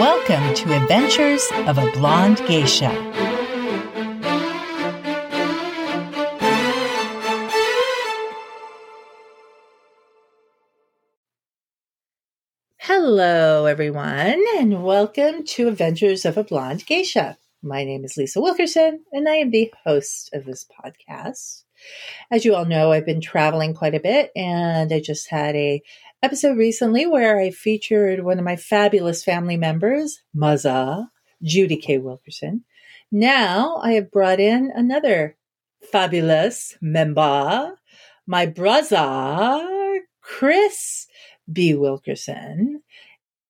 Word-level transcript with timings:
Welcome 0.00 0.54
to 0.54 0.74
Adventures 0.74 1.46
of 1.66 1.76
a 1.76 1.90
Blonde 1.90 2.38
Geisha. 2.48 2.88
Hello, 12.78 13.66
everyone, 13.66 14.42
and 14.56 14.82
welcome 14.82 15.44
to 15.44 15.68
Adventures 15.68 16.24
of 16.24 16.38
a 16.38 16.44
Blonde 16.44 16.86
Geisha. 16.86 17.36
My 17.62 17.84
name 17.84 18.02
is 18.06 18.16
Lisa 18.16 18.40
Wilkerson, 18.40 19.04
and 19.12 19.28
I 19.28 19.34
am 19.34 19.50
the 19.50 19.70
host 19.84 20.30
of 20.32 20.46
this 20.46 20.64
podcast. 20.64 21.64
As 22.30 22.46
you 22.46 22.54
all 22.54 22.64
know, 22.64 22.90
I've 22.90 23.04
been 23.04 23.20
traveling 23.20 23.74
quite 23.74 23.94
a 23.94 24.00
bit, 24.00 24.32
and 24.34 24.90
I 24.94 25.00
just 25.00 25.28
had 25.28 25.54
a 25.56 25.82
episode 26.22 26.58
recently 26.58 27.06
where 27.06 27.38
I 27.38 27.50
featured 27.50 28.22
one 28.22 28.38
of 28.38 28.44
my 28.44 28.56
fabulous 28.56 29.24
family 29.24 29.56
members, 29.56 30.20
Muzza, 30.36 31.08
Judy 31.42 31.78
K. 31.78 31.98
Wilkerson. 31.98 32.64
Now 33.10 33.76
I 33.82 33.92
have 33.92 34.10
brought 34.10 34.38
in 34.38 34.70
another 34.74 35.36
fabulous 35.90 36.76
member, 36.80 37.74
my 38.26 38.46
brother, 38.46 40.00
Chris 40.20 41.06
B. 41.50 41.74
Wilkerson. 41.74 42.82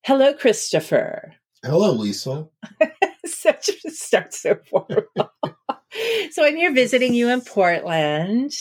Hello, 0.03 0.33
Christopher. 0.33 1.35
Hello, 1.65 1.93
Lisa. 1.93 2.49
Such 3.27 3.71
a 3.85 3.91
start 3.91 4.33
so 4.33 4.57
formal. 4.71 5.09
so 6.31 6.45
I'm 6.45 6.57
here 6.57 6.73
visiting 6.73 7.15
you 7.15 7.31
in 7.31 7.41
Portland. 7.41 8.53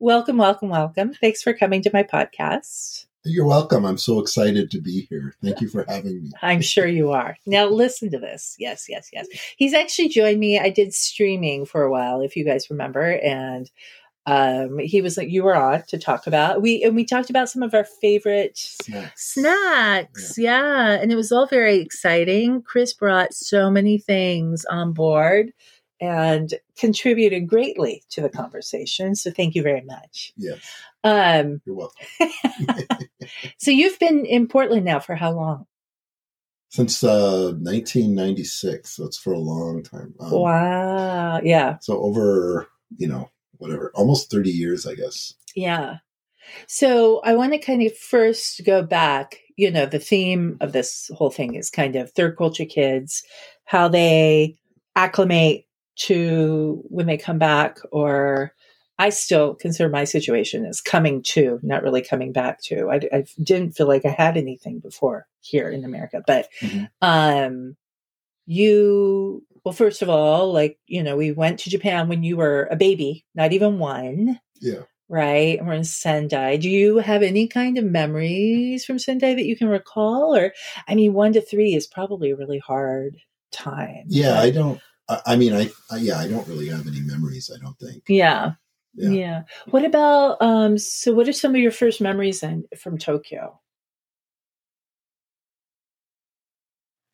Welcome, 0.00 0.38
welcome, 0.38 0.68
welcome. 0.68 1.14
Thanks 1.14 1.40
for 1.40 1.54
coming 1.54 1.82
to 1.82 1.90
my 1.92 2.02
podcast. 2.02 3.06
You're 3.24 3.46
welcome. 3.46 3.84
I'm 3.84 3.98
so 3.98 4.18
excited 4.18 4.70
to 4.72 4.80
be 4.80 5.06
here. 5.08 5.34
Thank 5.42 5.60
you 5.60 5.68
for 5.68 5.84
having 5.88 6.24
me. 6.24 6.30
I'm 6.42 6.60
sure 6.60 6.86
you 6.86 7.12
are. 7.12 7.36
Now 7.46 7.66
listen 7.68 8.10
to 8.10 8.18
this. 8.18 8.56
Yes, 8.58 8.86
yes, 8.88 9.10
yes. 9.12 9.26
He's 9.56 9.74
actually 9.74 10.08
joined 10.08 10.40
me. 10.40 10.58
I 10.58 10.70
did 10.70 10.92
streaming 10.92 11.64
for 11.64 11.82
a 11.84 11.90
while, 11.90 12.20
if 12.20 12.34
you 12.36 12.44
guys 12.44 12.68
remember, 12.68 13.18
and 13.22 13.70
um, 14.26 14.78
he 14.78 15.00
was 15.02 15.16
like, 15.16 15.28
"You 15.30 15.42
were 15.44 15.54
on 15.56 15.82
to 15.88 15.98
talk 15.98 16.26
about 16.28 16.62
we 16.62 16.82
and 16.84 16.94
we 16.96 17.04
talked 17.04 17.28
about 17.30 17.48
some 17.48 17.62
of 17.62 17.74
our 17.74 17.84
favorite 18.00 18.56
Snacks. 18.56 19.32
snacks. 19.34 20.34
Yeah. 20.38 20.92
and 20.92 21.10
it 21.12 21.16
was 21.16 21.32
all 21.32 21.46
very 21.46 21.76
exciting. 21.78 22.62
Chris 22.62 22.92
brought 22.92 23.34
so 23.34 23.70
many 23.70 23.98
things 23.98 24.64
on 24.66 24.92
board 24.92 25.52
and 26.02 26.54
contributed 26.76 27.46
greatly 27.46 28.02
to 28.10 28.20
the 28.20 28.28
conversation. 28.28 29.14
So 29.14 29.30
thank 29.30 29.54
you 29.54 29.62
very 29.62 29.82
much. 29.82 30.32
Yes, 30.36 30.58
Um, 31.04 31.62
you're 31.64 31.76
welcome. 31.76 32.04
so 33.58 33.70
you've 33.70 34.00
been 34.00 34.26
in 34.26 34.48
Portland 34.48 34.84
now 34.84 34.98
for 34.98 35.14
how 35.14 35.30
long? 35.30 35.66
Since 36.70 37.04
uh, 37.04 37.52
1996, 37.60 38.96
so 38.96 39.04
it's 39.04 39.16
for 39.16 39.32
a 39.32 39.38
long 39.38 39.84
time. 39.84 40.12
Um, 40.18 40.32
wow. 40.32 41.40
Yeah. 41.40 41.76
So 41.80 42.00
over, 42.00 42.66
you 42.96 43.06
know, 43.06 43.30
whatever, 43.58 43.92
almost 43.94 44.28
30 44.28 44.50
years, 44.50 44.88
I 44.88 44.96
guess. 44.96 45.34
Yeah. 45.54 45.98
So 46.66 47.20
I 47.20 47.34
want 47.34 47.52
to 47.52 47.58
kind 47.58 47.82
of 47.82 47.96
first 47.96 48.62
go 48.66 48.82
back. 48.82 49.38
You 49.56 49.70
know, 49.70 49.86
the 49.86 50.00
theme 50.00 50.56
of 50.60 50.72
this 50.72 51.12
whole 51.14 51.30
thing 51.30 51.54
is 51.54 51.70
kind 51.70 51.94
of 51.94 52.10
third 52.10 52.36
culture 52.36 52.64
kids, 52.64 53.22
how 53.66 53.86
they 53.86 54.56
acclimate 54.96 55.66
to 55.96 56.82
when 56.88 57.06
they 57.06 57.16
come 57.16 57.38
back, 57.38 57.78
or 57.90 58.52
I 58.98 59.10
still 59.10 59.54
consider 59.54 59.88
my 59.88 60.04
situation 60.04 60.64
as 60.66 60.80
coming 60.80 61.22
to, 61.24 61.58
not 61.62 61.82
really 61.82 62.02
coming 62.02 62.32
back 62.32 62.60
to. 62.64 62.90
I, 62.90 63.00
I 63.12 63.24
didn't 63.42 63.72
feel 63.72 63.88
like 63.88 64.04
I 64.04 64.10
had 64.16 64.36
anything 64.36 64.78
before 64.80 65.26
here 65.40 65.68
in 65.70 65.84
America, 65.84 66.22
but 66.26 66.48
Mhm. 66.60 66.88
um, 67.00 67.76
you, 68.46 69.44
well, 69.64 69.72
first 69.72 70.02
of 70.02 70.08
all, 70.08 70.52
like, 70.52 70.78
you 70.86 71.02
know, 71.02 71.16
we 71.16 71.32
went 71.32 71.60
to 71.60 71.70
Japan 71.70 72.08
when 72.08 72.22
you 72.22 72.36
were 72.36 72.68
a 72.70 72.76
baby, 72.76 73.24
not 73.34 73.52
even 73.52 73.78
one 73.78 74.40
Yeah. 74.60 74.82
right? 75.08 75.58
And 75.58 75.66
we're 75.66 75.74
in 75.74 75.84
Sendai. 75.84 76.56
Do 76.56 76.68
you 76.70 76.98
have 76.98 77.22
any 77.22 77.46
kind 77.46 77.78
of 77.78 77.84
memories 77.84 78.84
from 78.84 78.98
Sendai 78.98 79.34
that 79.34 79.44
you 79.44 79.56
can 79.56 79.68
recall? 79.68 80.34
Or, 80.34 80.52
I 80.88 80.94
mean, 80.94 81.12
one 81.12 81.32
to 81.34 81.40
three 81.40 81.74
is 81.74 81.86
probably 81.86 82.30
a 82.30 82.36
really 82.36 82.58
hard 82.58 83.16
time. 83.52 84.04
Yeah, 84.08 84.34
but- 84.34 84.44
I 84.44 84.50
don't, 84.50 84.80
I, 85.08 85.20
I 85.26 85.36
mean, 85.36 85.52
I, 85.54 85.70
I, 85.90 85.96
yeah, 85.98 86.18
I 86.18 86.28
don't 86.28 86.46
really 86.48 86.68
have 86.68 86.86
any 86.86 87.00
memories, 87.00 87.50
I 87.54 87.58
don't 87.62 87.78
think. 87.78 88.04
yeah. 88.08 88.52
Yeah. 88.94 89.08
Yeah. 89.10 89.42
What 89.70 89.86
about, 89.86 90.36
um, 90.42 90.76
so 90.76 91.14
what 91.14 91.26
are 91.26 91.32
some 91.32 91.54
of 91.54 91.60
your 91.62 91.70
first 91.70 92.02
memories 92.02 92.40
then 92.40 92.64
from 92.78 92.98
Tokyo? 92.98 93.58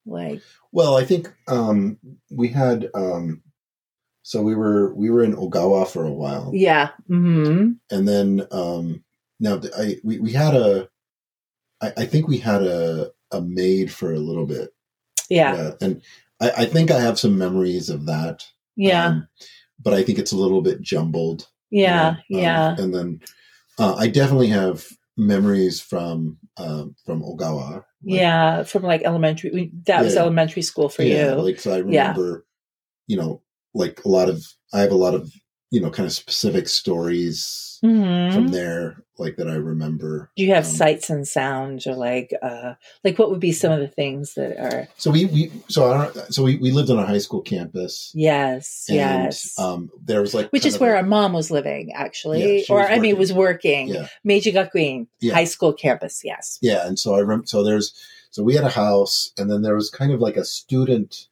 Like, 0.06 0.40
Well, 0.72 0.96
I 0.96 1.04
think 1.04 1.32
um, 1.46 1.98
we 2.30 2.48
had, 2.48 2.88
um, 2.94 3.42
so 4.22 4.42
we 4.42 4.54
were, 4.54 4.94
we 4.94 5.10
were 5.10 5.22
in 5.22 5.36
Ogawa 5.36 5.86
for 5.86 6.04
a 6.04 6.12
while. 6.12 6.50
yeah. 6.54 6.90
hmm 7.06 7.70
and 7.90 8.06
then 8.08 8.46
um 8.50 9.02
now 9.40 9.58
i 9.78 9.96
we, 10.04 10.18
we 10.18 10.32
had 10.32 10.54
a 10.54 10.88
I, 11.80 11.92
I 11.96 12.04
think 12.06 12.26
we 12.28 12.38
had 12.38 12.62
a 12.62 13.10
a 13.30 13.40
maid 13.40 13.90
for 13.92 14.12
a 14.12 14.18
little 14.18 14.46
bit 14.46 14.70
Yeah. 15.30 15.72
and 15.80 16.02
I, 16.40 16.50
I 16.58 16.64
think 16.66 16.90
i 16.90 17.00
have 17.00 17.18
some 17.18 17.36
memories 17.38 17.88
of 17.90 18.06
that 18.06 18.44
Yeah. 18.76 19.06
um, 19.06 19.28
but 19.82 19.94
i 19.94 20.02
think 20.02 20.18
it's 20.18 20.32
a 20.32 20.36
little 20.36 20.62
bit 20.62 20.80
jumbled 20.80 21.48
you 21.70 21.82
yeah. 21.82 22.08
um, 22.08 22.18
yeah. 22.28 22.74
and 22.78 22.94
then 22.94 23.20
uh, 23.78 23.94
i 23.96 24.08
definitely 24.08 24.48
have 24.48 24.86
memories 25.16 25.80
from 25.80 26.38
um 26.58 26.94
from 27.04 27.22
ogawa 27.22 27.72
like- 27.72 27.82
yeah. 28.04 28.62
From 28.62 28.84
like 28.84 29.02
elementary, 29.02 29.50
we- 29.50 29.72
that 29.86 30.04
was 30.04 30.14
elementary 30.14 30.62
school 30.62 30.88
for 30.88 31.02
yeah, 31.02 31.34
you. 31.34 31.40
like 31.42 31.58
so 31.58 31.72
i 31.72 31.76
Yeah. 31.78 31.82
remember 32.10 32.46
you 33.08 33.16
know 33.16 33.42
like 33.74 34.04
a 34.04 34.08
lot 34.08 34.28
of 34.28 34.44
i 34.72 34.78
have 34.80 34.92
a 34.92 34.96
lot 35.06 35.14
of 35.14 35.32
you 35.72 35.80
know 35.80 35.90
kind 35.90 36.06
of 36.06 36.12
specific 36.12 36.68
stories 36.68 37.67
Mhm. 37.84 38.32
from 38.34 38.48
there 38.48 39.02
like 39.18 39.36
that 39.36 39.48
i 39.48 39.54
remember 39.54 40.30
Do 40.36 40.44
you 40.44 40.52
have 40.54 40.64
Um, 40.64 40.70
sights 40.70 41.10
and 41.10 41.26
sounds 41.26 41.86
or 41.86 41.94
like 41.94 42.32
uh 42.42 42.74
like 43.04 43.18
what 43.18 43.30
would 43.30 43.40
be 43.40 43.52
some 43.52 43.72
of 43.72 43.80
the 43.80 43.88
things 43.88 44.34
that 44.34 44.56
are 44.58 44.88
So 44.96 45.10
we, 45.10 45.26
we 45.26 45.52
so 45.68 45.90
I 45.92 46.04
don't 46.12 46.32
so 46.34 46.42
we, 46.42 46.56
we 46.56 46.70
lived 46.70 46.90
on 46.90 46.98
a 46.98 47.06
high 47.06 47.18
school 47.18 47.40
campus. 47.40 48.10
yes 48.14 48.86
And, 48.88 48.96
yes. 48.96 49.58
Um, 49.58 49.90
there 50.04 50.20
was 50.20 50.34
like 50.34 50.50
which 50.50 50.66
is 50.66 50.78
where 50.78 50.94
a- 50.94 50.98
our 50.98 51.02
mom 51.02 51.32
was 51.32 51.50
living 51.50 51.92
actually. 51.94 52.58
Yeah, 52.60 52.64
or 52.70 52.88
i 52.88 52.98
mean 52.98 53.16
was 53.18 53.32
working. 53.32 53.88
yeah. 53.88 54.08
Meiji 54.24 54.52
gakuin 54.52 55.06
Yeah. 55.20 55.34
high 55.34 55.44
school 55.44 55.72
campus 55.72 56.22
yes. 56.24 56.58
Yeah, 56.62 56.86
and 56.86 56.98
so 56.98 57.14
I 57.14 57.18
remember 57.20 57.46
so 57.46 57.62
there's 57.62 57.92
so 58.30 58.42
we 58.42 58.54
had 58.54 58.64
a 58.64 58.68
house, 58.68 59.32
and 59.38 59.50
then 59.50 59.62
there 59.62 59.74
was 59.74 59.88
kind 59.90 60.12
of 60.12 60.20
like 60.20 60.36
a 60.36 60.44
student 60.44 61.28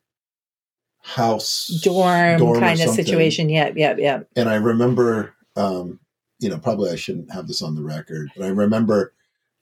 house 1.03 1.67
dorm, 1.85 2.43
or 2.43 2.59
kind 2.59 2.81
of 2.81 2.91
situation. 2.91 3.49
Yep 3.49 3.77
yep 3.77 3.99
yep. 3.99 4.29
And 4.35 4.49
I 4.49 4.57
remember, 4.57 5.35
um, 5.57 6.01
you 6.39 6.49
know, 6.49 6.59
probably 6.59 6.91
I 6.91 6.97
shouldn't 6.97 7.33
have 7.33 7.47
this 7.49 7.63
on 7.63 7.75
the 7.75 7.83
record, 7.83 8.31
but 8.37 8.45
I 8.45 8.49
remember, 8.49 9.13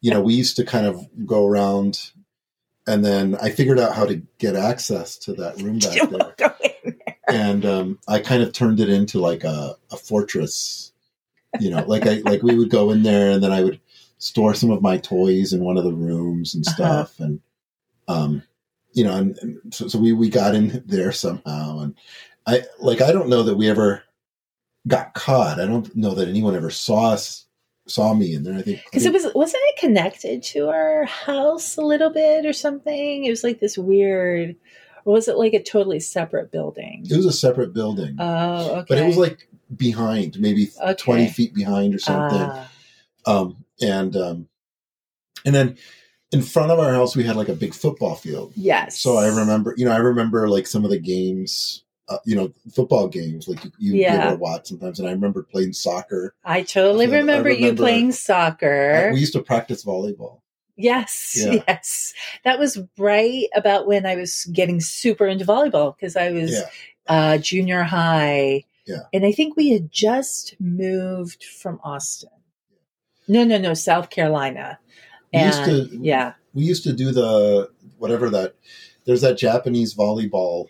you 0.01 0.11
know, 0.11 0.21
we 0.21 0.35
used 0.35 0.57
to 0.57 0.65
kind 0.65 0.87
of 0.87 1.07
go 1.27 1.47
around. 1.47 2.11
And 2.87 3.03
then 3.05 3.37
I 3.41 3.49
figured 3.51 3.79
out 3.79 3.95
how 3.95 4.05
to 4.05 4.21
get 4.39 4.57
access 4.57 5.17
to 5.19 5.33
that 5.35 5.61
room 5.63 5.79
back 5.79 6.11
there. 6.11 6.35
There. 6.85 6.97
and 7.29 7.65
um, 7.65 7.99
I 8.07 8.19
kind 8.19 8.43
of 8.43 8.53
turned 8.53 8.79
it 8.81 8.91
into 8.91 9.19
like 9.21 9.43
a, 9.45 9.77
a 9.91 9.97
fortress. 9.97 10.93
You 11.61 11.71
know, 11.71 11.83
like 11.87 12.07
I 12.07 12.17
like 12.25 12.43
we 12.43 12.57
would 12.57 12.69
go 12.71 12.91
in 12.91 13.03
there, 13.03 13.31
and 13.31 13.43
then 13.43 13.53
I 13.53 13.63
would 13.63 13.81
store 14.19 14.55
some 14.55 14.71
of 14.71 14.83
my 14.83 14.99
toys 14.99 15.53
in 15.53 15.65
one 15.65 15.79
of 15.79 15.85
the 15.85 15.93
rooms 15.95 16.55
and 16.55 16.67
Uh-huh. 16.67 16.75
stuff, 17.07 17.21
and 17.21 17.41
um, 18.07 18.43
you 18.93 19.05
know, 19.05 19.17
and, 19.17 19.39
and 19.39 19.75
so, 19.75 19.89
so 19.89 19.99
we 19.99 20.13
we 20.13 20.29
got 20.29 20.55
in 20.55 20.83
there 20.87 21.13
somehow, 21.13 21.79
and 21.79 21.95
I 22.47 22.65
like 22.81 23.01
I 23.01 23.13
don't 23.13 23.29
know 23.29 23.43
that 23.45 23.57
we 23.57 23.71
ever 23.71 24.04
got 24.87 25.15
caught. 25.15 25.61
I 25.61 25.67
don't 25.67 25.95
know 25.97 26.15
that 26.15 26.29
anyone 26.29 26.55
ever 26.55 26.71
saw 26.71 27.11
us 27.13 27.47
saw 27.87 28.15
me 28.15 28.35
in 28.35 28.43
there. 28.45 28.55
I 28.55 28.63
think 28.63 28.83
because 28.85 29.05
it 29.05 29.13
was 29.13 29.27
wasn't 29.35 29.63
it 29.67 29.81
connected 29.81 30.43
to 30.45 30.69
our 30.69 31.05
house 31.05 31.77
a 31.77 31.83
little 31.83 32.11
bit 32.11 32.47
or 32.47 32.53
something 32.55 33.25
it 33.25 33.31
was 33.31 33.45
like 33.45 33.61
this 33.61 33.77
weird 33.77 34.57
or 35.05 35.13
was 35.13 35.29
it 35.29 35.37
like 35.37 35.53
a 35.53 35.63
totally 35.63 36.01
separate 36.01 36.51
building 36.51 37.05
it 37.11 37.15
was 37.15 37.27
a 37.27 37.33
separate 37.33 37.75
building, 37.75 38.17
oh 38.19 38.77
okay 38.77 38.87
but 38.89 38.97
it 38.99 39.05
was 39.07 39.19
like 39.19 39.49
behind, 39.77 40.41
maybe 40.41 40.71
Okay. 40.83 40.95
twenty 40.95 41.29
feet 41.29 41.55
behind 41.55 41.95
or 41.95 41.99
something. 41.99 42.49
Ah. 42.51 42.71
um, 43.27 43.65
and 43.83 44.17
um, 44.17 44.49
and 45.45 45.55
then 45.55 45.77
in 46.33 46.41
front 46.41 46.71
of 46.73 46.79
our 46.79 46.93
house 46.95 47.15
we 47.15 47.23
had 47.25 47.37
like 47.37 47.49
a 47.51 47.55
big 47.55 47.75
football 47.75 48.15
field. 48.15 48.53
yes 48.57 48.99
So 48.99 49.19
I 49.19 49.27
remember, 49.29 49.75
you 49.77 49.85
know, 49.85 49.93
I 49.93 49.99
remember 49.99 50.49
like 50.49 50.67
some 50.67 50.85
of 50.85 50.91
the 50.91 50.99
games, 50.99 51.85
uh, 52.09 52.19
you 52.25 52.37
know, 52.37 52.53
football 52.75 53.09
games 53.09 53.49
like 53.49 53.65
you, 53.65 53.71
you 53.79 53.95
Yeah. 53.95 54.35
watch 54.35 54.69
sometimes. 54.69 54.99
And 54.99 55.09
I 55.09 55.13
remember 55.13 55.43
playing 55.43 55.73
soccer. 55.73 56.35
I 56.45 56.63
totally 56.63 57.07
I 57.07 57.11
remember, 57.19 57.51
you 57.51 57.57
remember- 57.57 57.83
playing 57.83 58.13
soccer. 58.13 59.11
we 59.13 59.21
used 59.21 59.33
to 59.35 59.43
practice 59.43 59.85
volleyball. 59.85 60.41
yes, 60.77 61.35
Yeah. 61.39 61.63
yes. 61.69 62.13
That 62.45 62.59
was 62.59 62.79
right 62.99 63.47
about 63.55 63.87
when 63.87 64.05
I 64.07 64.17
was 64.17 64.45
getting 64.53 64.81
super 64.81 65.27
into 65.27 65.45
volleyball 65.47 65.97
because 65.97 66.17
I 66.17 66.31
was 66.31 66.53
Yeah, 66.53 66.69
uh, 67.07 67.39
junior 67.39 67.83
high. 67.85 68.65
Yeah. 68.87 69.05
And 69.15 69.25
I 69.25 69.33
think 69.33 69.57
we 69.57 69.71
had 69.71 69.91
just 69.91 70.57
moved 70.61 71.45
from 71.45 71.81
Austin. 71.83 72.29
No, 73.27 73.45
no, 73.45 73.57
no, 73.57 73.73
South 73.73 74.11
Carolina. 74.11 74.79
We 75.33 75.41
used 75.43 75.65
to- 75.65 75.89
yeah. 76.03 76.35
we 76.53 76.65
used 76.65 76.85
to 76.85 76.93
do 76.93 77.11
the 77.13 77.71
whatever 77.99 78.29
that. 78.31 78.55
There's 79.07 79.21
that 79.23 79.37
Japanese 79.39 79.95
volleyball 79.95 80.69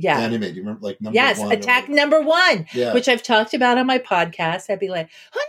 Yeah. 0.00 0.18
anime. 0.18 0.40
Do 0.40 0.48
you 0.48 0.60
remember 0.62 0.80
like 0.82 1.00
number 1.00 1.14
yes, 1.14 1.38
one? 1.38 1.52
attack 1.52 1.88
number 1.88 2.20
one, 2.20 2.66
Yeah. 2.74 2.92
which 2.94 3.08
I've 3.08 3.22
talked 3.22 3.54
about 3.54 3.78
on 3.78 3.86
my 3.86 3.98
podcast. 3.98 4.70
I'd 4.70 4.78
be 4.80 4.88
like, 4.88 5.08
"Hana! 5.32 5.44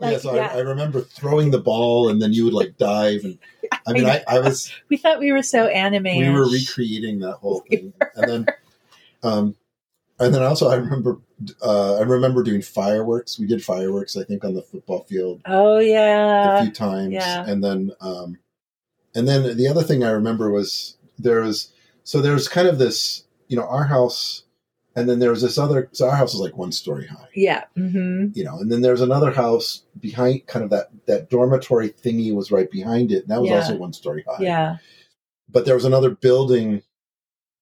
Like, 0.00 0.12
yeah, 0.12 0.18
so 0.18 0.34
yeah. 0.34 0.50
I, 0.52 0.56
I 0.56 0.60
remember 0.60 1.02
throwing 1.02 1.52
the 1.52 1.60
ball 1.60 2.08
and 2.08 2.20
then 2.20 2.32
you 2.32 2.44
would 2.44 2.52
like 2.52 2.76
dive 2.78 3.22
and 3.22 3.38
I 3.86 3.92
mean 3.92 4.06
I, 4.06 4.24
I 4.26 4.40
was 4.40 4.72
we 4.88 4.96
thought 4.96 5.20
we 5.20 5.30
were 5.30 5.42
so 5.42 5.66
animated. 5.68 6.26
we 6.28 6.34
were 6.34 6.48
recreating 6.50 7.20
that 7.20 7.34
whole 7.36 7.62
thing 7.70 7.92
and 8.16 8.28
then 8.28 8.46
um 9.22 9.54
and 10.18 10.34
then 10.34 10.42
also 10.42 10.68
I 10.68 10.74
remember 10.76 11.20
uh 11.62 11.98
I 11.98 12.02
remember 12.02 12.42
doing 12.42 12.60
fireworks. 12.60 13.38
We 13.38 13.46
did 13.46 13.62
fireworks 13.64 14.16
I 14.16 14.24
think 14.24 14.44
on 14.44 14.54
the 14.54 14.62
football 14.62 15.04
field 15.04 15.42
Oh 15.46 15.78
yeah. 15.78 16.58
a 16.58 16.62
few 16.64 16.72
times 16.72 17.12
yeah. 17.12 17.44
and 17.46 17.62
then 17.62 17.92
um 18.00 18.38
and 19.14 19.28
then 19.28 19.56
the 19.56 19.68
other 19.68 19.84
thing 19.84 20.02
I 20.02 20.10
remember 20.10 20.50
was 20.50 20.96
there 21.20 21.42
was 21.42 21.70
so 22.04 22.20
there 22.20 22.32
was 22.34 22.48
kind 22.48 22.68
of 22.68 22.78
this 22.78 23.24
you 23.48 23.56
know 23.56 23.66
our 23.66 23.84
house 23.84 24.44
and 24.96 25.08
then 25.08 25.18
there 25.18 25.30
was 25.30 25.42
this 25.42 25.58
other 25.58 25.88
so 25.92 26.08
our 26.08 26.14
house 26.16 26.32
was 26.32 26.40
like 26.40 26.56
one 26.56 26.70
story 26.72 27.06
high 27.06 27.28
yeah. 27.34 27.64
hmm 27.74 28.26
you 28.34 28.44
know 28.44 28.58
and 28.58 28.70
then 28.70 28.80
there's 28.82 29.00
another 29.00 29.32
house 29.32 29.82
behind 29.98 30.46
kind 30.46 30.64
of 30.64 30.70
that 30.70 30.88
that 31.06 31.28
dormitory 31.30 31.90
thingy 31.90 32.32
was 32.34 32.52
right 32.52 32.70
behind 32.70 33.10
it 33.10 33.22
and 33.22 33.28
that 33.28 33.40
was 33.40 33.50
Yeah. 33.50 33.56
also 33.56 33.76
one 33.76 33.92
story 33.92 34.24
high 34.28 34.42
Yeah. 34.42 34.76
but 35.48 35.64
there 35.64 35.74
was 35.74 35.84
another 35.84 36.10
building 36.10 36.82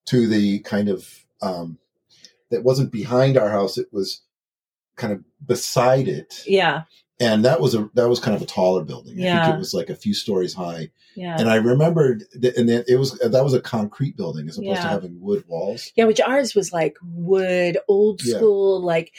to 0.07 0.27
the 0.27 0.59
kind 0.61 0.89
of 0.89 1.09
um 1.41 1.79
that 2.51 2.63
wasn't 2.65 2.93
behind 2.93 3.37
our 3.39 3.49
house 3.51 3.79
it 3.79 3.89
was 3.93 4.21
kind 4.97 5.13
of 5.13 5.25
beside 5.47 6.07
it 6.09 6.43
Yeah. 6.47 6.83
and 7.19 7.45
that 7.45 7.61
was 7.61 7.75
a 7.75 7.89
that 7.95 8.09
was 8.09 8.21
kind 8.21 8.37
of 8.37 8.43
a 8.43 8.47
taller 8.47 8.85
building 8.85 9.19
i 9.19 9.23
Yeah. 9.25 9.45
think 9.45 9.57
it 9.57 9.59
was 9.59 9.73
like 9.75 9.89
a 9.91 9.97
few 9.97 10.15
stories 10.15 10.53
high 10.55 10.91
Yeah. 11.15 11.37
and 11.39 11.49
i 11.51 11.57
remembered 11.57 12.25
that, 12.41 12.57
and 12.57 12.69
then 12.69 12.85
it 12.89 12.97
was 12.97 13.19
that 13.19 13.45
was 13.45 13.55
a 13.55 13.61
concrete 13.61 14.17
building 14.17 14.49
as 14.49 14.59
opposed 14.59 14.83
to 14.83 14.89
having 14.89 15.21
wood 15.21 15.45
walls 15.47 15.93
Yeah, 15.97 16.05
which 16.07 16.21
ours 16.21 16.55
was 16.55 16.73
like 16.73 16.97
wood, 17.03 17.79
old 17.89 18.21
Yeah. 18.25 18.37
school, 18.39 18.81
like 18.81 19.13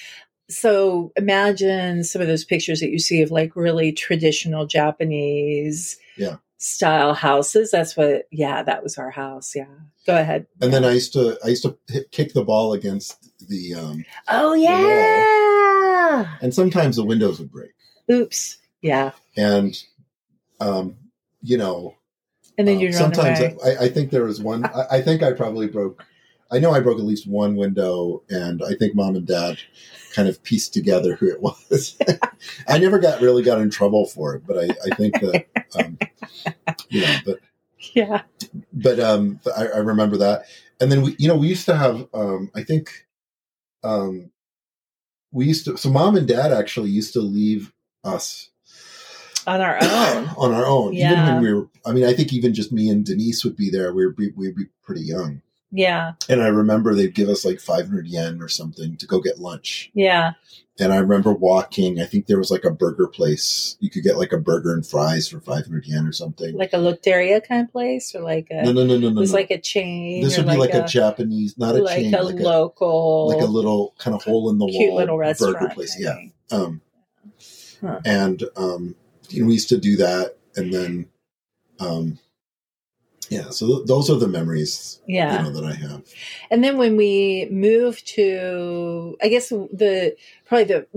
so 0.50 1.12
imagine 1.16 2.04
some 2.04 2.22
of 2.22 2.28
those 2.28 2.44
pictures 2.46 2.80
that 2.82 2.90
you 2.90 3.00
see 3.00 3.22
of 3.22 3.32
like 3.32 3.56
really 3.56 3.92
traditional 3.92 4.66
Japanese 4.66 5.98
Yeah. 6.18 6.38
style 6.58 7.14
houses. 7.14 7.72
That's 7.72 7.96
what 7.96 8.28
yeah, 8.32 8.62
that 8.64 8.84
was 8.84 8.98
our 8.98 9.10
house. 9.12 9.56
Yeah. 9.56 9.66
Go 10.06 10.18
ahead. 10.18 10.48
and 10.62 10.74
then 10.74 10.84
i 10.84 10.92
used 10.92 11.14
to 11.14 11.38
i 11.46 11.48
used 11.48 11.64
to 11.64 11.78
hit, 11.88 12.12
kick 12.12 12.34
the 12.34 12.44
ball 12.44 12.74
against 12.74 13.32
the 13.48 13.74
um 13.76 14.04
Oh 14.28 14.54
yeah. 14.54 16.38
and 16.42 16.54
sometimes 16.54 16.96
the 16.98 17.06
windows 17.06 17.40
would 17.40 17.52
break 17.52 17.72
Oops. 18.12 18.58
Yeah. 18.82 19.12
and 19.38 19.82
um 20.60 20.98
you 21.44 21.58
know 21.58 21.96
And 22.58 22.68
then 22.68 22.78
um, 22.78 22.82
you'd 22.82 22.96
run 22.96 23.14
sometimes. 23.14 23.40
I, 23.64 23.86
I 23.86 23.90
think 23.90 24.10
there 24.10 24.24
was 24.24 24.42
one 24.42 24.66
I, 24.76 24.86
I 24.98 25.02
think 25.02 25.22
i 25.22 25.32
probably 25.32 25.68
broke 25.68 26.04
i 26.52 26.58
know 26.58 26.72
i 26.72 26.80
broke 26.80 26.98
at 26.98 27.06
least 27.06 27.28
one 27.28 27.56
window 27.56 28.24
and 28.30 28.64
i 28.64 28.74
think 28.74 28.96
mom 28.96 29.16
and 29.16 29.28
dad 29.28 29.60
kind 30.14 30.28
of 30.28 30.42
pieced 30.44 30.74
together 30.74 31.16
who 31.16 31.30
it 31.30 31.42
was 31.42 31.98
i 32.68 32.78
never 32.78 32.98
got 32.98 33.22
really 33.22 33.44
got 33.44 33.60
in 33.60 33.70
trouble 33.70 34.08
for 34.08 34.36
it 34.36 34.44
but 34.48 34.58
i, 34.58 34.70
I 34.92 34.96
think 34.96 35.14
that 35.22 35.46
um 35.78 35.98
you 36.90 37.02
know 37.02 37.16
but 37.26 37.40
yeah. 37.94 38.22
but 38.72 39.00
um 39.00 39.40
I, 39.56 39.68
I 39.68 39.78
remember 39.78 40.18
that 40.18 40.46
and 40.80 40.92
then 40.92 41.02
we 41.02 41.16
you 41.20 41.28
know 41.28 41.36
we 41.36 41.48
used 41.48 41.66
to 41.66 41.76
have 41.76 42.08
um 42.14 42.52
i 42.56 42.64
think 42.64 43.06
um 43.84 44.32
we 45.32 45.46
used 45.46 45.66
to 45.66 45.78
so 45.78 45.90
mom 45.90 46.16
and 46.16 46.28
dad 46.28 46.54
actually 46.54 46.92
used 46.92 47.14
to 47.14 47.22
leave 47.22 47.74
us 48.04 48.50
On 49.48 49.62
our 49.62 49.78
own. 49.82 50.30
on 50.38 50.54
our 50.54 50.66
own 50.66 50.94
Yeah. 50.94 51.12
even 51.12 51.26
when 51.36 51.44
we 51.44 51.54
were 51.54 51.68
i 51.86 51.92
mean 51.92 52.06
i 52.06 52.14
think 52.14 52.32
even 52.34 52.54
just 52.54 52.72
me 52.72 52.90
and 52.90 53.06
denise 53.06 53.44
would 53.44 53.56
be 53.58 53.70
there 53.70 53.94
we 53.94 54.06
would 54.06 54.16
be, 54.16 54.32
we'd 54.36 54.56
be 54.56 54.66
pretty 54.84 55.02
young 55.02 55.42
yeah. 55.72 56.14
and 56.30 56.42
i 56.42 56.48
remember 56.48 56.94
they'd 56.96 57.16
give 57.16 57.30
us 57.30 57.44
like 57.46 57.60
500 57.60 58.06
yen 58.08 58.42
or 58.42 58.48
something 58.48 58.96
to 58.98 59.06
go 59.08 59.20
get 59.20 59.40
lunch 59.40 59.90
Yeah. 59.96 60.34
and 60.80 60.94
i 60.94 60.98
remember 60.98 61.34
walking 61.34 62.00
i 62.00 62.06
think 62.06 62.28
there 62.28 62.38
was 62.38 62.52
like 62.52 62.64
a 62.64 62.70
burger 62.72 63.08
place 63.08 63.76
you 63.80 63.90
could 63.90 64.04
get 64.04 64.18
like 64.18 64.32
a 64.32 64.38
burger 64.38 64.72
and 64.74 64.86
fries 64.86 65.28
for 65.28 65.40
500 65.42 65.86
yen 65.88 66.06
or 66.06 66.12
something 66.14 66.56
Like 66.56 66.74
a 66.74 66.78
Lotteria 66.78 67.46
kind 67.46 67.66
of 67.66 67.72
place 67.72 68.14
or 68.16 68.22
like 68.22 68.48
a 68.52 68.64
no 68.64 68.72
no 68.72 68.86
no 68.86 68.98
no 69.00 69.08
it 69.08 69.14
no, 69.16 69.20
was 69.22 69.32
no. 69.32 69.40
like 69.40 69.52
a 69.52 69.60
chain. 69.60 70.24
this 70.24 70.38
would 70.38 70.48
be 70.48 70.56
like 70.58 70.74
a, 70.74 70.86
japanese 70.88 71.58
not 71.58 71.76
a 71.76 71.80
like 71.82 71.98
chain 72.04 72.14
a 72.14 72.22
like 72.22 72.36
a 72.40 72.44
local 72.44 73.28
like 73.30 73.42
a 73.42 73.46
little 73.52 73.94
kind 73.98 74.16
of 74.16 74.24
hole 74.24 74.50
in 74.52 74.58
the 74.60 74.66
wall. 74.66 74.74
cute 74.78 74.94
little 74.94 75.18
restaurant. 75.18 75.60
burger 75.60 75.74
place. 75.74 75.98
Yeah. 76.00 76.18
Um, 76.52 76.82
Huh. 77.82 78.00
and 78.06 78.42
um, 78.56 78.96
you 79.34 79.42
know, 79.42 79.48
we 79.48 79.54
used 79.54 79.70
to 79.70 79.78
do 79.78 79.98
that, 79.98 80.38
and 80.56 80.74
then, 80.74 81.08
um, 81.80 82.20
yeah. 83.30 83.50
So 83.50 83.68
th- 83.68 83.88
those 83.88 84.10
are 84.10 84.16
the 84.18 84.28
memories, 84.28 85.00
Yeah. 85.08 85.38
you 85.38 85.44
know, 85.44 85.60
that 85.60 85.66
I 85.66 85.74
have. 85.74 86.04
And 86.52 86.64
then 86.64 86.78
when 86.78 86.98
we 86.98 87.48
moved 87.52 88.08
to, 88.10 89.18
I 89.22 89.28
guess 89.30 89.50
the 89.50 90.16
probably 90.46 90.66
the 90.66 90.88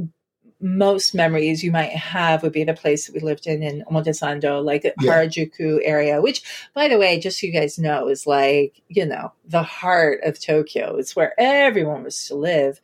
most 0.60 1.14
memories 1.14 1.62
you 1.62 1.70
might 1.70 1.90
have 1.90 2.42
would 2.42 2.52
be 2.52 2.64
the 2.64 2.74
place 2.74 3.06
that 3.06 3.14
we 3.14 3.20
lived 3.20 3.46
in 3.46 3.62
in 3.62 3.84
Omotesando, 3.90 4.64
like 4.64 4.82
the 4.82 4.94
Yeah. 5.00 5.12
Harajuku 5.12 5.80
area, 5.82 6.20
which, 6.20 6.42
by 6.74 6.88
the 6.88 6.98
way, 6.98 7.18
just 7.20 7.40
so 7.40 7.46
you 7.46 7.52
guys 7.52 7.78
know, 7.78 8.08
is 8.08 8.26
like, 8.26 8.82
you 8.88 9.06
know, 9.06 9.32
the 9.46 9.62
heart 9.62 10.20
of 10.24 10.40
Tokyo. 10.40 10.96
It's 10.96 11.14
where 11.14 11.34
everyone 11.38 12.04
was 12.04 12.26
to 12.28 12.34
live. 12.34 12.80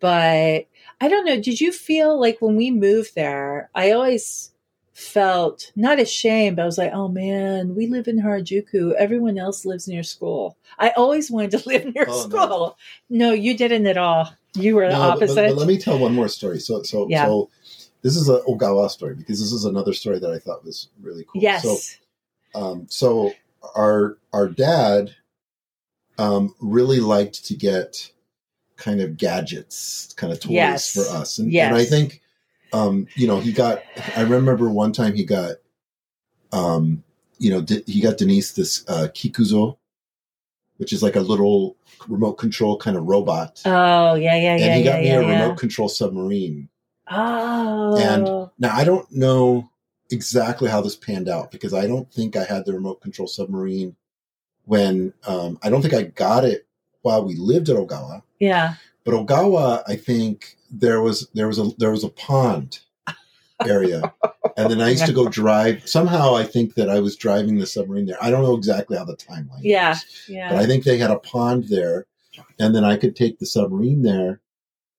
But 0.00 0.66
I 1.00 1.08
don't 1.08 1.24
know, 1.24 1.40
did 1.40 1.60
you 1.60 1.72
feel 1.72 2.18
like 2.20 2.38
when 2.40 2.56
we 2.56 2.70
moved 2.70 3.14
there, 3.14 3.70
I 3.74 3.92
always 3.92 4.51
felt 4.92 5.72
not 5.74 5.98
ashamed, 5.98 6.56
but 6.56 6.62
I 6.62 6.66
was 6.66 6.78
like, 6.78 6.92
oh 6.92 7.08
man, 7.08 7.74
we 7.74 7.86
live 7.86 8.08
in 8.08 8.20
Harajuku. 8.20 8.94
Everyone 8.94 9.38
else 9.38 9.64
lives 9.64 9.88
near 9.88 10.02
school. 10.02 10.56
I 10.78 10.90
always 10.90 11.30
wanted 11.30 11.52
to 11.52 11.62
live 11.68 11.94
near 11.94 12.06
Oh, 12.08 12.28
school. 12.28 12.78
No. 13.08 13.32
you 13.32 13.56
didn't 13.56 13.86
at 13.86 13.96
all. 13.96 14.30
You 14.54 14.76
were 14.76 14.86
the 14.86 14.92
No, 14.92 14.98
but- 14.98 15.10
opposite. 15.16 15.34
But, 15.36 15.48
but 15.50 15.56
let 15.58 15.68
me 15.68 15.78
tell 15.78 15.98
one 15.98 16.14
more 16.14 16.28
story. 16.28 16.60
So, 16.60 16.82
so, 16.82 17.06
Yeah. 17.08 17.24
so 17.26 17.48
this 18.02 18.16
is 18.16 18.28
a 18.28 18.40
Ogawa 18.40 18.90
story 18.90 19.14
because 19.14 19.40
this 19.40 19.52
is 19.52 19.64
another 19.64 19.92
story 19.94 20.18
that 20.18 20.30
I 20.30 20.38
thought 20.38 20.64
was 20.64 20.88
really 21.00 21.24
cool. 21.24 21.40
yes. 21.42 21.62
So, 22.54 22.60
um, 22.60 22.86
so 22.90 23.32
our 23.74 24.18
our 24.34 24.48
dad 24.48 25.14
um, 26.18 26.54
really 26.60 27.00
liked 27.00 27.46
to 27.46 27.54
get 27.54 28.10
kind 28.76 29.00
of 29.00 29.16
gadgets, 29.16 30.12
kind 30.16 30.32
of 30.32 30.40
toys 30.40 30.50
Yes. 30.50 30.92
for 30.94 31.16
us, 31.16 31.38
and, 31.38 31.50
Yes. 31.50 31.68
and 31.68 31.76
I 31.76 31.84
think 31.84 32.20
um, 32.72 33.06
you 33.14 33.26
know 33.26 33.40
he 33.40 33.52
got. 33.52 33.82
I 34.16 34.22
remember 34.22 34.68
one 34.70 34.92
time 34.92 35.14
he 35.14 35.24
got, 35.24 35.56
um, 36.52 37.02
you 37.38 37.50
know, 37.50 37.60
De- 37.60 37.84
he 37.86 38.00
got 38.00 38.18
Denise 38.18 38.52
this 38.52 38.84
uh, 38.88 39.08
Kikuzo, 39.14 39.76
which 40.76 40.92
is 40.92 41.02
like 41.02 41.16
a 41.16 41.20
little 41.20 41.76
remote 42.08 42.34
control 42.34 42.76
kind 42.76 42.96
of 42.96 43.04
robot, 43.04 43.60
oh, 43.64 44.14
yeah, 44.14 44.36
yeah, 44.36 44.56
yeah. 44.56 44.64
and 44.66 44.74
he 44.76 44.82
got 44.84 44.96
yeah, 44.96 45.00
me 45.00 45.06
yeah, 45.06 45.18
a 45.18 45.22
yeah. 45.38 45.42
remote 45.42 45.58
control 45.58 45.88
submarine. 45.88 46.68
Oh. 47.10 47.96
And- 47.96 48.50
Now 48.58 48.74
I 48.76 48.84
don't 48.84 49.10
know 49.12 49.70
exactly 50.10 50.68
how 50.68 50.80
this 50.80 50.96
panned 50.96 51.28
out 51.28 51.50
because 51.50 51.72
I 51.74 51.86
don't 51.86 52.10
think 52.12 52.36
I 52.36 52.44
had 52.44 52.64
the 52.66 52.72
remote 52.74 53.00
control 53.00 53.26
submarine 53.28 53.96
when 54.64 55.12
um, 55.26 55.58
I 55.62 55.70
don't 55.70 55.82
think 55.82 55.94
I 55.94 56.02
got 56.02 56.44
it 56.44 56.66
while 57.02 57.24
we 57.24 57.34
lived 57.36 57.68
at 57.68 57.76
Ogawa. 57.76 58.22
yeah. 58.38 58.74
But 59.04 59.14
Ogawa, 59.14 59.82
I 59.86 59.96
think 59.96 60.56
there 60.70 61.00
was 61.00 61.28
there 61.34 61.48
was 61.48 61.58
a 61.58 61.70
there 61.78 61.90
was 61.90 62.04
a 62.04 62.08
pond 62.08 62.80
area, 63.66 64.12
and 64.56 64.70
then 64.70 64.80
I 64.80 64.90
used 64.90 65.06
to 65.06 65.12
go 65.12 65.28
drive. 65.40 65.88
Somehow, 65.88 66.34
I 66.34 66.44
think 66.44 66.74
that 66.74 66.88
I 66.88 67.00
was 67.00 67.16
driving 67.16 67.58
the 67.58 67.66
submarine 67.66 68.06
there. 68.06 68.22
I 68.22 68.30
don't 68.30 68.42
know 68.42 68.56
exactly 68.56 68.96
how 68.96 69.04
the 69.04 69.16
timeline. 69.16 69.60
Yeah. 69.62 69.94
goes, 69.94 70.04
but 70.28 70.58
I 70.58 70.66
think 70.66 70.84
they 70.84 70.98
had 70.98 71.10
a 71.10 71.18
pond 71.18 71.68
there, 71.68 72.06
and 72.58 72.74
then 72.74 72.84
I 72.84 72.96
could 72.96 73.16
take 73.16 73.38
the 73.38 73.46
submarine 73.46 74.02
there, 74.02 74.40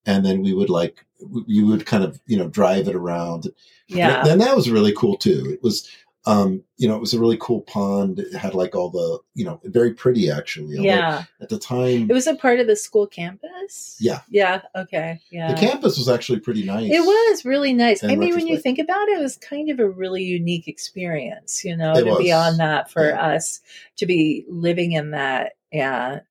and 0.06 0.26
then 0.26 0.42
we 0.42 0.54
would 0.54 0.70
like 0.70 1.06
you 1.48 1.66
would 1.68 1.86
kind 1.86 2.04
of 2.04 2.20
you 2.28 2.38
know 2.38 2.48
drive 2.48 2.88
it 2.88 2.96
around. 2.96 3.48
Yeah. 3.88 4.26
And 4.26 4.42
that 4.42 4.56
was 4.56 4.70
really 4.70 4.94
cool 4.94 5.18
too. 5.18 5.52
It 5.52 5.62
was, 5.62 5.90
um, 6.26 6.64
you 6.78 6.88
know, 6.88 6.96
it 6.96 7.02
was 7.02 7.14
a 7.14 7.20
really 7.20 7.38
cool 7.40 7.62
pond. 7.62 8.20
It 8.20 8.34
had 8.34 8.54
like 8.54 8.76
all 8.76 8.90
the, 8.90 9.20
you 9.34 9.44
know, 9.44 9.60
very 9.66 9.94
pretty 9.94 10.32
actually. 10.32 10.78
Yeah. 10.78 11.24
At 11.42 11.50
the 11.50 11.60
time, 11.60 12.10
It 12.10 12.14
was 12.14 12.28
a 12.28 12.36
part 12.36 12.60
of 12.62 12.68
the 12.68 12.76
school 12.78 13.08
campus. 13.08 13.98
Yeah. 14.00 14.22
Yeah. 14.30 14.62
Okay. 14.76 15.20
Yeah. 15.32 15.54
the 15.54 15.60
campus 15.60 15.98
was 15.98 16.08
actually 16.08 16.40
pretty 16.40 16.64
nice. 16.64 16.90
It 16.92 17.02
was 17.02 17.44
really 17.44 17.74
nice. 17.74 18.04
I 18.04 18.16
mean, 18.16 18.34
when 18.36 18.48
you 18.48 18.58
think 18.58 18.80
about 18.80 19.10
it, 19.10 19.18
it 19.20 19.22
was 19.22 19.36
kind 19.38 19.70
of 19.70 19.80
a 19.80 19.90
really 19.90 20.24
unique 20.24 20.68
experience, 20.70 21.66
you 21.66 21.76
know, 21.76 21.92
It 21.94 22.04
to 22.04 22.10
was. 22.12 22.20
be 22.20 22.32
on 22.32 22.58
that 22.58 22.90
for 22.90 23.10
Yeah. 23.10 23.22
us 23.22 23.60
to 23.98 24.06
be 24.06 24.46
living 24.48 24.94
in 24.94 25.12
that. 25.12 25.54
Yeah. 25.74 26.22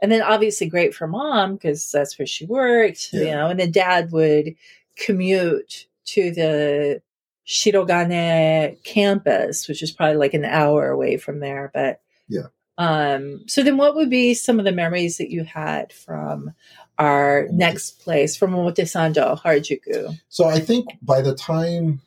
And 0.00 0.12
then 0.12 0.22
obviously 0.22 0.68
great 0.68 0.94
for 0.94 1.06
mom 1.08 1.54
because 1.56 1.90
that's 1.90 2.18
where 2.18 2.26
she 2.26 2.46
worked, 2.46 3.12
you 3.12 3.24
know, 3.26 3.48
and 3.48 3.58
then 3.58 3.70
dad 3.72 4.12
would 4.12 4.54
commute 4.96 5.86
to 6.06 6.30
the 6.30 7.02
Shirogane 7.50 8.80
campus, 8.84 9.66
which 9.66 9.82
is 9.82 9.90
probably 9.90 10.16
like 10.16 10.34
an 10.34 10.44
hour 10.44 10.88
away 10.88 11.16
from 11.16 11.40
there. 11.40 11.70
But 11.74 12.00
Yeah. 12.28 12.46
Um, 12.78 13.44
so 13.48 13.62
then 13.62 13.76
what 13.76 13.94
would 13.96 14.08
be 14.08 14.32
some 14.34 14.58
of 14.58 14.64
the 14.64 14.72
memories 14.72 15.18
that 15.18 15.30
you 15.30 15.42
had 15.44 15.92
from 15.92 16.54
our 16.98 17.44
Omote- 17.48 17.50
next 17.52 18.00
place 18.00 18.36
from 18.36 18.52
Omotesando, 18.52 19.38
Harajuku? 19.42 20.16
So 20.28 20.44
I 20.46 20.60
think 20.60 20.86
by 21.02 21.20
the 21.20 21.34
time, 21.34 22.00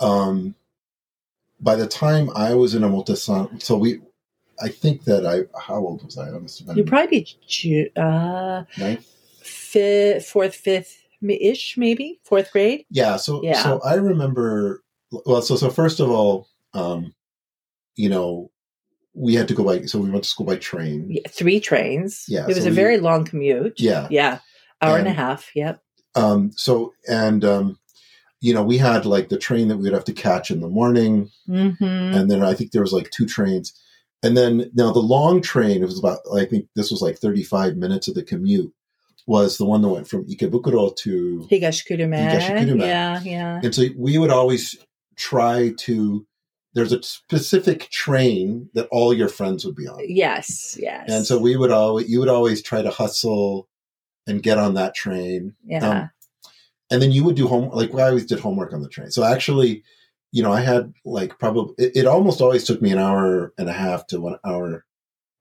um, 0.00 0.54
by 1.60 1.76
the 1.76 1.86
time 1.86 2.28
I 2.34 2.54
was 2.54 2.74
in 2.74 2.82
Omotesando, 2.82 3.62
so 3.62 3.76
we, 3.78 4.00
I 4.60 4.68
think 4.68 5.04
that 5.04 5.24
I, 5.24 5.42
how 5.58 5.76
old 5.76 6.04
was 6.04 6.18
I? 6.18 6.28
I 6.28 6.38
must 6.38 6.58
have 6.58 6.66
been 6.68 6.76
You'd 6.76 6.88
probably 6.88 7.20
be 7.20 7.36
Ju- 7.46 7.90
uh, 7.96 8.64
ninth. 8.76 9.06
fifth, 9.40 10.26
fourth, 10.26 10.54
fifth 10.54 10.98
ish, 11.22 11.76
maybe 11.76 12.20
fourth 12.24 12.52
grade. 12.52 12.84
Yeah. 12.90 13.16
So, 13.16 13.42
Yeah. 13.42 13.62
so 13.62 13.80
I 13.84 13.94
remember, 13.94 14.82
well, 15.10 15.42
so, 15.42 15.56
so 15.56 15.70
first 15.70 16.00
of 16.00 16.10
all, 16.10 16.48
um, 16.74 17.14
you 17.96 18.08
know, 18.08 18.50
we 19.14 19.34
had 19.34 19.48
to 19.48 19.54
go 19.54 19.64
by, 19.64 19.82
so 19.86 19.98
we 19.98 20.10
went 20.10 20.22
to 20.24 20.30
school 20.30 20.46
by 20.46 20.56
train. 20.56 21.06
Yeah, 21.10 21.22
three 21.28 21.58
trains. 21.60 22.24
Yeah, 22.28 22.44
it 22.44 22.48
was 22.48 22.58
so 22.58 22.64
a 22.64 22.70
we- 22.70 22.76
very 22.76 22.98
long 22.98 23.24
commute. 23.24 23.80
Yeah. 23.80 24.06
yeah, 24.10 24.38
hour 24.80 24.98
and, 24.98 25.08
a 25.08 25.12
half. 25.12 25.50
Yep. 25.56 25.82
Um, 26.14 26.52
so, 26.54 26.92
and, 27.08 27.44
um, 27.44 27.78
you 28.40 28.54
know, 28.54 28.62
we 28.62 28.78
had 28.78 29.04
like 29.04 29.28
the 29.30 29.36
train 29.38 29.66
that 29.68 29.76
we 29.78 29.84
would 29.84 29.92
have 29.92 30.04
to 30.04 30.12
catch 30.12 30.52
in 30.52 30.60
the 30.60 30.68
morning. 30.68 31.30
Mm-hmm. 31.48 31.84
and 31.84 32.30
then 32.30 32.42
I 32.44 32.54
think 32.54 32.70
there 32.70 32.82
was 32.82 32.92
like 32.92 33.10
two 33.10 33.26
trains, 33.26 33.72
and 34.22 34.36
then 34.36 34.70
now 34.74 34.92
the 34.92 35.00
long 35.00 35.40
train 35.40 35.82
it 35.82 35.86
was 35.86 35.98
about 35.98 36.18
I 36.32 36.44
think 36.44 36.68
this 36.76 36.90
was 36.92 37.02
like 37.02 37.18
thirty 37.18 37.42
five 37.42 37.76
minutes 37.76 38.06
of 38.06 38.14
the 38.14 38.22
commute 38.22 38.72
was 39.28 39.58
the 39.58 39.64
one 39.66 39.82
that 39.82 39.88
went 39.88 40.08
from 40.08 40.24
Ikebukuro 40.24 40.96
to 40.96 41.46
Higashikurume. 41.50 42.80
Yeah, 42.80 43.20
yeah. 43.22 43.60
and 43.62 43.74
so 43.74 43.84
we 43.96 44.16
would 44.16 44.30
always 44.30 44.76
try 45.16 45.74
to 45.78 46.26
there's 46.74 46.92
a 46.92 47.02
specific 47.02 47.90
train 47.90 48.70
that 48.74 48.88
all 48.90 49.12
your 49.12 49.28
friends 49.28 49.64
would 49.64 49.76
be 49.76 49.86
on 49.86 49.98
Yes, 50.08 50.76
yes. 50.80 51.10
and 51.10 51.26
so 51.26 51.38
we 51.38 51.56
would 51.56 51.70
always 51.70 52.08
you 52.08 52.18
would 52.20 52.28
always 52.28 52.62
try 52.62 52.80
to 52.80 52.90
hustle 52.90 53.68
and 54.26 54.42
get 54.42 54.58
on 54.58 54.74
that 54.74 54.94
train 54.94 55.54
yeah. 55.64 55.88
um, 55.88 56.10
and 56.90 57.02
then 57.02 57.12
you 57.12 57.22
would 57.24 57.36
do 57.36 57.46
home 57.46 57.68
like 57.70 57.94
I 57.94 58.08
always 58.08 58.26
did 58.26 58.40
homework 58.40 58.72
on 58.72 58.82
the 58.82 58.88
train. 58.88 59.10
So 59.10 59.24
actually, 59.24 59.82
you 60.32 60.42
know, 60.42 60.52
I 60.52 60.60
had 60.60 60.94
like 61.04 61.38
probably 61.38 61.74
it, 61.84 61.92
it 61.94 62.06
almost 62.06 62.40
always 62.40 62.64
took 62.64 62.80
me 62.80 62.92
an 62.92 62.98
hour 62.98 63.52
and 63.58 63.68
a 63.68 63.72
half 63.74 64.06
to 64.08 64.20
one 64.20 64.38
hour 64.44 64.86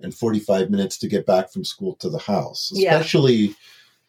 and 0.01 0.13
forty 0.13 0.39
five 0.39 0.69
minutes 0.69 0.97
to 0.99 1.07
get 1.07 1.25
back 1.25 1.51
from 1.51 1.63
school 1.63 1.95
to 1.97 2.09
the 2.09 2.19
house, 2.19 2.69
Yeah. 2.73 2.97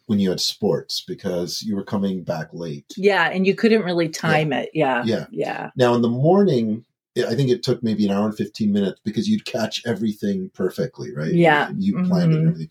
When 0.08 0.18
you 0.18 0.30
had 0.30 0.40
sports 0.40 1.04
because 1.06 1.62
you 1.62 1.76
were 1.76 1.84
coming 1.84 2.22
back 2.24 2.48
late. 2.52 2.86
yeah, 2.96 3.28
and 3.30 3.46
you 3.46 3.54
couldn't 3.54 3.82
really 3.82 4.08
time 4.08 4.52
it. 4.52 4.70
Yeah. 4.74 5.02
Yeah. 5.04 5.26
Yeah. 5.30 5.70
Now 5.76 5.94
in 5.94 6.02
the 6.02 6.08
morning. 6.08 6.84
I 7.28 7.34
think 7.34 7.50
it 7.50 7.64
took 7.64 7.82
maybe 7.82 8.04
an 8.06 8.12
hour 8.12 8.26
and 8.26 8.36
15 8.36 8.72
minutes 8.72 9.00
because 9.04 9.28
you'd 9.28 9.44
catch 9.44 9.82
everything 9.84 10.50
perfectly, 10.54 11.12
right? 11.12 11.32
Yeah. 11.32 11.68
And 11.68 11.82
you 11.82 11.94
planned 12.04 12.32
it 12.32 12.36
and 12.36 12.46
Mhm. 12.46 12.50
everything. 12.50 12.70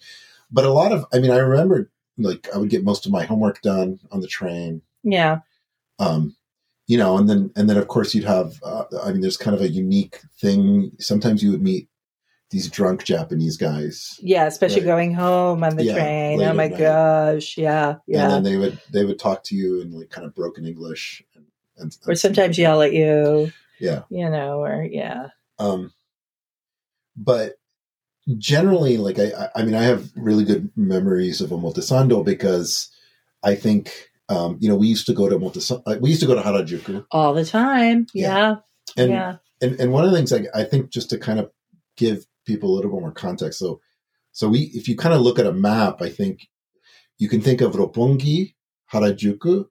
But 0.50 0.64
a 0.64 0.72
lot 0.72 0.94
of, 0.94 1.06
I 1.14 1.20
mean, 1.20 1.32
I 1.32 1.38
remember 1.38 1.92
like 2.18 2.48
I 2.56 2.58
would 2.58 2.70
get 2.70 2.86
most 2.86 3.06
of 3.06 3.12
my 3.12 3.26
homework 3.26 3.62
done 3.62 4.00
on 4.10 4.22
the 4.22 4.28
train 4.28 4.82
Yeah. 5.04 5.40
um, 6.00 6.36
you 6.88 6.98
know, 6.98 7.18
and 7.18 7.30
then 7.30 7.52
and 7.58 7.70
then 7.70 7.76
of 7.78 7.88
course 7.90 8.16
you'd 8.16 8.24
have. 8.24 8.54
Uh, 8.64 8.86
I 9.04 9.12
mean, 9.12 9.20
there's 9.22 9.36
kind 9.36 9.54
of 9.56 9.62
a 9.62 9.68
unique 9.70 10.22
thing. 10.40 10.94
Sometimes 11.00 11.44
you 11.44 11.52
would 11.52 11.62
meet 11.62 11.90
these 12.50 12.70
drunk 12.70 13.04
Japanese 13.04 13.58
guys, 13.58 14.20
Yeah, 14.24 14.46
especially 14.48 14.82
Right. 14.82 14.86
going 14.88 15.14
home 15.14 15.64
on 15.64 15.76
the 15.76 15.84
Yeah, 15.84 15.94
train. 15.94 16.42
Oh 16.42 16.54
my 16.54 16.70
gosh. 16.70 17.58
Yeah. 17.58 17.96
yeah. 18.08 18.24
and 18.24 18.32
then 18.34 18.44
they 18.44 18.58
would 18.58 18.80
they 18.92 19.04
would 19.06 19.20
talk 19.20 19.44
to 19.46 19.56
you 19.56 19.82
in 19.82 19.92
like 19.92 20.10
kind 20.10 20.26
of 20.26 20.34
broken 20.34 20.66
English, 20.66 21.24
and, 21.36 21.46
and 21.78 21.98
or 22.08 22.16
sometimes 22.16 22.58
yell 22.58 22.82
at 22.82 22.94
you, 22.94 23.52
yeah. 23.80 24.04
you 24.10 24.30
know, 24.30 24.64
or 24.64 24.84
yeah. 24.84 25.28
Um, 25.60 25.92
but 27.16 27.56
generally, 28.38 28.98
like 28.98 29.20
I, 29.20 29.50
I- 29.56 29.64
mean, 29.64 29.76
I 29.76 29.84
have 29.84 30.10
really 30.16 30.44
good 30.44 30.70
memories 30.76 31.42
of 31.42 31.50
Omotesando 31.52 32.24
because 32.26 32.90
I 33.44 33.56
think. 33.56 33.92
Um, 34.30 34.58
you 34.60 34.68
know, 34.68 34.76
we 34.76 34.88
used 34.88 35.06
to 35.06 35.14
go 35.14 35.30
to 35.30 35.38
Omotesando. 35.40 36.02
We 36.02 36.10
used 36.10 36.20
to 36.20 36.28
go 36.28 36.36
to 36.36 36.42
Harajuku, 36.42 37.06
All 37.12 37.34
the 37.34 37.46
time. 37.46 38.08
Yeah. 38.14 38.58
and 38.98 39.10
yeah. 39.10 39.38
and 39.62 39.80
and 39.80 39.94
one 39.94 40.04
of 40.04 40.12
the 40.12 40.18
things 40.18 40.34
I, 40.34 40.48
I 40.54 40.66
think 40.66 40.90
just 40.90 41.10
to 41.12 41.18
kind 41.18 41.40
of 41.40 41.50
give 41.96 42.26
people 42.48 42.72
a 42.72 42.76
little 42.76 42.90
bit 42.92 43.02
more 43.02 43.12
context 43.12 43.60
so 43.60 43.80
so 44.32 44.48
we 44.50 44.72
if 44.74 44.88
you 44.88 44.96
kind 44.98 45.14
of 45.14 45.22
look 45.22 45.38
at 45.40 45.46
a 45.46 45.54
map 45.54 46.02
i 46.02 46.10
think 46.10 46.48
you 47.20 47.28
can 47.30 47.42
think 47.42 47.62
of 47.62 47.74
roppongi 47.74 48.56
harajuku 48.94 49.66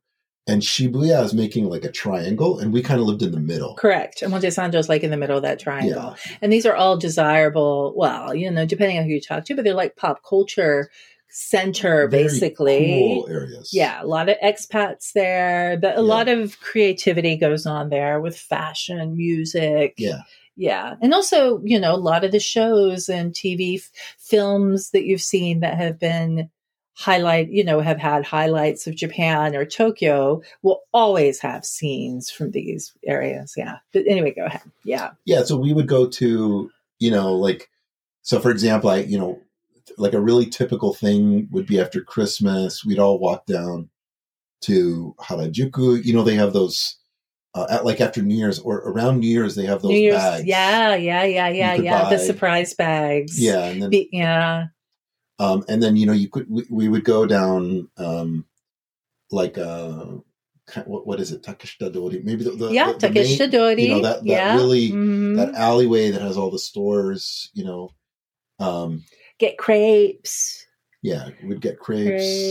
and 0.48 0.62
shibuya 0.62 1.24
as 1.24 1.34
making 1.34 1.64
like 1.68 1.84
a 1.84 1.90
triangle 1.90 2.58
and 2.60 2.72
we 2.72 2.80
kind 2.82 3.00
of 3.00 3.06
lived 3.06 3.22
in 3.22 3.32
the 3.32 3.40
middle 3.40 3.74
Correct. 3.74 4.22
And 4.22 4.30
Monte 4.30 4.46
is 4.46 4.88
like 4.88 5.02
in 5.02 5.10
the 5.10 5.16
middle 5.16 5.36
of 5.36 5.42
that 5.42 5.58
triangle. 5.58 6.14
Yeah. 6.24 6.36
And 6.40 6.52
these 6.52 6.64
are 6.64 6.76
all 6.76 6.96
desirable, 6.96 7.92
well, 7.96 8.32
you 8.32 8.48
know, 8.52 8.64
depending 8.64 8.96
on 8.98 9.04
who 9.04 9.10
you 9.10 9.20
talk 9.20 9.44
to, 9.46 9.56
but 9.56 9.64
they're 9.64 9.74
like 9.74 9.96
pop 9.96 10.22
culture 10.22 10.88
center, 11.28 12.06
Very 12.06 12.24
basically. 12.24 12.78
cool 13.00 13.28
areas 13.28 13.70
Yeah, 13.72 14.00
a 14.02 14.06
lot 14.06 14.28
of 14.28 14.36
expats 14.42 15.12
there, 15.14 15.76
but 15.80 15.94
a 15.98 16.00
Yeah. 16.00 16.14
lot 16.14 16.28
of 16.28 16.60
creativity 16.60 17.36
goes 17.36 17.66
on 17.66 17.88
there 17.90 18.20
with 18.20 18.36
fashion, 18.38 19.16
music. 19.16 19.94
yeah 19.98 20.20
Yeah. 20.56 20.94
And 21.02 21.12
also, 21.12 21.60
you 21.64 21.78
know, 21.78 21.94
a 21.94 21.96
lot 21.96 22.24
of 22.24 22.32
the 22.32 22.40
shows 22.40 23.08
and 23.08 23.32
TV 23.32 23.78
f- 23.78 23.90
films 24.18 24.90
that 24.90 25.04
you've 25.04 25.20
seen 25.20 25.60
that 25.60 25.76
have 25.76 25.98
been 25.98 26.50
highlight, 26.94 27.50
you 27.50 27.62
know, 27.62 27.80
have 27.80 27.98
had 27.98 28.24
highlights 28.24 28.86
of 28.86 28.96
Japan 28.96 29.54
or 29.54 29.66
Tokyo 29.66 30.40
will 30.62 30.80
always 30.94 31.40
have 31.40 31.66
scenes 31.66 32.30
from 32.30 32.52
these 32.52 32.94
areas. 33.04 33.52
Yeah. 33.56 33.78
But 33.92 34.04
anyway, 34.08 34.32
go 34.34 34.46
ahead. 34.46 34.62
Yeah. 34.84 35.10
yeah 35.26 35.42
so 35.42 35.58
we 35.58 35.74
would 35.74 35.88
go 35.88 36.06
to 36.06 36.70
you 36.98 37.10
know 37.10 37.34
like 37.34 37.68
so 38.22 38.40
for 38.40 38.50
example 38.50 38.90
i 38.90 38.98
you 38.98 39.18
know 39.18 39.40
like 39.98 40.12
a 40.12 40.20
really 40.20 40.46
typical 40.46 40.94
thing 40.94 41.48
would 41.50 41.66
be 41.66 41.80
after 41.80 42.00
christmas 42.00 42.84
we'd 42.84 42.98
all 42.98 43.18
walk 43.18 43.46
down 43.46 43.88
to 44.60 45.14
harajuku 45.20 46.02
you 46.04 46.12
know 46.12 46.22
they 46.22 46.34
have 46.34 46.52
those 46.52 46.96
uh, 47.56 47.66
at, 47.70 47.84
like 47.84 48.00
after 48.00 48.20
new 48.22 48.36
year's 48.36 48.58
or 48.60 48.76
around 48.90 49.20
new 49.20 49.26
year's 49.28 49.54
they 49.56 49.64
have 49.66 49.80
those 49.82 49.90
New 49.92 49.98
Year's. 49.98 50.16
bags 50.16 50.44
Yeah. 50.44 50.94
Yeah. 50.94 51.24
Yeah. 51.24 51.48
Yeah. 51.48 51.74
Yeah. 51.74 52.10
The 52.10 52.18
surprise 52.18 52.74
bags. 52.74 53.40
yeah 53.40 53.64
and 53.64 53.82
then 53.82 53.90
Be- 53.90 54.10
yeah. 54.12 54.66
um 55.38 55.64
and 55.68 55.82
then 55.82 55.96
you 55.96 56.04
know 56.06 56.12
you 56.12 56.28
could 56.28 56.46
we, 56.50 56.64
we 56.70 56.88
would 56.88 57.04
go 57.04 57.24
down 57.26 57.88
um 57.96 58.44
like 59.30 59.56
uh 59.58 60.04
what, 60.84 61.06
what 61.06 61.20
is 61.20 61.32
it 61.32 61.42
takeshita 61.42 61.92
maybe 62.24 62.44
the, 62.44 62.50
the 62.50 62.68
yeah. 62.70 62.92
the, 62.92 63.08
the 63.08 63.10
main- 63.10 63.78
you 63.78 63.88
know, 63.88 64.02
that- 64.02 64.20
that 64.24 64.26
yeah. 64.26 64.54
really- 64.56 64.90
Mhm. 64.90 65.36
that 65.36 65.54
alleyway 65.54 66.10
that 66.10 66.20
has 66.22 66.36
all 66.36 66.50
the 66.50 66.58
stores 66.58 67.50
you 67.54 67.64
know 67.64 67.90
um 68.58 69.02
Get 69.38 69.58
crepes. 69.58 70.65
Yeah 71.02 71.28
we'd 71.44 71.60
get 71.60 71.78
crepes, 71.78 72.06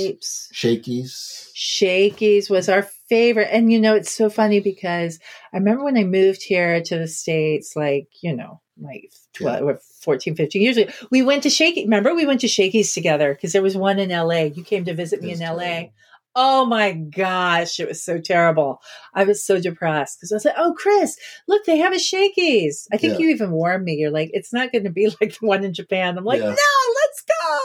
Crepes. 0.07 0.49
shakies 0.53 1.49
Shakey's 1.53 2.49
was 2.49 2.67
our 2.69 2.83
favorite. 3.09 3.49
And 3.51 3.71
you 3.71 3.79
know, 3.79 3.95
it's 3.95 4.11
so 4.11 4.29
funny 4.29 4.59
because 4.59 5.19
I 5.53 5.57
remember 5.57 5.83
when 5.85 5.97
I 5.97 6.03
moved 6.03 6.43
here 6.43 6.81
to 6.81 6.97
the 6.97 7.07
States, 7.07 7.73
like, 7.75 8.07
you 8.21 8.35
know, 8.35 8.61
like 8.79 9.11
12 9.33 9.63
or 9.63 9.79
14, 10.01 10.35
15 10.35 10.61
years 10.61 10.77
ago, 10.77 10.91
we 11.11 11.21
went 11.21 11.43
to 11.43 11.49
Shakey. 11.49 11.83
Remember, 11.83 12.13
we 12.13 12.25
went 12.25 12.41
to 12.41 12.47
Shakey's 12.47 12.93
together 12.93 13.33
because 13.33 13.53
there 13.53 13.61
was 13.61 13.77
one 13.77 13.99
in 13.99 14.09
LA. 14.09 14.43
You 14.53 14.63
came 14.63 14.83
to 14.85 14.93
visit 14.93 15.21
me 15.21 15.31
in 15.31 15.39
LA. 15.39 15.57
terrible. 15.57 15.93
Oh 16.37 16.65
my 16.65 16.91
gosh, 16.91 17.79
it 17.79 17.87
was 17.87 18.03
so 18.03 18.19
terrible. 18.19 18.81
I 19.13 19.23
was 19.23 19.41
so 19.45 19.57
depressed 19.61 20.17
because 20.19 20.33
I 20.33 20.35
was 20.35 20.43
like, 20.43 20.55
oh, 20.57 20.73
Chris, 20.77 21.15
look, 21.47 21.63
they 21.63 21.77
have 21.77 21.93
a 21.93 21.99
Shakey's. 21.99 22.85
I 22.91 22.97
think 22.97 23.13
Yeah. 23.13 23.19
you 23.27 23.29
even 23.33 23.51
warned 23.51 23.85
me. 23.85 23.93
You're 23.93 24.11
like, 24.11 24.31
it's 24.33 24.51
not 24.51 24.73
going 24.73 24.83
to 24.83 24.89
be 24.89 25.05
like 25.21 25.39
the 25.39 25.45
one 25.47 25.63
in 25.63 25.73
Japan. 25.73 26.17
I'm 26.17 26.25
like, 26.25 26.41
Yeah. 26.41 26.49
no, 26.49 26.55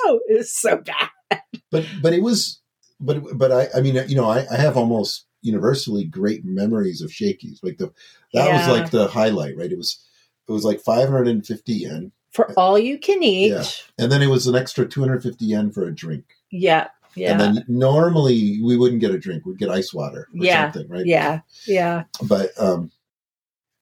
go. 0.04 0.20
It 0.28 0.38
was 0.38 0.54
so 0.54 0.76
bad. 0.78 1.42
but 1.70 1.87
but 2.02 2.12
it 2.12 2.22
was 2.22 2.60
but 2.99 3.22
but 3.38 3.52
i 3.52 3.68
i 3.76 3.80
mean 3.80 3.94
you 4.08 4.16
know 4.16 4.28
i, 4.28 4.44
I 4.52 4.56
have 4.56 4.76
almost 4.76 5.26
universally 5.42 6.04
great 6.04 6.44
memories 6.44 7.00
of 7.02 7.10
Shakey's 7.12 7.60
like 7.62 7.78
the 7.78 7.92
that 8.34 8.52
was 8.52 8.68
like 8.68 8.90
the 8.90 9.06
highlight 9.08 9.56
right 9.56 9.70
it 9.72 9.78
was 9.78 10.04
it 10.49 10.52
was 10.52 10.64
like 10.64 10.80
550 10.80 11.72
yen 11.72 12.12
For 12.32 12.52
all 12.58 12.78
you 12.78 12.99
can 12.99 13.22
eat. 13.22 13.52
Yeah. 13.52 13.64
and 13.99 14.10
then 14.12 14.20
it 14.22 14.26
was 14.26 14.46
an 14.49 14.56
extra 14.56 14.87
250 14.87 15.44
yen 15.44 15.70
for 15.70 15.84
a 15.87 15.94
drink 15.94 16.25
Yeah. 16.50 16.88
Yeah. 17.14 17.30
and 17.32 17.40
then 17.40 17.64
normally 17.68 18.60
we 18.62 18.76
wouldn't 18.76 19.00
get 19.00 19.12
a 19.14 19.18
drink 19.18 19.46
we'd 19.46 19.58
get 19.58 19.70
ice 19.70 19.94
water 19.94 20.28
or 20.34 20.44
Yeah. 20.44 20.70
something 20.72 20.90
right 20.90 21.06
yeah. 21.06 21.40
Yeah. 21.66 22.04
but 22.28 22.50
um 22.58 22.90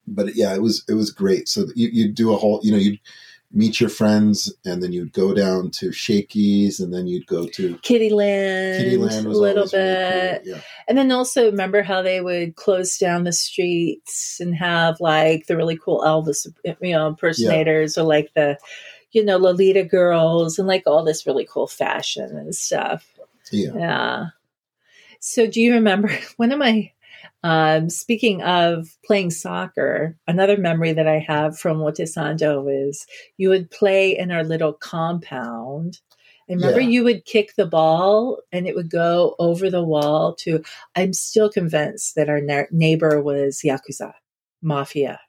but 0.06 0.34
yeah 0.36 0.54
it 0.54 0.62
was 0.62 0.84
it 0.88 0.94
was 0.94 1.10
great 1.10 1.48
so 1.48 1.64
you 1.74 1.88
you 1.92 2.08
do 2.12 2.32
a 2.32 2.36
whole 2.36 2.60
you 2.62 2.70
know 2.72 2.78
you'd 2.78 3.00
meet 3.50 3.80
your 3.80 3.88
friends 3.88 4.52
and 4.66 4.82
then 4.82 4.92
you'd 4.92 5.12
go 5.14 5.32
down 5.32 5.70
to 5.70 5.90
Shakey's 5.90 6.80
and 6.80 6.92
then 6.92 7.06
you'd 7.06 7.26
go 7.26 7.46
to 7.46 7.78
Kiddy 7.78 8.10
Land, 8.10 8.84
Kiddy 8.84 8.96
Land 8.98 9.26
was 9.26 9.38
a 9.38 9.40
little 9.40 9.58
always 9.60 9.72
really 9.72 9.86
bit. 9.86 10.44
cool. 10.44 10.52
yeah 10.54 10.60
And 10.86 10.98
then 10.98 11.10
also 11.10 11.46
remember 11.46 11.82
how 11.82 12.02
they 12.02 12.20
would 12.20 12.56
close 12.56 12.98
down 12.98 13.24
the 13.24 13.32
streets 13.32 14.38
and 14.38 14.54
have 14.54 15.00
like 15.00 15.46
the 15.46 15.56
really 15.56 15.78
cool 15.78 16.02
Elvis, 16.02 16.46
you 16.82 16.92
know, 16.92 17.06
impersonators 17.06 17.96
or 17.96 18.04
like 18.04 18.30
the, 18.34 18.58
you 19.12 19.24
know, 19.24 19.38
Lolita 19.38 19.82
girls 19.82 20.58
and 20.58 20.68
like 20.68 20.82
all 20.86 21.02
this 21.02 21.26
really 21.26 21.46
cool 21.50 21.66
fashion 21.66 22.36
and 22.36 22.54
stuff. 22.54 23.06
yeah 23.50 23.70
Yeah. 23.74 24.26
So 25.20 25.46
do 25.46 25.60
you 25.62 25.72
remember 25.72 26.10
one 26.36 26.52
of 26.52 26.58
my 26.58 26.92
um 27.44 27.88
speaking 27.90 28.42
of 28.42 28.88
playing 29.04 29.30
soccer, 29.30 30.16
another 30.26 30.56
memory 30.56 30.92
that 30.92 31.06
I 31.06 31.18
have 31.18 31.58
from 31.58 31.78
Omotesando 31.78 32.88
is 32.88 33.06
you 33.36 33.48
would 33.50 33.70
play 33.70 34.16
in 34.16 34.30
our 34.30 34.44
little 34.44 34.72
compound. 34.72 36.00
And 36.48 36.60
remember 36.60 36.80
Yeah. 36.80 36.88
you 36.88 37.04
would 37.04 37.24
kick 37.26 37.54
the 37.56 37.66
ball 37.66 38.40
and 38.52 38.66
it 38.66 38.74
would 38.74 38.90
go 38.90 39.36
over 39.38 39.70
the 39.70 39.84
wall 39.84 40.34
to 40.36 40.62
I'm 40.96 41.12
still 41.12 41.50
convinced 41.50 42.14
that 42.16 42.28
our 42.30 42.40
ne- 42.40 42.66
neighbor 42.72 43.22
was 43.22 43.60
yakuza, 43.64 44.14
mafia. 44.62 45.20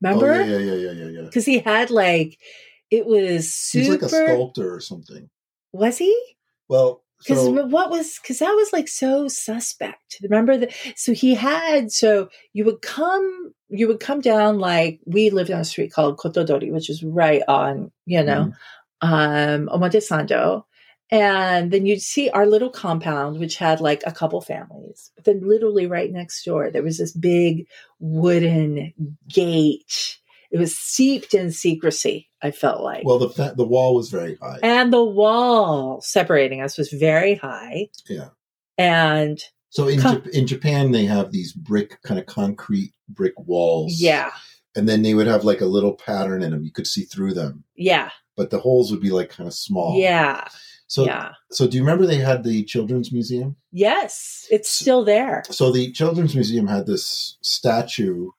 Remember? 0.00 0.32
Oh, 0.32 0.44
yeah, 0.44 0.58
yeah, 0.58 0.74
yeah, 0.74 0.90
yeah, 0.92 1.06
yeah. 1.06 1.22
Because 1.22 1.46
he 1.46 1.58
had 1.58 1.90
like 1.90 2.38
it 2.90 3.06
was 3.06 3.44
He's 3.46 3.86
super. 3.86 3.92
like 3.92 4.02
a 4.02 4.08
sculptor 4.08 4.74
or 4.74 4.80
something. 4.80 5.28
was 5.72 5.98
he? 5.98 6.16
Well, 6.68 7.02
Because 7.18 7.40
so 7.42 7.66
what 7.66 7.90
was 7.90 8.18
because 8.20 8.38
that 8.38 8.52
was 8.52 8.72
like 8.72 8.88
so 8.88 9.28
suspect. 9.28 10.18
Remember 10.22 10.56
that? 10.56 10.72
So 10.96 11.12
he 11.12 11.34
had 11.34 11.90
so 11.90 12.28
you 12.52 12.64
would 12.64 12.80
come 12.82 13.52
you 13.68 13.88
would 13.88 14.00
come 14.00 14.20
down 14.20 14.58
like 14.58 15.00
we 15.04 15.30
lived 15.30 15.50
on 15.50 15.60
a 15.60 15.64
street 15.64 15.92
called 15.92 16.18
Kotodori, 16.18 16.72
which 16.72 16.88
is 16.88 17.02
right 17.02 17.42
on 17.48 17.90
you 18.06 18.22
know 18.22 18.52
Mm-hmm. 19.02 19.14
um 19.14 19.68
Omotesando. 19.68 20.64
And 21.10 21.70
then 21.70 21.86
you'd 21.86 22.02
see 22.02 22.28
our 22.30 22.44
little 22.44 22.68
compound, 22.68 23.38
which 23.40 23.56
had 23.56 23.80
like 23.80 24.02
a 24.06 24.12
couple 24.12 24.42
families. 24.42 25.10
But 25.16 25.24
then, 25.24 25.40
literally 25.40 25.86
right 25.86 26.12
next 26.12 26.44
door, 26.44 26.70
there 26.70 26.82
was 26.82 26.98
this 26.98 27.12
big 27.12 27.66
wooden 27.98 28.92
gate. 29.26 30.18
It 30.50 30.58
was 30.58 30.76
steeped 30.78 31.34
in 31.34 31.50
secrecy, 31.52 32.28
I 32.42 32.50
felt 32.52 32.82
like. 32.82 33.04
well, 33.04 33.18
the 33.18 33.52
the 33.56 33.66
wall 33.66 33.94
was 33.94 34.10
very 34.10 34.36
high. 34.40 34.58
and 34.62 34.92
the 34.92 35.04
wall 35.04 36.00
separating 36.00 36.60
us 36.62 36.78
was 36.78 36.90
very 36.90 37.34
high. 37.34 37.88
Yeah. 38.08 38.28
And 38.78 39.38
So 39.70 39.88
in 39.88 40.00
Huh. 40.00 40.16
Jap- 40.16 40.28
in 40.30 40.46
Japan, 40.46 40.92
they 40.92 41.04
have 41.04 41.32
these 41.32 41.52
brick 41.52 42.00
kind 42.02 42.18
of 42.18 42.26
concrete 42.26 42.92
brick 43.08 43.34
walls. 43.38 44.00
yeah, 44.00 44.30
and 44.76 44.88
then 44.88 45.02
they 45.02 45.14
would 45.14 45.26
have 45.26 45.44
like 45.44 45.60
a 45.60 45.66
little 45.66 45.94
pattern 45.94 46.42
in 46.42 46.50
them. 46.52 46.64
You 46.64 46.72
could 46.72 46.86
see 46.86 47.02
through 47.04 47.34
them, 47.34 47.64
yeah, 47.76 48.10
but 48.36 48.50
the 48.50 48.58
holes 48.60 48.90
would 48.90 49.00
be 49.00 49.10
like 49.10 49.28
kind 49.30 49.46
of 49.48 49.54
small. 49.54 49.98
yeah, 49.98 50.46
So 50.86 51.04
yeah. 51.04 51.32
so 51.50 51.66
do 51.66 51.76
you 51.76 51.82
remember 51.82 52.06
they 52.06 52.16
had 52.16 52.44
the 52.44 52.64
children's 52.64 53.12
museum? 53.12 53.56
Yes, 53.72 54.46
it's 54.50 54.70
still 54.70 55.04
there. 55.04 55.42
So 55.50 55.70
the 55.72 55.92
children's 55.92 56.34
museum 56.34 56.66
had 56.66 56.86
this 56.86 57.36
statue 57.42 58.30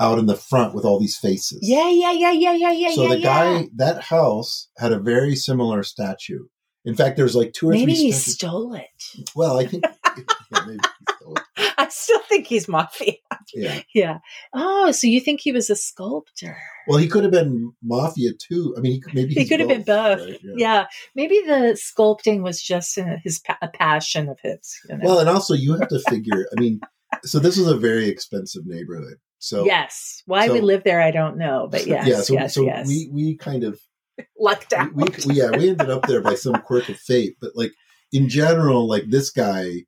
out 0.00 0.18
in 0.18 0.26
the 0.26 0.36
front 0.36 0.74
with 0.74 0.84
all 0.84 1.00
these 1.00 1.16
faces. 1.16 1.60
Yeah, 1.62 1.88
yeah, 1.90 2.12
yeah, 2.12 2.32
yeah, 2.32 2.52
yeah, 2.52 2.72
yeah, 2.72 2.90
so 2.94 3.02
yeah. 3.02 3.08
the 3.08 3.18
yeah. 3.18 3.24
guy 3.62 3.68
that 3.76 4.02
house 4.04 4.68
had 4.78 4.92
a 4.92 4.98
very 4.98 5.34
similar 5.34 5.82
statue. 5.82 6.44
In 6.84 6.94
fact, 6.94 7.16
there's 7.16 7.34
like 7.34 7.52
two 7.52 7.70
or 7.70 7.72
Maybe 7.72 7.94
three. 7.94 8.04
he 8.04 8.12
statues. 8.12 8.34
stole 8.34 8.74
it. 8.74 9.28
Well, 9.34 9.58
I 9.58 9.66
think 9.66 9.84
yeah, 10.16 10.64
maybe 10.66 10.78
he 10.84 11.14
stole 11.16 11.34
it. 11.36 11.72
I 11.78 11.88
still 11.88 12.20
think 12.28 12.46
he's 12.46 12.68
mafia. 12.68 13.14
Yeah. 13.54 13.80
Yeah. 13.94 14.18
Oh, 14.54 14.92
so 14.92 15.06
you 15.06 15.20
think 15.20 15.40
he 15.40 15.52
was 15.52 15.68
a 15.70 15.76
sculptor? 15.76 16.56
Well, 16.86 16.98
he 16.98 17.08
could 17.08 17.22
have 17.24 17.32
been 17.32 17.72
mafia 17.82 18.30
too. 18.38 18.74
I 18.76 18.80
mean, 18.80 18.92
he 18.92 19.02
maybe 19.14 19.34
He 19.34 19.40
he's 19.40 19.48
could 19.48 19.60
have 19.60 19.68
been 19.68 19.82
both. 19.82 20.20
right? 20.20 20.40
Yeah. 20.42 20.86
Maybe 21.14 21.40
the 21.46 21.76
sculpting 21.80 22.42
was 22.42 22.62
just 22.62 22.96
uh, 22.98 23.16
his 23.24 23.40
a 23.62 23.68
passion 23.68 24.28
of 24.28 24.38
his. 24.42 24.78
You 24.88 24.98
know? 24.98 25.04
Well, 25.04 25.18
and 25.18 25.28
also 25.28 25.54
you 25.54 25.76
have 25.76 25.88
to 25.88 26.00
figure. 26.08 26.46
I 26.56 26.60
mean, 26.60 26.80
so 27.24 27.38
this 27.38 27.58
is 27.58 27.66
a 27.66 27.76
very 27.76 28.08
expensive 28.08 28.66
neighborhood. 28.66 29.16
So 29.46 29.64
yes. 29.64 30.22
Why 30.26 30.48
we 30.48 30.60
live 30.60 30.82
there, 30.84 31.00
I 31.00 31.12
don't 31.12 31.38
know, 31.38 31.68
but 31.70 31.86
yes, 31.94 32.06
yeah. 32.08 32.20
So 32.20 32.34
yes, 32.34 32.54
so 32.54 32.64
yes. 32.64 32.88
we 32.88 33.08
we 33.12 33.36
kind 33.36 33.62
of 33.62 33.80
lucked 34.38 34.72
out. 34.72 34.92
we, 34.92 35.04
we 35.26 35.34
yeah 35.34 35.50
we 35.50 35.70
ended 35.70 35.88
up 35.88 36.06
there 36.06 36.20
by 36.20 36.34
some 36.44 36.54
quirk 36.62 36.88
of 36.88 36.96
fate. 36.98 37.36
But 37.40 37.52
like 37.54 37.72
in 38.12 38.28
general, 38.28 38.88
like 38.88 39.04
this 39.08 39.30
guy, 39.30 39.84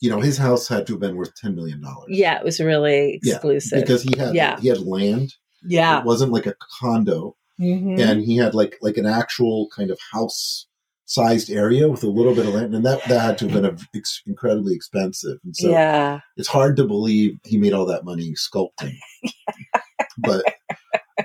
you 0.00 0.10
know, 0.10 0.20
his 0.20 0.36
house 0.38 0.68
had 0.68 0.86
to 0.86 0.92
have 0.92 1.00
been 1.00 1.16
worth 1.16 1.34
ten 1.36 1.54
million 1.54 1.80
dollars. 1.80 2.08
yeah, 2.10 2.38
it 2.38 2.44
was 2.44 2.60
really 2.60 3.18
Yeah, 3.22 3.34
exclusive. 3.34 3.80
because 3.80 4.02
he 4.02 4.16
had 4.18 4.34
Yeah. 4.34 4.60
he 4.60 4.68
had 4.68 4.78
land. 4.80 5.34
yeah. 5.66 6.00
It 6.00 6.04
wasn't 6.04 6.32
like 6.32 6.46
a 6.46 6.54
condo, 6.78 7.34
Mhm. 7.58 7.98
and 7.98 8.22
he 8.22 8.36
had 8.36 8.54
like 8.54 8.76
like 8.82 8.96
an 8.98 9.06
actual 9.06 9.68
kind 9.74 9.90
of 9.90 9.98
house 10.12 10.67
sized 11.08 11.50
area 11.50 11.88
with 11.88 12.04
a 12.04 12.08
little 12.08 12.34
bit 12.34 12.46
of 12.46 12.54
land, 12.54 12.74
and 12.74 12.84
that 12.86 13.02
that 13.08 13.20
had 13.20 13.38
to 13.38 13.46
have 13.46 13.54
been 13.54 13.64
a, 13.64 13.76
ex- 13.96 14.22
incredibly 14.26 14.74
expensive. 14.74 15.38
And 15.42 15.56
so 15.56 15.70
yeah. 15.70 16.20
it's 16.36 16.48
hard 16.48 16.76
to 16.76 16.84
believe 16.84 17.38
he 17.44 17.56
made 17.56 17.72
all 17.72 17.86
that 17.86 18.04
money 18.04 18.34
sculpting. 18.34 18.94
but 20.18 20.44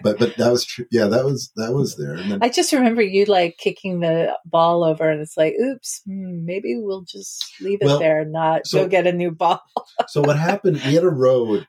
but 0.02 0.18
but 0.18 0.38
that 0.38 0.52
was 0.52 0.66
true. 0.66 0.86
Yeah, 0.90 1.08
that 1.08 1.26
was 1.26 1.52
that 1.58 1.74
was 1.74 1.98
there. 1.98 2.14
And 2.14 2.32
then 2.32 2.40
I 2.42 2.50
just 2.50 2.72
remember 2.72 3.02
you 3.02 3.26
like 3.26 3.58
kicking 3.58 4.00
the 4.00 4.36
ball 4.46 4.84
over, 4.84 5.10
and 5.10 5.22
it's 5.22 5.38
like, 5.38 5.54
oops, 5.62 6.02
hmm, 6.06 6.46
maybe 6.46 6.78
we'll 6.78 7.04
just 7.04 7.44
leave 7.62 7.80
it 7.82 7.86
Well, 7.86 8.00
there 8.00 8.22
and 8.22 8.32
not 8.32 8.66
so- 8.66 8.84
go 8.84 8.88
get 8.88 9.06
a 9.06 9.14
new 9.14 9.32
ball. 9.32 9.62
so 10.08 10.22
what 10.22 10.40
happened? 10.40 10.82
We 10.86 10.96
had 10.96 11.04
a 11.04 11.10
road, 11.10 11.68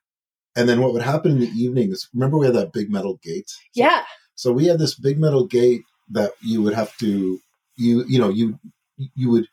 and 0.54 0.68
then 0.68 0.80
what 0.80 0.92
would 0.92 1.02
happen 1.02 1.32
in 1.32 1.40
the 1.40 1.50
evenings? 1.50 2.08
Remember, 2.14 2.38
we 2.38 2.46
had 2.46 2.54
that 2.54 2.72
big 2.72 2.90
metal 2.90 3.18
gate. 3.22 3.50
So, 3.50 3.58
yeah. 3.74 4.04
So 4.36 4.52
we 4.52 4.66
had 4.66 4.78
this 4.78 4.94
big 4.94 5.18
metal 5.18 5.46
gate 5.46 5.82
that 6.10 6.32
you 6.42 6.62
would 6.62 6.74
have 6.74 6.96
to 6.98 7.40
you 7.76 8.04
you 8.06 8.18
know 8.18 8.28
you 8.28 8.58
you 9.14 9.30
would 9.30 9.46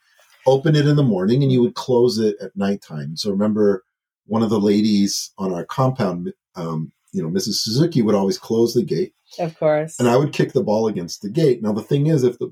open 0.48 0.76
it 0.76 0.88
in 0.88 0.96
the 0.96 1.04
morning 1.04 1.44
and 1.44 1.52
you 1.52 1.62
would 1.62 1.76
close 1.76 2.18
it 2.18 2.36
at 2.42 2.56
nighttime. 2.56 3.16
So 3.16 3.30
remember, 3.32 3.84
one 4.26 4.42
of 4.44 4.50
the 4.50 4.60
ladies 4.60 5.32
on 5.38 5.54
our 5.54 5.66
compound, 5.66 6.34
um, 6.56 6.92
you 7.12 7.22
know, 7.22 7.30
Mrs. 7.30 7.56
Suzuki 7.56 8.02
would 8.02 8.16
always 8.16 8.38
close 8.38 8.74
the 8.74 8.84
gate. 8.84 9.14
Of 9.40 9.58
course. 9.58 9.98
and 9.98 10.10
I 10.10 10.18
would 10.18 10.34
kick 10.34 10.52
the 10.52 10.64
ball 10.64 10.88
against 10.88 11.22
the 11.22 11.30
gate. 11.30 11.62
Now 11.64 11.72
the 11.72 11.82
thing 11.82 12.08
is, 12.08 12.24
if 12.24 12.38
the 12.40 12.52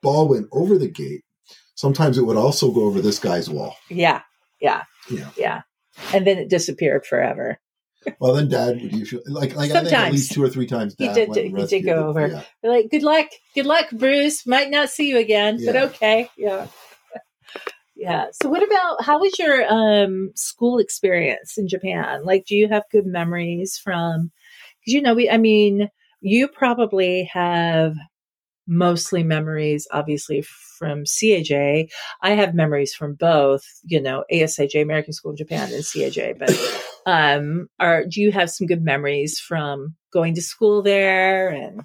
ball 0.00 0.26
went 0.28 0.48
over 0.52 0.78
the 0.78 0.88
gate, 0.88 1.22
sometimes 1.74 2.16
it 2.16 2.22
would 2.22 2.36
also 2.36 2.70
go 2.70 2.84
over 2.84 3.00
this 3.00 3.18
guy's 3.18 3.50
wall. 3.50 3.76
yeah. 3.90 4.22
Yeah. 4.60 4.84
Yeah. 5.10 5.30
Yeah. 5.36 5.62
And 6.14 6.26
then 6.26 6.38
it 6.38 6.48
disappeared 6.48 7.04
forever. 7.04 7.58
Well, 8.18 8.34
then 8.34 8.48
Dad 8.48 8.80
would 8.80 8.92
usually 8.92 9.22
like 9.26 9.54
like 9.54 9.70
I 9.70 9.82
think 9.82 9.92
at 9.92 10.12
least 10.12 10.32
two 10.32 10.42
or 10.42 10.48
three 10.48 10.66
times. 10.66 10.94
He 10.98 11.06
Dad 11.06 11.14
did- 11.14 11.52
went 11.52 11.70
he 11.70 11.78
did 11.78 11.86
go 11.86 12.08
over. 12.08 12.28
Yeah. 12.28 12.42
Like, 12.62 12.90
good 12.90 13.02
luck. 13.02 13.26
Good 13.54 13.66
luck, 13.66 13.90
Bruce. 13.92 14.46
Might 14.46 14.70
not 14.70 14.90
see 14.90 15.08
you 15.08 15.18
again, 15.18 15.58
but 15.64 15.76
okay. 15.76 16.28
Yeah. 16.36 16.66
Yeah. 17.94 18.26
So 18.32 18.48
what 18.48 18.62
about 18.62 19.04
how 19.04 19.20
was 19.20 19.38
your 19.38 19.64
um 19.72 20.32
school 20.34 20.78
experience 20.78 21.56
in 21.56 21.68
Japan? 21.68 22.24
Like 22.24 22.46
do 22.46 22.56
you 22.56 22.68
have 22.68 22.82
good 22.90 23.06
memories 23.06 23.78
from 23.82 24.32
cuz 24.84 24.94
you 24.94 25.02
know 25.02 25.14
we 25.14 25.30
I 25.30 25.36
mean 25.38 25.88
you 26.20 26.48
probably 26.48 27.30
have 27.32 27.94
mostly 28.66 29.22
memories 29.22 29.86
obviously 29.92 30.42
from 30.42 31.04
CAJ. 31.04 31.88
I 32.22 32.30
have 32.30 32.54
memories 32.54 32.92
from 32.92 33.14
both, 33.14 33.62
you 33.84 34.00
know, 34.00 34.24
ASIJ 34.32 34.82
American 34.82 35.12
School 35.12 35.30
in 35.30 35.36
Japan 35.36 35.72
and 35.72 35.84
CAJ, 35.84 36.38
but 36.40 36.50
um 37.06 37.68
are 37.80 38.04
do 38.06 38.20
you 38.20 38.30
have 38.32 38.50
some 38.50 38.66
good 38.66 38.82
memories 38.82 39.38
from 39.38 39.94
going 40.12 40.34
to 40.34 40.42
school 40.42 40.82
there 40.82 41.48
and 41.48 41.82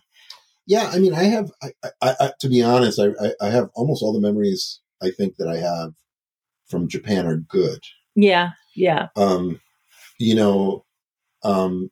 Yeah, 0.67 0.89
I 0.91 0.99
mean, 0.99 1.13
I 1.13 1.23
have. 1.23 1.49
I, 1.63 1.69
I, 2.01 2.15
I 2.19 2.31
to 2.41 2.49
be 2.49 2.61
honest, 2.61 2.99
I, 2.99 3.07
I 3.25 3.47
I 3.47 3.49
have 3.49 3.69
almost 3.73 4.03
all 4.03 4.13
the 4.13 4.19
memories 4.19 4.81
I 5.01 5.11
think 5.11 5.37
that 5.37 5.47
I 5.47 5.57
have 5.57 5.93
from 6.67 6.89
Japan 6.89 7.25
are 7.25 7.37
good. 7.37 7.79
yeah 8.15 8.49
yeah 8.75 9.07
Um, 9.15 9.61
you 10.19 10.35
know, 10.35 10.83
um, 11.43 11.89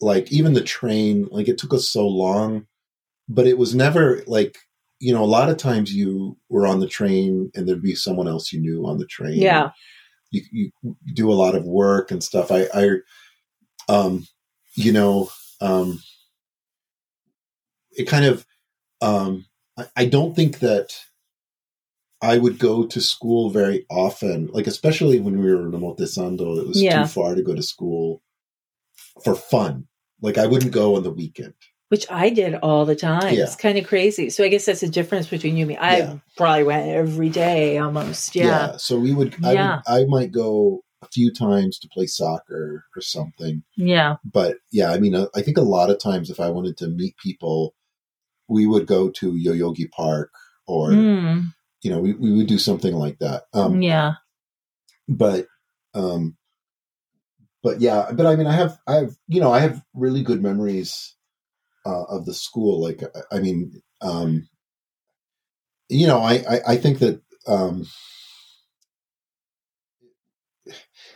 like 0.00 0.32
even 0.32 0.54
the 0.54 0.60
train, 0.62 1.28
like 1.30 1.48
it 1.48 1.58
took 1.58 1.72
us 1.72 1.88
so 1.88 2.06
long, 2.06 2.66
but 3.28 3.46
it 3.46 3.58
was 3.58 3.74
never 3.74 4.22
like 4.26 4.58
you 5.00 5.12
know. 5.14 5.22
A 5.22 5.26
lot 5.38 5.50
of 5.50 5.56
times 5.56 5.94
you 5.94 6.36
were 6.48 6.66
on 6.66 6.80
the 6.80 6.88
train 6.88 7.50
and 7.54 7.68
there'd 7.68 7.82
be 7.82 7.94
someone 7.94 8.28
else 8.28 8.52
you 8.52 8.60
knew 8.60 8.86
on 8.86 8.98
the 8.98 9.06
train. 9.06 9.38
yeah 9.40 9.70
you 10.52 10.70
you 10.82 10.96
do 11.14 11.30
a 11.32 11.34
lot 11.34 11.54
of 11.54 11.64
work 11.64 12.10
and 12.10 12.22
stuff. 12.22 12.50
I 12.50 12.66
I 12.74 12.90
um 13.88 14.26
you 14.74 14.92
know 14.92 15.30
um 15.60 16.00
it 17.92 18.04
kind 18.08 18.24
of 18.24 18.46
um 19.02 19.46
I, 19.78 19.86
I 19.96 20.04
don't 20.06 20.34
think 20.36 20.60
that 20.60 20.90
I 22.22 22.38
would 22.38 22.58
go 22.58 22.86
to 22.86 23.00
school 23.00 23.50
very 23.50 23.84
often, 23.90 24.48
like 24.48 24.66
especially 24.66 25.20
when 25.20 25.38
we 25.40 25.52
were 25.54 25.62
in 25.66 25.72
Omotesando, 25.72 26.58
it 26.58 26.66
was 26.66 26.82
Yeah. 26.82 27.02
too 27.02 27.08
far 27.08 27.34
to 27.34 27.42
go 27.42 27.54
to 27.54 27.62
school 27.62 28.22
for 29.22 29.34
fun. 29.34 29.86
Like 30.22 30.38
I 30.38 30.46
wouldn't 30.46 30.72
go 30.72 30.96
on 30.96 31.02
the 31.02 31.10
weekend. 31.10 31.54
Which 31.94 32.10
I 32.10 32.28
did 32.30 32.56
all 32.56 32.84
the 32.84 32.96
time. 32.96 33.34
Yeah. 33.34 33.44
It's 33.44 33.54
kind 33.54 33.78
of 33.78 33.86
crazy. 33.86 34.28
So 34.28 34.42
I 34.42 34.48
guess 34.48 34.66
that's 34.66 34.80
the 34.80 34.88
difference 34.88 35.28
between 35.28 35.56
you 35.56 35.62
and 35.62 35.68
me. 35.68 35.76
I 35.76 35.98
Yeah. 35.98 36.18
probably 36.36 36.64
went 36.64 36.88
every 36.88 37.28
day 37.28 37.78
almost. 37.78 38.34
Yeah. 38.34 38.76
So 38.78 38.98
we 38.98 39.14
would 39.14 39.36
I, 39.44 39.52
Yeah. 39.52 39.76
would 39.76 40.02
I 40.02 40.04
might 40.06 40.32
go 40.32 40.80
a 41.02 41.06
few 41.12 41.32
times 41.32 41.78
to 41.78 41.88
play 41.94 42.06
soccer 42.06 42.82
or 42.96 43.00
something. 43.00 43.62
Yeah. 43.76 44.16
but 44.24 44.56
yeah, 44.72 44.90
I 44.90 44.98
mean, 44.98 45.14
uh, 45.14 45.26
I 45.36 45.42
think 45.42 45.56
a 45.56 45.62
lot 45.62 45.88
of 45.88 46.00
times 46.00 46.30
if 46.30 46.40
I 46.40 46.50
wanted 46.50 46.76
to 46.78 46.88
meet 46.88 47.14
people, 47.22 47.74
we 48.48 48.66
would 48.66 48.88
go 48.88 49.08
to 49.10 49.32
Yoyogi 49.34 49.88
Park 49.92 50.32
or, 50.66 50.90
Mm, 50.90 51.52
you 51.82 51.90
know, 51.92 52.00
we, 52.00 52.14
we 52.14 52.32
would 52.32 52.48
do 52.48 52.58
something 52.58 52.94
like 52.94 53.20
that. 53.20 53.44
Um, 53.52 53.82
yeah. 53.82 54.14
but, 55.06 55.46
um, 55.94 56.36
but 57.62 57.80
yeah, 57.80 58.10
but 58.12 58.26
I 58.26 58.34
mean, 58.34 58.48
I 58.48 58.52
have, 58.52 58.78
I 58.88 58.94
have, 58.96 59.14
you 59.28 59.40
know, 59.40 59.52
I 59.52 59.60
have 59.60 59.80
really 59.94 60.22
good 60.24 60.42
memories, 60.42 61.14
uh, 61.86 62.04
of 62.04 62.24
the 62.26 62.34
school. 62.34 62.80
Like, 62.82 63.02
I- 63.02 63.36
I 63.36 63.40
mean, 63.40 63.82
um, 64.00 64.48
you 65.88 66.06
know, 66.06 66.18
I, 66.20 66.44
I, 66.48 66.60
I 66.68 66.76
think 66.76 66.98
that, 67.00 67.20
um, 67.46 67.86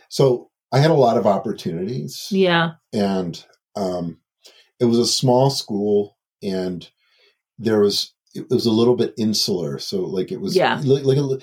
so 0.09 0.49
I 0.71 0.79
had 0.79 0.91
a 0.91 0.95
lot 0.95 1.17
of 1.17 1.25
opportunities. 1.25 2.27
Yeah. 2.31 2.71
and 2.93 3.43
um, 3.75 4.17
it 4.79 4.85
was 4.85 4.97
a 4.99 5.05
small 5.07 5.49
school 5.49 6.17
and 6.41 6.87
there 7.57 7.79
was 7.79 8.13
it 8.35 8.47
was 8.49 8.65
a 8.65 8.71
little 8.71 8.95
bit 8.95 9.13
insular 9.17 9.79
so 9.79 10.01
like 10.01 10.31
it 10.31 10.39
was 10.41 10.55
Yeah. 10.55 10.79
like, 10.83 11.03
like 11.03 11.17
a, 11.17 11.39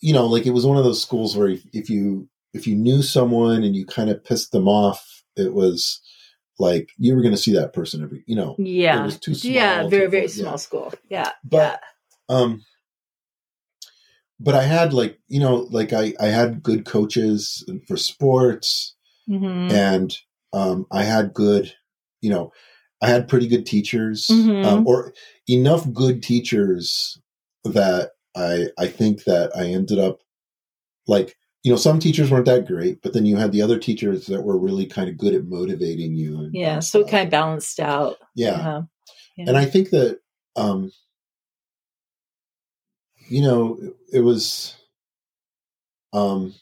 you 0.00 0.12
know 0.12 0.26
like 0.26 0.46
it 0.46 0.50
was 0.50 0.66
one 0.66 0.76
of 0.76 0.84
those 0.84 1.00
schools 1.02 1.36
where 1.36 1.48
if, 1.48 1.62
if 1.72 1.88
you 1.90 2.28
if 2.52 2.66
you 2.66 2.74
knew 2.76 3.02
someone 3.02 3.62
and 3.64 3.74
you 3.76 3.84
kind 3.86 4.10
of 4.10 4.24
pissed 4.24 4.52
them 4.52 4.68
off 4.68 5.22
it 5.36 5.52
was 5.54 6.00
like 6.58 6.90
you 6.98 7.14
were 7.14 7.22
going 7.22 7.34
to 7.34 7.40
see 7.40 7.52
that 7.52 7.72
person 7.72 8.02
every, 8.02 8.24
you 8.26 8.36
know, 8.36 8.54
Yeah. 8.58 9.00
It 9.02 9.04
was 9.06 9.18
too 9.20 9.34
small 9.34 9.52
yeah, 9.52 9.88
very, 9.88 10.06
very 10.06 10.22
yeah. 10.24 10.28
small 10.42 10.58
school. 10.58 10.92
Yeah. 11.08 11.30
But 11.44 11.80
um 12.28 12.64
but 14.38 14.54
I 14.54 14.62
had 14.64 14.92
like, 14.92 15.18
you 15.28 15.40
know, 15.40 15.66
like 15.70 15.92
I 15.92 16.12
I 16.20 16.26
had 16.26 16.62
good 16.62 16.84
coaches 16.84 17.64
for 17.86 17.96
sports 17.96 18.94
yeah. 19.26 19.38
Mhm. 19.38 19.72
and 19.72 20.18
um 20.52 20.86
I 20.92 21.04
had 21.04 21.34
good, 21.34 21.72
you 22.20 22.30
know, 22.30 22.52
I 23.02 23.08
had 23.08 23.28
pretty 23.28 23.48
good 23.48 23.66
teachers 23.66 24.26
Mhm. 24.30 24.64
um, 24.64 24.86
or 24.86 25.12
enough 25.48 25.90
good 25.92 26.22
teachers 26.22 27.18
that 27.64 28.12
I 28.36 28.68
I 28.78 28.86
think 28.86 29.24
that 29.24 29.54
I 29.56 29.66
ended 29.66 29.98
up 29.98 30.20
like 31.06 31.36
you 31.66 31.72
know 31.72 31.76
some 31.76 31.98
teachers 31.98 32.30
weren't 32.30 32.46
that 32.46 32.64
great, 32.64 33.02
but 33.02 33.12
then 33.12 33.26
you 33.26 33.34
had 33.36 33.50
the 33.50 33.60
other 33.60 33.76
teachers 33.76 34.26
that 34.26 34.42
were 34.42 34.56
really 34.56 34.86
kind 34.86 35.08
of 35.08 35.18
good 35.18 35.34
at 35.34 35.46
motivating 35.46 36.14
you. 36.14 36.38
And, 36.38 36.54
yeah. 36.54 36.78
So 36.78 37.00
it 37.00 37.10
kind 37.10 37.24
of 37.26 37.30
balanced 37.32 37.80
out. 37.80 38.18
yeah. 38.36 38.50
Uh-huh. 38.52 38.82
Yeah. 39.36 39.44
and 39.48 39.56
I 39.56 39.64
think 39.64 39.90
that 39.90 40.20
um 40.54 40.92
you 43.28 43.42
know 43.42 43.78
it, 43.82 44.18
it 44.18 44.20
was 44.20 44.76
um 46.12 46.54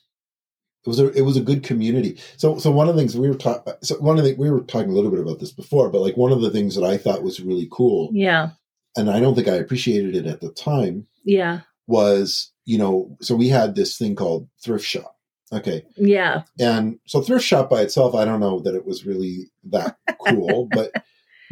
it 0.85 0.89
was 0.89 1.01
a 1.01 1.09
it 1.13 1.21
was 1.21 1.37
a 1.37 1.43
good 1.43 1.63
community. 1.63 2.19
So 2.39 2.57
so 2.59 2.71
one 2.71 2.89
of 2.89 2.95
the 2.95 3.01
things 3.03 3.15
we 3.15 3.29
were 3.29 3.35
talking 3.35 3.75
so 3.83 3.97
one 3.99 4.19
of 4.19 4.25
the 4.25 4.35
we 4.37 4.51
were 4.51 4.63
talking 4.63 4.91
a 4.91 4.95
little 4.95 5.11
bit 5.11 5.21
about 5.21 5.39
this 5.39 5.53
before, 5.53 5.91
but 5.91 6.01
like 6.01 6.17
one 6.17 6.33
of 6.33 6.41
the 6.41 6.51
things 6.51 6.75
that 6.77 6.85
I 6.85 6.97
thought 6.97 7.23
was 7.23 7.41
really 7.41 7.69
cool, 7.71 8.09
Yeah. 8.15 8.53
and 8.97 9.11
I 9.11 9.21
don't 9.21 9.35
think 9.35 9.49
I 9.49 9.57
appreciated 9.57 10.17
it 10.17 10.25
at 10.27 10.41
the 10.41 10.51
time, 10.51 11.07
Yeah. 11.25 11.61
was 11.87 12.53
you 12.65 12.79
know 12.79 13.17
so 13.21 13.35
we 13.35 13.49
had 13.49 13.75
this 13.75 13.97
thing 13.99 14.15
called 14.15 14.49
thrift 14.63 14.85
shop. 14.85 15.17
Okay, 15.53 15.85
Yeah. 15.97 16.43
and 16.59 16.99
so 17.07 17.21
thrift 17.21 17.45
shop 17.45 17.71
by 17.71 17.83
itself, 17.83 18.15
I 18.15 18.25
don't 18.25 18.41
know 18.41 18.59
that 18.61 18.75
it 18.75 18.85
was 18.87 19.07
really 19.07 19.51
that 19.71 19.97
cool, 20.27 20.67
but 20.73 20.91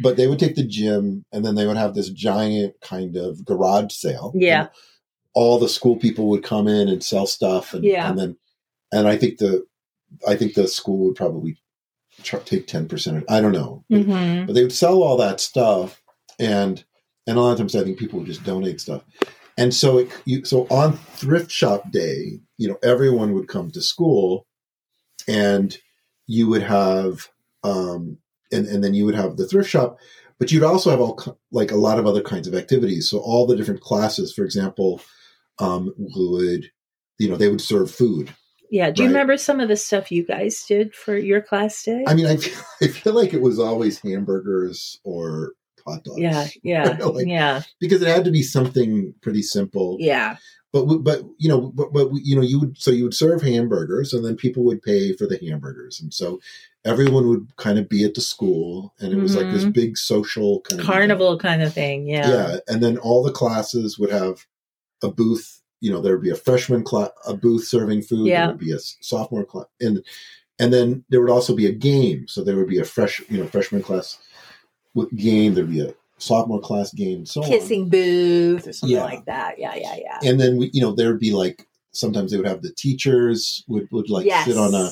but 0.01 0.17
they 0.17 0.27
would 0.27 0.39
take 0.39 0.55
the 0.55 0.63
gym 0.65 1.23
and 1.31 1.45
then 1.45 1.55
they 1.55 1.65
would 1.67 1.77
have 1.77 1.93
this 1.93 2.09
giant 2.09 2.73
kind 2.81 3.15
of 3.15 3.45
garage 3.45 3.93
sale. 3.93 4.33
Yeah. 4.35 4.67
All 5.35 5.57
the 5.59 5.69
school 5.69 5.95
people 5.95 6.27
would 6.29 6.43
come 6.43 6.67
in 6.67 6.89
and 6.89 7.03
sell 7.03 7.27
stuff, 7.27 7.73
and, 7.73 7.83
Yeah. 7.85 8.09
and 8.09 8.19
then 8.19 8.37
and 8.91 9.07
I 9.07 9.15
think 9.15 9.37
the 9.37 9.65
I 10.27 10.35
think 10.35 10.55
the 10.55 10.67
school 10.67 11.05
would 11.05 11.15
probably 11.15 11.57
take 12.45 12.67
ten 12.67 12.87
percent. 12.87 13.23
I 13.29 13.39
don't 13.41 13.51
know, 13.53 13.85
but, 13.89 14.01
hmm 14.01 14.45
but 14.45 14.53
they 14.55 14.63
would 14.63 14.73
sell 14.73 15.01
all 15.01 15.17
that 15.17 15.39
stuff, 15.39 16.01
and 16.39 16.83
and 17.25 17.37
a 17.37 17.41
lot 17.41 17.53
of 17.53 17.57
times 17.59 17.75
I 17.75 17.83
think 17.83 17.97
people 17.99 18.19
would 18.19 18.27
just 18.27 18.43
donate 18.43 18.81
stuff. 18.81 19.03
And 19.57 19.73
so 19.73 19.99
it 19.99 20.21
you, 20.25 20.45
so 20.45 20.65
on 20.69 20.93
thrift 20.97 21.51
shop 21.51 21.91
day, 21.91 22.39
you 22.57 22.67
know, 22.67 22.77
everyone 22.83 23.33
would 23.33 23.47
come 23.47 23.71
to 23.71 23.81
school, 23.81 24.45
and 25.27 25.77
you 26.27 26.47
would 26.47 26.63
have 26.63 27.27
um 27.63 28.17
and 28.51 28.67
and 28.67 28.83
then 28.83 28.93
you 28.93 29.05
would 29.05 29.15
have 29.15 29.37
the 29.37 29.47
thrift 29.47 29.69
shop, 29.69 29.97
but 30.39 30.51
you'd 30.51 30.63
also 30.63 30.89
have 30.89 31.01
all 31.01 31.39
like 31.51 31.71
a 31.71 31.75
lot 31.77 31.99
of 31.99 32.07
other 32.07 32.21
kinds 32.21 32.47
of 32.47 32.55
activities. 32.55 33.09
So 33.09 33.19
all 33.19 33.45
the 33.45 33.55
different 33.55 33.81
classes, 33.81 34.33
for 34.33 34.43
example, 34.43 35.01
um 35.59 35.93
would 35.97 36.71
you 37.19 37.29
know 37.29 37.37
they 37.37 37.49
would 37.49 37.61
serve 37.61 37.91
food. 37.91 38.33
Yeah. 38.71 38.89
Do 38.89 39.03
you 39.03 39.09
Right. 39.09 39.13
remember 39.13 39.37
some 39.37 39.59
of 39.59 39.67
the 39.67 39.75
stuff 39.75 40.11
you 40.11 40.25
guys 40.25 40.63
did 40.67 40.95
for 40.95 41.15
your 41.15 41.41
class 41.41 41.83
day? 41.83 42.03
I 42.07 42.15
mean, 42.15 42.25
I 42.25 42.37
feel, 42.37 42.63
I 42.81 42.87
feel 42.87 43.13
like 43.13 43.33
it 43.33 43.41
was 43.41 43.59
always 43.59 43.99
hamburgers 43.99 44.99
or 45.03 45.51
hot 45.85 46.03
dogs. 46.03 46.19
yeah. 46.19 46.47
Yeah. 46.63 46.97
Like- 47.01 47.27
yeah. 47.27 47.61
because 47.79 48.01
it 48.01 48.07
had 48.07 48.25
to 48.25 48.31
be 48.31 48.43
something 48.43 49.13
pretty 49.21 49.41
simple. 49.41 49.97
Yeah. 49.99 50.37
But 50.71 50.85
but 51.03 51.21
you 51.37 51.47
know 51.49 51.71
but, 51.75 51.93
but 51.93 52.09
you 52.23 52.35
know 52.35 52.41
you 52.41 52.59
would 52.59 52.77
so 52.79 52.89
you 52.89 53.03
would 53.03 53.13
serve 53.13 53.43
hamburgers 53.43 54.11
and 54.11 54.25
then 54.25 54.35
people 54.35 54.63
would 54.65 54.81
pay 54.81 55.13
for 55.13 55.27
the 55.27 55.37
hamburgers 55.37 56.01
and 56.01 56.11
so 56.11 56.39
everyone 56.83 57.27
would 57.29 57.55
kind 57.57 57.77
of 57.77 57.87
be 57.87 58.03
at 58.03 58.15
the 58.15 58.21
school 58.21 58.93
and 58.99 59.13
it 59.13 59.17
was 59.17 59.35
like 59.35 59.51
this 59.53 59.65
Mhm. 59.65 59.73
big 59.73 59.97
social 59.97 60.61
kind 60.61 60.81
of 60.81 60.87
Carnival 60.87 61.37
kind 61.37 61.61
of 61.61 61.71
thing. 61.73 62.07
Yeah. 62.07 62.27
yeah 62.27 62.57
and 62.67 62.81
then 62.81 62.97
all 62.97 63.21
the 63.23 63.31
classes 63.31 63.99
would 63.99 64.09
have 64.09 64.47
a 65.03 65.09
booth 65.11 65.61
you 65.79 65.91
know 65.91 66.01
there 66.01 66.13
would 66.13 66.23
be 66.23 66.31
a 66.31 66.35
freshman 66.35 66.83
class 66.83 67.09
a 67.27 67.35
booth 67.35 67.65
serving 67.67 68.01
food 68.01 68.25
Yeah. 68.27 68.47
there 68.47 68.55
would 68.55 68.65
be 68.65 68.73
a 68.73 68.79
sophomore 68.79 69.45
class 69.45 69.67
and 69.79 70.03
and 70.57 70.73
then 70.73 71.05
there 71.09 71.21
would 71.21 71.29
also 71.29 71.55
be 71.55 71.67
a 71.67 71.71
game 71.71 72.27
so 72.27 72.43
there 72.43 72.55
would 72.55 72.67
be 72.67 72.79
a 72.79 72.83
fresh 72.85 73.21
you 73.29 73.37
know 73.37 73.45
freshman 73.47 73.83
class 73.83 74.17
with 74.95 75.15
game 75.15 75.53
there'd 75.53 75.69
be 75.69 75.81
a 75.81 75.93
sophomore 76.17 76.61
class 76.61 76.93
game 76.93 77.17
and 77.19 77.27
so 77.27 77.43
on 77.43 77.49
Kissing 77.49 77.89
booth 77.89 78.67
or 78.67 78.73
something 78.73 78.95
Yeah. 78.95 79.03
like 79.03 79.25
that. 79.25 79.59
Yeah. 79.59 79.75
Yeah. 79.75 79.95
Yeah. 79.97 80.19
and 80.29 80.39
then 80.39 80.57
we, 80.57 80.69
you 80.73 80.81
know, 80.81 80.93
there 80.93 81.09
would 81.09 81.19
be 81.19 81.31
like 81.33 81.67
sometimes 81.91 82.31
they 82.31 82.37
would 82.37 82.47
have 82.47 82.61
the 82.61 82.71
teachers 82.73 83.63
would 83.67 83.87
would 83.91 84.09
like 84.09 84.25
yes. 84.25 84.45
sit 84.45 84.57
on 84.57 84.73
a, 84.73 84.91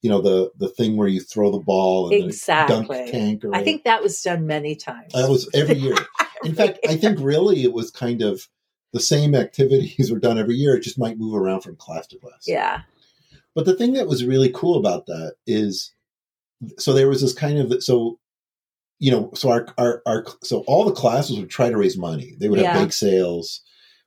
you 0.00 0.10
know, 0.10 0.20
the 0.20 0.50
the 0.58 0.68
thing 0.68 0.96
where 0.96 1.06
you 1.08 1.20
throw 1.20 1.50
the 1.52 1.58
ball 1.60 2.12
and 2.12 2.24
Exactly. 2.24 2.76
the 2.76 2.86
dunk 2.94 3.10
tank. 3.12 3.44
Or 3.44 3.54
I 3.54 3.62
think 3.62 3.84
that 3.84 4.02
was 4.02 4.20
done 4.22 4.46
many 4.46 4.74
times. 4.74 5.12
that 5.12 5.28
was 5.30 5.48
every 5.54 5.76
year. 5.76 5.94
In 6.44 6.54
fact, 6.56 6.80
I 6.88 6.96
think 6.96 7.18
really 7.20 7.62
it 7.62 7.72
was 7.72 7.90
kind 7.92 8.20
of 8.22 8.48
the 8.92 8.98
same 9.00 9.34
activities 9.36 10.10
were 10.12 10.18
done 10.18 10.38
every 10.38 10.56
year. 10.56 10.74
It 10.74 10.82
just 10.82 10.98
might 10.98 11.18
move 11.18 11.34
around 11.36 11.60
from 11.60 11.76
class 11.76 12.06
to 12.08 12.18
class. 12.18 12.44
yeah. 12.46 12.80
But 13.54 13.66
the 13.66 13.76
thing 13.76 13.92
that 13.92 14.08
was 14.08 14.24
really 14.24 14.50
cool 14.52 14.78
about 14.78 15.06
that 15.06 15.34
is, 15.46 15.92
so 16.78 16.92
there 16.92 17.08
was 17.08 17.20
this 17.20 17.34
kind 17.34 17.58
of 17.58 17.82
so, 17.84 18.18
you 19.02 19.10
know, 19.10 19.30
so 19.34 19.50
our 19.50 19.66
our, 19.78 20.00
our 20.06 20.24
so 20.44 20.60
all 20.68 20.84
the 20.84 20.92
classes 20.92 21.36
would 21.36 21.50
try 21.50 21.68
to 21.68 21.76
raise 21.76 21.98
money. 21.98 22.36
They 22.38 22.48
would 22.48 22.60
have 22.60 22.76
Yeah. 22.76 22.84
bake 22.84 22.92
sales. 22.92 23.60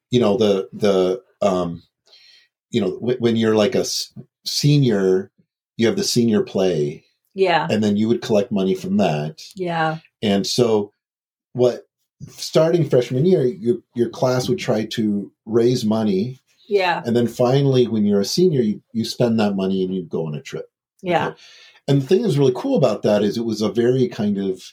You 0.10 0.21
know 0.21 0.38
the 0.38 0.69
the 0.71 1.21
um, 1.45 1.84
you 2.71 2.79
know 2.79 2.91
w- 2.99 3.17
when 3.19 3.36
you're 3.36 3.55
like 3.55 3.75
a 3.75 3.79
s- 3.81 4.13
senior, 4.45 5.31
you 5.75 5.88
have 5.88 5.97
the 5.97 6.03
senior 6.05 6.43
play, 6.43 7.03
Yeah. 7.34 7.67
and 7.69 7.84
then 7.84 7.97
you 7.97 8.08
would 8.08 8.21
collect 8.21 8.53
money 8.53 8.73
from 8.73 8.95
that. 8.97 9.41
Yeah. 9.55 9.97
And 10.21 10.47
so, 10.47 10.91
what 11.51 11.88
starting 12.29 12.89
freshman 12.89 13.25
year, 13.25 13.45
your 13.45 13.77
your 13.95 14.10
class 14.10 14.47
would 14.47 14.60
try 14.60 14.86
to 14.86 15.29
raise 15.45 15.84
money, 15.84 16.39
Yeah. 16.69 17.01
and 17.05 17.17
then 17.17 17.27
finally, 17.27 17.86
when 17.88 18.05
you're 18.05 18.21
a 18.21 18.25
senior, 18.25 18.62
you, 18.62 18.81
you 18.93 19.03
spend 19.03 19.38
that 19.41 19.58
money 19.58 19.84
and 19.84 19.93
you 19.93 20.03
go 20.03 20.25
on 20.25 20.36
a 20.36 20.41
trip. 20.41 20.69
Yeah. 21.01 21.27
Okay. 21.27 21.38
And 21.89 22.01
the 22.01 22.08
thing 22.08 22.21
that 22.21 22.27
was 22.27 22.39
really 22.39 22.53
cool 22.55 22.77
about 22.77 23.03
that 23.03 23.23
is 23.23 23.38
it 23.38 23.45
was 23.45 23.62
a 23.62 23.69
very 23.69 24.08
kind 24.08 24.38
of 24.38 24.63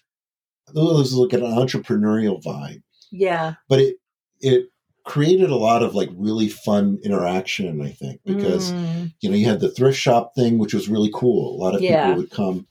it 0.68 0.74
was 0.74 1.14
like 1.14 1.32
an 1.32 1.40
entrepreneurial 1.42 2.42
vibe, 2.42 2.82
Yeah. 3.10 3.54
but 3.68 3.80
it 3.80 3.96
it 4.40 4.68
created 5.04 5.50
a 5.50 5.56
lot 5.56 5.82
of 5.82 5.94
like 5.94 6.08
really 6.14 6.48
fun 6.48 6.98
interaction. 7.04 7.80
I 7.82 7.90
think 7.90 8.20
because 8.24 8.72
Mm. 8.72 9.12
you 9.20 9.28
know 9.30 9.36
you 9.36 9.46
had 9.46 9.60
the 9.60 9.70
thrift 9.70 9.98
shop 9.98 10.34
thing, 10.34 10.58
which 10.58 10.74
was 10.74 10.88
really 10.88 11.10
cool. 11.12 11.54
A 11.54 11.58
lot 11.62 11.74
of 11.74 11.82
Yeah. 11.82 12.06
people 12.08 12.22
would 12.22 12.30
come. 12.30 12.66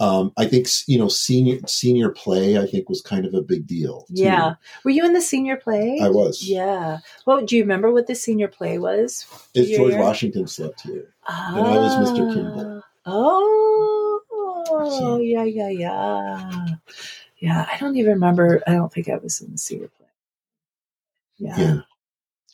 Um, 0.00 0.32
I 0.36 0.46
think 0.46 0.66
you 0.88 0.98
know 0.98 1.08
senior 1.08 1.58
senior 1.66 2.10
play. 2.10 2.58
I 2.58 2.66
think 2.66 2.88
was 2.88 3.00
kind 3.00 3.24
of 3.24 3.32
a 3.32 3.40
big 3.42 3.66
deal. 3.66 4.04
too. 4.08 4.22
Yeah. 4.24 4.54
Were 4.84 4.90
you 4.90 5.04
in 5.06 5.12
the 5.12 5.20
senior 5.22 5.56
play? 5.56 5.98
I 6.02 6.08
was. 6.08 6.42
Yeah. 6.42 6.98
Well, 7.26 7.44
do 7.46 7.56
you 7.56 7.62
remember 7.62 7.92
what 7.92 8.08
the 8.08 8.14
senior 8.14 8.48
play 8.48 8.78
was? 8.78 9.24
It's 9.54 9.70
George? 9.76 9.94
Washington 9.94 10.46
slept 10.48 10.80
here. 10.82 11.14
Ah. 11.28 11.56
I 11.56 11.76
was 11.78 12.10
Mr. 12.10 12.34
Kimball. 12.34 12.82
Oh, 13.06 14.03
So- 14.66 15.18
yeah, 15.18 15.44
yeah, 15.44 15.68
yeah. 15.68 16.66
Yeah, 17.38 17.66
I 17.70 17.76
don't 17.78 17.96
even 17.96 18.14
remember. 18.14 18.62
I 18.66 18.72
don't 18.72 18.92
think 18.92 19.08
I 19.08 19.16
was 19.16 19.40
in 19.40 19.52
the 19.52 19.58
senior 19.58 19.88
play. 19.88 20.06
Yeah. 21.36 21.58
Yeah. 21.58 21.80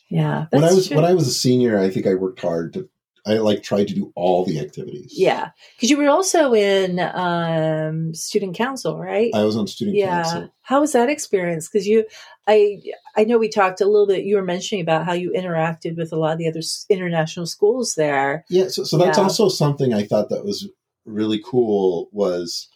Yeah. 0.09 0.45
when 0.49 0.63
I 0.65 0.73
was 0.73 0.87
true. 0.87 0.97
when 0.97 1.05
I 1.05 1.13
was 1.13 1.27
a 1.27 1.31
senior, 1.31 1.79
I 1.79 1.89
think 1.89 2.05
I 2.07 2.15
worked 2.15 2.41
hard 2.41 2.73
to. 2.73 2.89
I 3.25 3.35
like 3.35 3.61
tried 3.61 3.87
to 3.87 3.93
do 3.93 4.11
all 4.15 4.45
the 4.45 4.59
activities. 4.59 5.13
Yeah. 5.15 5.51
Because 5.75 5.91
you 5.91 5.97
were 5.97 6.09
also 6.09 6.53
in 6.55 6.99
um, 6.99 8.15
student 8.15 8.55
council, 8.57 8.97
right? 8.97 9.29
I 9.33 9.43
was 9.43 9.55
on 9.55 9.67
student 9.67 9.95
yeah. 9.95 10.23
council. 10.23 10.53
How 10.63 10.81
was 10.81 10.93
that 10.93 11.07
experience? 11.07 11.69
Because 11.69 11.87
you, 11.87 12.05
I, 12.47 12.81
I 13.15 13.23
know 13.25 13.37
we 13.37 13.47
talked 13.47 13.79
a 13.79 13.85
little 13.85 14.07
bit. 14.07 14.25
You 14.25 14.37
were 14.37 14.43
mentioning 14.43 14.81
about 14.81 15.05
how 15.05 15.13
you 15.13 15.31
interacted 15.31 15.97
with 15.97 16.11
a 16.11 16.15
lot 16.15 16.33
of 16.33 16.39
the 16.39 16.47
other 16.49 16.61
international 16.89 17.45
schools 17.45 17.93
there. 17.93 18.43
Yeah, 18.49 18.69
so, 18.69 18.83
so 18.83 18.97
that's 18.97 19.19
Yeah. 19.19 19.23
also 19.23 19.49
something 19.49 19.93
I 19.93 20.03
thought 20.03 20.29
that 20.29 20.43
was 20.43 20.67
really 21.05 21.41
cool. 21.45 22.09
Was 22.11 22.67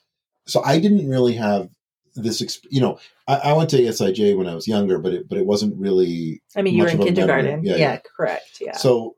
so 0.46 0.64
I 0.64 0.80
didn't 0.80 1.10
really 1.10 1.34
have 1.34 1.70
this. 2.16 2.42
Exp- 2.42 2.66
you 2.70 2.82
know, 2.82 3.00
I, 3.28 3.36
I 3.36 3.54
went 3.54 3.70
to 3.72 3.78
ASIJ 3.82 4.38
when 4.38 4.48
I 4.48 4.56
was 4.56 4.68
younger, 4.68 5.00
but 5.00 5.14
it 5.14 5.28
but 5.30 5.38
it 5.38 5.46
wasn't 5.46 5.76
really. 5.78 6.42
I 6.56 6.62
mean, 6.62 6.76
you 6.76 6.84
were 6.84 6.90
in 6.90 6.96
of 6.96 7.02
a 7.02 7.04
memory. 7.06 7.16
kindergarten. 7.16 7.64
Yeah, 7.64 7.72
Yeah, 7.74 7.78
yeah. 7.94 8.00
correct. 8.18 8.58
Yeah. 8.62 8.78
So 8.78 9.16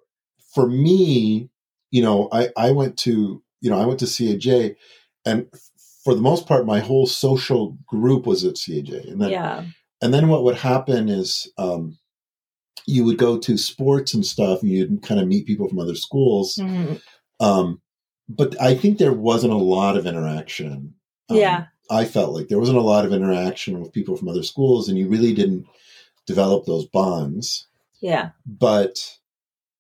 for 0.54 0.68
me, 0.68 1.50
you 1.92 2.02
know, 2.02 2.30
I 2.32 2.50
I 2.58 2.72
went 2.72 2.98
to 3.00 3.42
you 3.62 3.70
know 3.70 3.80
I 3.80 3.86
went 3.86 4.00
to 4.00 4.06
CAJ, 4.06 4.76
and 5.26 5.48
for 6.04 6.14
the 6.16 6.22
most 6.22 6.48
part, 6.48 6.66
my 6.66 6.80
whole 6.80 7.06
social 7.06 7.78
group 7.86 8.26
was 8.26 8.44
at 8.46 8.56
CAJ, 8.56 9.12
and 9.12 9.22
then 9.22 9.30
yeah. 9.30 9.66
and 10.02 10.14
then 10.14 10.28
what 10.30 10.44
would 10.44 10.56
happen 10.56 11.10
is 11.10 11.52
um, 11.58 11.98
you 12.86 13.04
would 13.04 13.18
go 13.18 13.38
to 13.38 13.58
sports 13.58 14.14
and 14.14 14.26
stuff 14.26 14.62
and 14.62 14.72
you'd 14.72 15.02
kind 15.04 15.20
of 15.20 15.28
meet 15.28 15.46
people 15.46 15.68
from 15.68 15.80
other 15.80 15.96
schools 15.96 16.56
Mhm. 16.56 17.02
um, 17.42 17.82
but 18.30 18.60
i 18.62 18.76
think 18.76 18.98
there 18.98 19.14
wasn't 19.14 19.52
a 19.54 19.58
lot 19.58 19.98
of 19.98 20.06
interaction 20.06 20.94
Um, 21.30 21.38
Yeah. 21.38 21.66
i 21.90 22.06
felt 22.06 22.34
like 22.34 22.48
there 22.48 22.60
wasn't 22.60 22.78
a 22.78 22.82
lot 22.82 23.06
of 23.06 23.14
interaction 23.14 23.80
with 23.82 23.94
people 23.94 24.16
from 24.18 24.30
other 24.30 24.44
schools 24.44 24.90
and 24.90 24.98
you 24.98 25.08
really 25.08 25.34
didn't 25.34 25.66
develop 26.26 26.66
those 26.66 26.86
bonds 26.86 27.68
Yeah. 28.02 28.30
but 28.46 29.18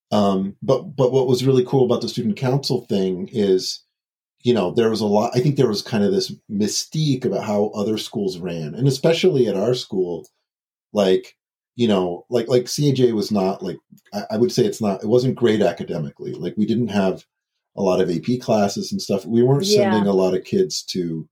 um, 0.09 0.55
but 0.61 0.95
but 0.95 1.11
what 1.11 1.27
was 1.27 1.45
really 1.45 1.65
cool 1.65 1.83
about 1.83 1.99
the 2.01 2.07
student 2.07 2.37
council 2.37 2.85
thing 2.85 3.29
is 3.33 3.83
you 4.43 4.53
know, 4.53 4.71
there 4.71 4.89
was 4.89 5.01
a 5.01 5.05
lot, 5.05 5.31
I 5.35 5.41
think 5.41 5.57
there 5.57 5.67
was 5.67 5.81
kind 5.81 6.05
of 6.05 6.11
this 6.13 6.31
mystique 6.49 7.25
about 7.25 7.43
how 7.43 7.65
other 7.75 7.97
schools 7.97 8.37
ran. 8.37 8.75
And 8.75 8.87
especially 8.87 9.47
at 9.47 9.57
our 9.57 9.73
school, 9.73 10.25
like, 10.93 11.35
you 11.75 11.87
know, 11.87 12.25
like, 12.29 12.47
like 12.47 12.63
CAJ 12.65 13.11
was 13.13 13.29
not 13.31 13.61
like, 13.61 13.77
I, 14.13 14.23
I 14.31 14.37
would 14.37 14.51
say 14.53 14.63
it's 14.63 14.79
not, 14.79 15.03
it 15.03 15.07
wasn't 15.07 15.35
great 15.35 15.61
academically. 15.61 16.31
Like, 16.33 16.55
we 16.55 16.65
didn't 16.65 16.89
have 16.89 17.25
a 17.77 17.81
lot 17.81 18.01
of 18.01 18.09
AP 18.09 18.39
classes 18.41 18.91
and 18.91 19.01
stuff. 19.01 19.25
We 19.25 19.43
weren't 19.43 19.65
Yeah. 19.65 19.91
sending 19.91 20.07
a 20.07 20.13
lot 20.13 20.33
of 20.35 20.43
kids 20.43 20.83
to 20.91 21.27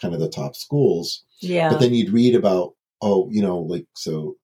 kind 0.00 0.12
of 0.14 0.20
the 0.20 0.28
top 0.28 0.54
schools. 0.56 1.24
Yeah. 1.40 1.70
But 1.70 1.80
then 1.80 1.94
you'd 1.94 2.12
read 2.12 2.34
about, 2.34 2.74
oh, 3.00 3.28
you 3.30 3.40
know, 3.42 3.58
like, 3.60 3.86
so, 3.96 4.36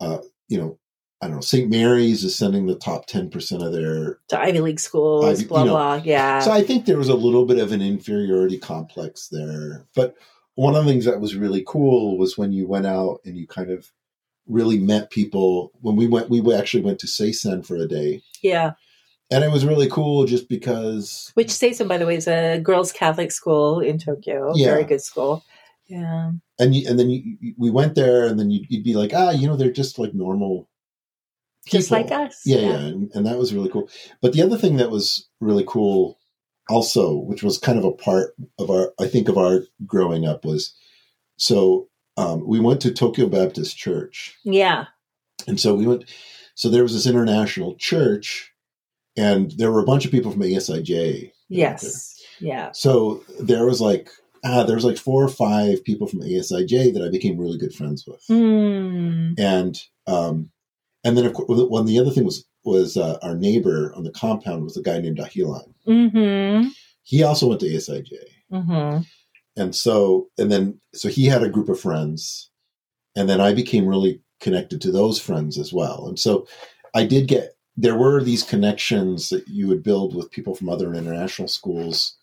uh, 0.00 0.18
you 0.48 0.58
know, 0.58 0.78
I 1.22 1.26
don't 1.28 1.36
know, 1.36 1.40
St. 1.40 1.70
Mary's 1.70 2.22
is 2.22 2.36
sending 2.36 2.66
the 2.66 2.74
top 2.74 3.06
10% 3.06 3.62
of 3.64 3.72
their 3.72 4.18
to 4.28 4.38
Ivy 4.38 4.60
League 4.60 4.80
schools, 4.80 5.24
Ivy- 5.24 5.44
blah 5.46 5.60
you 5.60 5.64
know, 5.66 5.72
blah. 5.72 5.94
Yeah. 6.04 6.40
so 6.40 6.50
I 6.52 6.62
think 6.62 6.84
there 6.84 6.98
was 6.98 7.08
a 7.08 7.14
little 7.14 7.46
bit 7.46 7.58
of 7.58 7.72
an 7.72 7.80
inferiority 7.80 8.58
complex 8.58 9.28
there. 9.28 9.86
But 9.94 10.14
one 10.56 10.74
of 10.74 10.84
the 10.84 10.90
things 10.90 11.06
that 11.06 11.20
was 11.20 11.34
really 11.34 11.64
cool 11.66 12.18
was 12.18 12.36
when 12.36 12.52
you 12.52 12.66
went 12.66 12.84
out 12.86 13.20
and 13.24 13.38
you 13.38 13.46
kind 13.46 13.70
of 13.70 13.90
really 14.46 14.78
met 14.78 15.10
people. 15.10 15.72
When 15.80 15.96
we 15.96 16.06
went, 16.06 16.28
we 16.28 16.40
actually 16.54 16.82
went 16.82 16.98
to 16.98 17.06
Seisen 17.06 17.64
for 17.64 17.76
a 17.76 17.88
day. 17.88 18.20
yeah. 18.42 18.72
And 19.30 19.42
it 19.42 19.50
was 19.50 19.64
really 19.64 19.88
cool 19.88 20.26
just 20.26 20.48
because, 20.48 21.30
Which 21.34 21.48
Seisen, 21.48 21.88
by 21.88 21.98
the 21.98 22.06
way, 22.06 22.16
is 22.16 22.28
a 22.28 22.58
girls' 22.60 22.92
Catholic 22.92 23.32
school 23.32 23.80
in 23.80 23.98
Tokyo. 23.98 24.52
Yeah. 24.54 24.66
Very 24.72 24.84
good 24.84 25.02
school. 25.02 25.42
Yeah. 25.86 26.30
and 26.58 26.74
you, 26.74 26.88
and 26.88 26.98
then 26.98 27.10
you, 27.10 27.36
you- 27.40 27.54
we 27.58 27.70
went 27.70 27.94
there 27.94 28.26
and 28.26 28.38
then 28.38 28.50
you'd, 28.50 28.66
you'd 28.70 28.84
be 28.84 28.94
like, 28.94 29.12
ah, 29.14 29.30
you 29.30 29.46
know, 29.46 29.56
they're 29.56 29.70
just 29.70 29.98
like 29.98 30.14
normal 30.14 30.68
Just 31.66 31.90
like 31.90 32.10
us. 32.10 32.40
Yeah, 32.46 32.58
yeah, 32.58 32.76
and, 32.76 33.10
and 33.14 33.26
that 33.26 33.36
was 33.38 33.52
really 33.54 33.68
cool. 33.70 33.88
But 34.22 34.32
the 34.32 34.42
other 34.42 34.56
thing 34.56 34.76
that 34.76 34.90
was 34.90 35.28
really 35.40 35.64
cool, 35.66 36.18
also, 36.70 37.14
which 37.16 37.42
was 37.42 37.58
kind 37.58 37.78
of 37.78 37.84
a 37.84 37.92
part 37.92 38.34
of 38.58 38.70
our, 38.70 38.92
I 38.98 39.06
think, 39.06 39.28
of 39.28 39.36
our 39.36 39.60
growing 39.86 40.26
up, 40.26 40.44
was 40.46 40.74
so 41.36 41.88
um, 42.16 42.46
we 42.46 42.60
went 42.60 42.80
to 42.82 42.92
Tokyo 42.92 43.26
Baptist 43.26 43.76
Church, 43.76 44.36
Yeah. 44.44 44.86
and 45.46 45.58
so 45.60 45.74
we 45.74 45.86
went. 45.86 46.04
So 46.54 46.70
there 46.70 46.82
was 46.84 46.94
this 46.94 47.06
international 47.06 47.74
church, 47.76 48.53
and 49.16 49.50
there 49.52 49.70
were 49.72 49.80
a 49.80 49.84
bunch 49.86 50.04
of 50.04 50.10
people 50.10 50.30
from 50.32 50.40
ASIJ. 50.42 50.86
that 50.86 50.86
went 50.86 50.86
there. 50.88 51.30
Yes. 51.48 52.22
Yeah. 52.40 52.70
So 52.72 53.22
there 53.40 53.64
was 53.66 53.80
like 53.80 54.08
ah, 54.44 54.64
there 54.64 54.74
was 54.76 54.84
like 54.84 54.98
four 54.98 55.24
or 55.24 55.28
five 55.28 55.82
people 55.84 56.06
from 56.06 56.20
ASIJ 56.20 56.92
that 56.94 57.02
I 57.02 57.10
became 57.10 57.38
really 57.38 57.58
good 57.58 57.74
friends 57.74 58.04
with 58.06 58.22
Hmm. 58.28 59.32
and 59.38 59.78
um, 60.06 60.50
and 61.04 61.16
then 61.16 61.26
of 61.26 61.32
course, 61.34 61.48
one 61.48 61.86
the 61.86 61.98
other 61.98 62.10
thing 62.10 62.24
was 62.24 62.44
was 62.64 62.96
uh, 62.96 63.18
our 63.22 63.34
neighbor 63.36 63.92
on 63.94 64.04
the 64.04 64.10
compound 64.10 64.64
was 64.64 64.76
a 64.76 64.82
guy 64.82 64.98
named 64.98 65.18
Dahilan. 65.18 65.72
Mm-hmm. 65.86 66.68
He 67.02 67.22
also 67.22 67.48
went 67.48 67.60
to 67.60 67.66
ASIJ, 67.66 68.10
Mm-hmm. 68.52 69.02
and 69.56 69.74
so 69.74 70.28
and 70.38 70.50
then 70.50 70.80
so 70.94 71.08
he 71.08 71.26
had 71.26 71.42
a 71.42 71.48
group 71.48 71.68
of 71.68 71.78
friends, 71.80 72.50
and 73.16 73.28
then 73.28 73.40
I 73.40 73.52
became 73.54 73.86
really 73.86 74.20
connected 74.40 74.80
to 74.82 74.92
those 74.92 75.18
friends 75.20 75.58
as 75.58 75.72
well. 75.72 76.06
And 76.06 76.18
so 76.18 76.46
I 76.94 77.04
did 77.04 77.28
get 77.28 77.53
there 77.76 77.96
were 77.96 78.22
these 78.22 78.42
connections 78.42 79.28
that 79.30 79.46
you 79.48 79.66
would 79.68 79.82
build 79.82 80.14
with 80.14 80.30
people 80.30 80.54
from 80.54 80.68
other 80.68 80.94
international 80.94 81.48
schools 81.48 82.16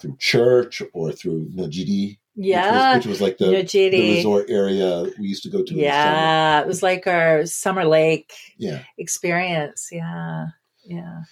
through 0.00 0.16
church 0.18 0.82
or 0.92 1.12
through 1.12 1.46
Nojiri, 1.54 2.18
Yeah. 2.36 2.96
which, 2.96 3.06
was, 3.06 3.06
which 3.06 3.10
was 3.10 3.20
like 3.20 3.38
the, 3.38 3.90
the 3.90 4.16
resort 4.16 4.50
area 4.50 5.06
we 5.18 5.26
used 5.28 5.42
to 5.44 5.50
go 5.50 5.62
to. 5.64 5.70
in 5.72 5.76
the 5.78 5.82
summer. 5.84 5.86
Yeah. 5.86 6.60
It 6.60 6.66
was 6.66 6.82
like 6.82 7.06
our 7.06 7.46
summer 7.46 7.84
lake 7.84 8.32
yeah. 8.58 8.82
experience. 8.98 9.88
Yeah. 9.90 10.46
Yeah. 10.84 11.22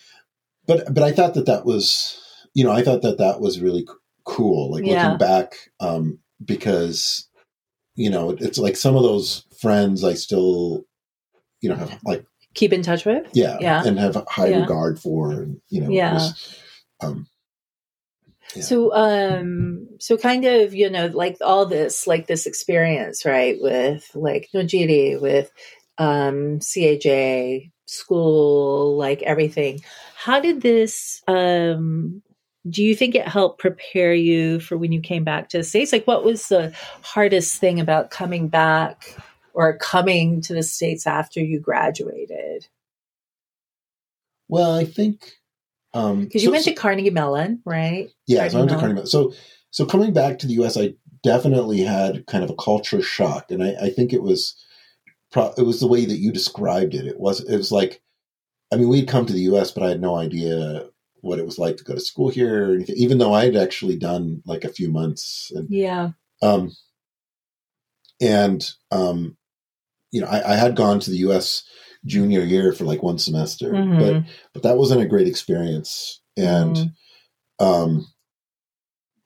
but 0.66 0.92
but 0.92 1.02
I 1.02 1.12
thought 1.12 1.34
that 1.34 1.46
that 1.46 1.64
was 1.64 2.20
you 2.54 2.64
know 2.64 2.72
I 2.72 2.82
thought 2.82 3.02
that 3.02 3.18
that 3.18 3.40
was 3.40 3.60
really 3.60 3.86
cool 4.24 4.70
like 4.72 4.84
Yeah. 4.84 5.04
looking 5.04 5.18
back 5.18 5.54
um 5.80 6.18
because 6.44 7.28
you 7.94 8.10
know 8.10 8.30
it's 8.38 8.58
like 8.58 8.76
some 8.76 8.96
of 8.96 9.02
those 9.02 9.44
friends 9.60 10.04
I 10.04 10.12
still 10.14 10.84
you 11.62 11.70
know 11.70 11.76
have 11.76 11.98
like 12.04 12.26
Keep 12.57 12.73
in 12.73 12.83
touch 12.83 13.05
with. 13.05 13.27
yeah, 13.33 13.59
Yeah. 13.61 13.83
and 13.87 13.99
have 13.99 14.16
high 14.29 14.49
Yeah. 14.49 14.61
regard 14.62 14.99
for 14.99 15.31
and 15.33 15.61
you 15.69 15.81
know 15.83 15.90
Yeah. 15.90 16.14
was, 16.14 16.57
um 17.01 17.27
Yeah. 18.55 18.62
So, 18.62 18.95
um, 18.95 19.88
so 19.99 20.16
kind 20.16 20.45
of, 20.45 20.73
you 20.73 20.88
know, 20.88 21.07
like 21.09 21.37
all 21.45 21.66
this, 21.66 22.07
like 22.07 22.27
this 22.27 22.47
experience, 22.47 23.25
right, 23.25 23.57
with 23.61 24.09
like 24.14 24.49
Nojiri, 24.55 25.21
with 25.21 25.51
um, 25.99 26.61
CAJ, 26.61 27.71
school, 27.87 28.97
like 28.97 29.23
everything. 29.23 29.81
How 30.16 30.40
did 30.40 30.62
this, 30.62 31.23
um, 31.27 32.23
do 32.71 32.83
you 32.83 32.95
think 32.97 33.14
it 33.14 33.29
helped 33.29 33.61
prepare 33.61 34.14
you 34.14 34.61
for 34.61 34.77
when 34.79 34.92
you 34.92 35.01
came 35.01 35.25
back 35.25 35.49
to 35.51 35.59
the 35.59 35.64
States? 35.64 35.92
Like, 35.92 36.07
what 36.07 36.25
was 36.25 36.49
the 36.49 36.73
hardest 37.03 37.59
thing 37.59 37.79
about 37.81 38.11
coming 38.11 38.49
back 38.49 39.16
or 39.57 39.77
coming 39.79 40.40
to 40.42 40.53
the 40.55 40.62
States 40.62 41.07
after 41.07 41.40
you 41.40 41.59
graduated? 41.59 42.69
well 44.49 44.75
I 44.75 44.85
think 44.85 45.33
um 45.95 46.25
Because 46.25 46.42
you 46.42 46.49
so- 46.49 46.53
went 46.53 46.64
to 46.64 46.75
Carnegie 46.75 47.11
Mellon, 47.11 47.62
right? 47.64 48.11
yeah 48.27 48.47
so 48.49 48.59
I 48.59 48.61
went 48.61 48.71
to 48.71 48.77
Carnegie 48.77 48.81
Carnegie 48.81 48.95
Mellon. 48.95 49.07
so 49.09 49.33
so 49.71 49.85
coming 49.87 50.12
back 50.12 50.38
to 50.38 50.47
the 50.47 50.55
US 50.62 50.77
I 50.77 50.95
definitely 51.23 51.81
had 51.81 52.27
kind 52.27 52.45
of 52.45 52.51
a 52.51 52.55
culture 52.57 53.03
shock 53.03 53.51
and 53.51 53.62
I, 53.64 53.75
I 53.87 53.90
think 53.90 54.12
it 54.12 54.23
was 54.23 54.55
pro- 55.33 55.53
it 55.59 55.62
was 55.62 55.81
the 55.81 55.88
way 55.88 56.05
that 56.05 56.19
you 56.19 56.31
described 56.33 56.95
it 56.95 57.07
it 57.07 57.19
was 57.19 57.40
it 57.40 57.57
was 57.57 57.73
like 57.73 58.01
I 58.73 58.77
mean 58.77 58.88
we'd 58.88 59.09
come 59.09 59.27
to 59.27 59.33
the 59.33 59.49
US 59.53 59.71
but 59.73 59.83
I 59.83 59.88
had 59.88 60.01
no 60.01 60.14
idea 60.16 60.87
what 61.23 61.38
it 61.40 61.47
was 61.47 61.59
like 61.59 61.77
to 61.79 61.85
go 61.85 61.95
to 61.95 62.01
school 62.01 62.29
here 62.29 62.71
or 62.71 62.75
anything 62.75 62.95
even 62.97 63.19
though 63.19 63.33
I 63.33 63.47
had 63.47 63.57
actually 63.57 63.97
done 63.99 64.42
like 64.47 64.62
a 64.64 64.69
few 64.73 64.90
months 64.92 65.51
and 65.55 65.66
Yeah. 65.69 66.11
um 66.42 66.71
and 68.21 68.62
um 68.92 69.37
you 70.12 70.21
know 70.21 70.27
I, 70.27 70.53
I 70.53 70.57
had 70.57 70.77
gone 70.77 71.01
to 71.01 71.11
the 71.11 71.19
US 71.19 71.64
junior 72.05 72.40
year 72.40 72.73
for 72.73 72.85
like 72.85 73.03
one 73.03 73.19
semester 73.19 73.71
but 73.99 74.14
Mhm. 74.14 74.27
but 74.53 74.62
that 74.62 74.77
wasn't 74.77 75.03
a 75.03 75.07
great 75.07 75.27
experience 75.27 76.21
and 76.37 76.77
Mhm. 76.77 76.92
um 77.59 78.07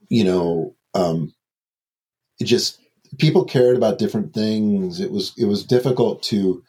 you 0.09 0.25
know 0.25 0.75
um 0.95 1.33
it 2.39 2.45
just 2.45 2.79
people 3.19 3.45
cared 3.45 3.77
about 3.77 3.99
different 3.99 4.33
things 4.33 5.01
it 5.01 5.11
was 5.11 5.33
it 5.37 5.45
was 5.45 5.65
difficult 5.65 6.23
to 6.23 6.63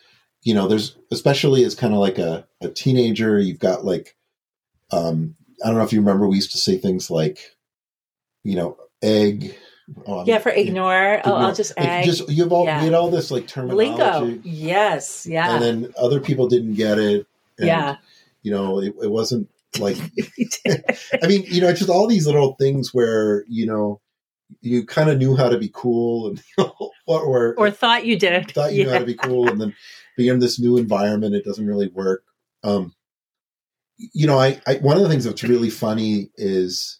you 0.44 0.54
know 0.54 0.68
there's 0.68 0.98
especially 1.12 1.64
as 1.64 1.76
kind 1.76 1.94
of 1.94 2.00
like 2.00 2.18
a, 2.18 2.46
a 2.62 2.68
teenager 2.70 3.40
you've 3.40 3.60
got 3.60 3.86
like 3.86 4.16
um 4.92 5.36
i 5.64 5.68
don't 5.68 5.78
know 5.78 5.84
if 5.84 5.94
you 5.94 6.00
remember 6.00 6.28
we 6.28 6.36
used 6.36 6.52
to 6.52 6.58
say 6.58 6.78
things 6.78 7.10
like 7.10 7.56
you 8.44 8.56
know 8.56 8.76
egg 9.02 9.56
um, 10.08 10.24
Yeah, 10.26 10.40
for 10.40 10.50
ignore. 10.50 11.22
Oh, 11.26 11.34
I'll 11.36 11.56
just 11.56 11.74
egg. 11.78 12.06
just 12.06 12.30
you 12.30 12.44
have 12.44 12.52
all 12.52 12.66
Yeah. 12.66 12.80
you 12.80 12.86
had 12.86 12.94
all 12.94 13.10
this 13.10 13.32
like 13.32 13.48
terminology 13.48 13.90
Lingo. 13.90 14.42
Yes. 14.44 15.26
Yeah. 15.30 15.54
and 15.56 15.64
then 15.64 15.94
other 15.98 16.20
people 16.20 16.48
didn't 16.48 16.76
get 16.76 16.98
it 17.00 17.26
and, 17.58 17.68
yeah. 17.68 17.98
you 18.42 18.52
know 18.52 18.80
it, 18.80 18.94
it 19.02 19.12
wasn't 19.12 19.50
like 19.80 19.98
I 20.68 21.28
mean, 21.28 21.44
you 21.48 21.62
know, 21.62 21.70
it's 21.70 21.80
just 21.80 21.90
all 21.90 22.08
these 22.08 22.26
little 22.28 22.56
things 22.56 22.94
where 22.94 23.44
you 23.48 23.66
know 23.66 24.02
you 24.62 24.86
kind 24.86 25.10
of 25.10 25.18
knew 25.18 25.36
how 25.36 25.50
to 25.50 25.58
be 25.58 25.72
cool 25.74 26.28
and 26.28 26.44
or, 27.08 27.22
or, 27.22 27.56
or 27.58 27.72
thought 27.72 28.06
you 28.06 28.18
did. 28.18 28.52
thought 28.52 28.74
you 28.74 28.84
knew 28.84 28.90
how 28.90 29.00
to 29.00 29.06
be 29.06 29.16
cool, 29.16 29.48
and 29.48 29.62
then 29.62 29.74
being 30.18 30.30
in 30.30 30.40
this 30.40 30.60
new 30.60 30.78
environment, 30.78 31.36
it 31.36 31.46
doesn't 31.46 31.66
really 31.66 31.88
work. 31.88 32.24
Um, 32.64 32.94
you 33.98 34.28
know, 34.28 34.38
I, 34.38 34.60
I 34.68 34.76
one 34.76 34.98
of 34.98 35.04
the 35.04 35.10
things 35.10 35.24
that's 35.24 35.44
really 35.44 35.70
funny 35.70 36.30
is 36.36 37.00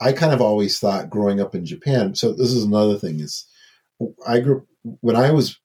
I 0.00 0.12
kind 0.12 0.32
of 0.32 0.40
always 0.40 0.78
thought 0.78 1.10
growing 1.10 1.40
up 1.40 1.54
in 1.54 1.64
Japan. 1.64 2.14
So 2.14 2.32
this 2.32 2.52
is 2.52 2.64
another 2.64 2.98
thing 2.98 3.20
is 3.20 3.46
I 4.26 4.40
grew 4.40 4.66
when 5.00 5.16
I 5.16 5.30
was 5.30 5.58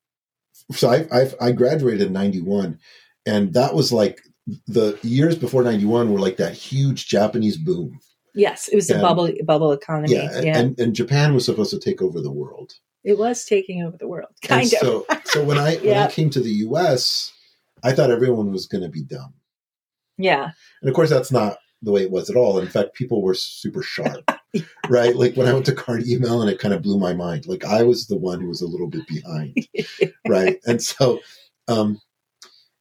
so 0.72 0.88
I 0.90 1.06
I, 1.12 1.30
I 1.48 1.52
graduated 1.52 2.06
in 2.08 2.12
'91, 2.12 2.78
and 3.26 3.52
that 3.54 3.74
was 3.74 3.92
like 3.92 4.20
the 4.66 4.98
years 5.02 5.36
before 5.36 5.62
91 5.62 6.12
were 6.12 6.18
like 6.18 6.36
that 6.38 6.54
huge 6.54 7.06
Japanese 7.08 7.56
boom. 7.56 7.98
Yes, 8.34 8.66
it 8.68 8.74
was 8.76 8.90
a 8.90 8.98
bubble 8.98 9.30
bubble 9.44 9.72
economy. 9.72 10.14
Yeah. 10.14 10.40
Yeah, 10.40 10.58
And, 10.58 10.78
and 10.80 10.94
Japan 10.94 11.34
was 11.34 11.44
supposed 11.44 11.70
to 11.70 11.78
take 11.78 12.00
over 12.02 12.20
the 12.20 12.32
world. 12.32 12.72
it 13.04 13.18
was 13.18 13.44
taking 13.44 13.82
over 13.82 13.96
the 13.98 14.08
world, 14.08 14.30
And 14.42 14.48
kind 14.48 14.72
of. 14.72 14.78
so, 14.80 15.06
so 15.26 15.44
when 15.44 15.58
I, 15.58 15.76
when 15.76 15.96
I 15.98 16.06
came 16.10 16.30
to 16.30 16.40
the 16.40 16.50
US, 16.66 17.30
I 17.84 17.92
thought 17.92 18.10
everyone 18.10 18.50
was 18.50 18.66
going 18.66 18.82
to 18.82 18.88
be 18.88 19.02
dumb. 19.02 19.34
yeah, 20.18 20.50
And 20.80 20.88
of 20.88 20.94
course, 20.94 21.10
that's 21.10 21.30
not 21.32 21.58
the 21.82 21.92
way 21.92 22.02
it 22.02 22.10
was 22.10 22.30
at 22.30 22.36
all. 22.36 22.58
In 22.58 22.68
fact, 22.68 22.94
people 22.94 23.22
were 23.22 23.34
super 23.34 23.82
sharp, 23.82 24.30
right? 24.88 25.14
Like 25.16 25.36
when 25.36 25.48
I 25.48 25.52
went 25.52 25.66
to 25.66 25.74
Carnegie 25.74 26.18
Mellon 26.18 26.48
and 26.48 26.54
it 26.56 26.60
kind 26.60 26.74
of 26.74 26.82
blew 26.82 26.98
my 26.98 27.12
mind. 27.12 27.46
Like 27.46 27.64
I 27.64 27.82
was 27.82 28.06
the 28.06 28.16
one 28.16 28.40
who 28.40 28.48
was 28.48 28.62
a 28.62 28.66
little 28.66 28.88
bit 28.88 29.06
behind, 29.06 29.56
right? 30.28 30.58
And 30.66 30.82
so, 30.82 31.20
um, 31.68 32.00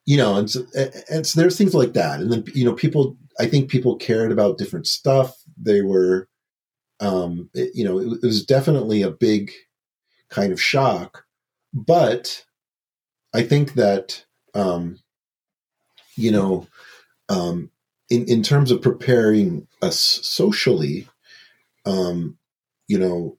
you 0.06 0.18
know, 0.18 0.36
and 0.36 0.50
so, 0.50 0.66
and 1.10 1.26
so 1.26 1.40
there's 1.40 1.58
things 1.58 1.74
like 1.74 1.94
that. 1.94 2.20
And 2.20 2.32
then, 2.32 2.44
you 2.54 2.66
know, 2.66 2.74
people, 2.74 3.18
I 3.40 3.46
think 3.48 3.70
people 3.70 3.96
cared 3.96 4.32
about 4.32 4.58
different 4.58 4.88
stuff. 4.88 5.36
They 5.62 5.82
were, 5.82 6.28
um, 7.00 7.50
it- 7.54 7.72
you 7.76 7.84
know, 7.84 8.00
it, 8.00 8.08
it 8.22 8.26
was 8.26 8.46
definitely 8.46 9.02
a 9.02 9.12
big 9.12 9.52
kind 10.30 10.52
of 10.52 10.62
shock. 10.62 11.24
But 11.74 12.44
I 13.34 13.44
think 13.44 13.74
that, 13.76 14.24
um, 14.54 15.00
you 16.16 16.32
know, 16.32 16.68
um, 17.30 17.70
in, 18.12 18.26
in 18.28 18.44
terms 18.44 18.70
of 18.72 18.82
preparing 18.82 19.68
us 19.82 19.98
socially, 19.98 21.08
um, 21.86 22.38
you 22.88 23.00
know, 23.00 23.38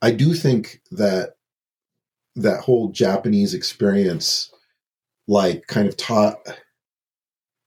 I 0.00 0.12
do 0.12 0.32
think 0.32 0.80
that 0.92 1.34
that 2.36 2.60
whole 2.60 2.88
Japanese 2.92 3.52
experience, 3.52 4.50
like, 5.26 5.66
kind 5.66 5.88
of 5.88 5.96
taught. 5.96 6.36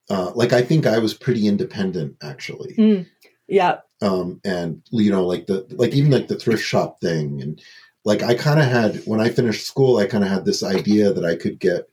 Uh, 0.10 0.32
like 0.36 0.52
I 0.54 0.62
think 0.62 0.86
I 0.86 0.98
was 1.00 1.14
pretty 1.14 1.48
independent 1.48 2.18
actually, 2.22 2.74
Mm. 2.76 3.06
Yeah. 3.48 3.78
um, 4.02 4.42
and 4.44 4.82
you 4.92 5.12
know, 5.12 5.26
like 5.26 5.48
the 5.48 5.66
like 5.72 5.94
even 5.94 6.12
like 6.12 6.28
the 6.28 6.36
thrift 6.40 6.64
shop 6.64 7.00
thing, 7.00 7.42
and 7.42 7.62
like 8.04 8.22
I 8.22 8.34
kind 8.36 8.60
of 8.60 8.66
had 8.66 8.98
when 9.06 9.22
I 9.22 9.30
finished 9.30 9.66
school, 9.66 9.98
I 9.98 10.06
kind 10.08 10.24
of 10.24 10.30
had 10.30 10.44
this 10.46 10.62
idea 10.62 11.14
that 11.14 11.24
I 11.26 11.36
could 11.36 11.58
get 11.60 11.88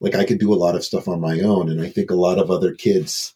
like 0.00 0.14
I 0.14 0.24
could 0.24 0.38
do 0.38 0.52
a 0.52 0.56
lot 0.64 0.74
of 0.74 0.84
stuff 0.84 1.08
on 1.08 1.20
my 1.20 1.40
own, 1.40 1.70
and 1.70 1.80
I 1.80 1.88
think 1.88 2.10
a 2.10 2.14
lot 2.26 2.38
of 2.38 2.50
other 2.50 2.74
kids 2.74 3.34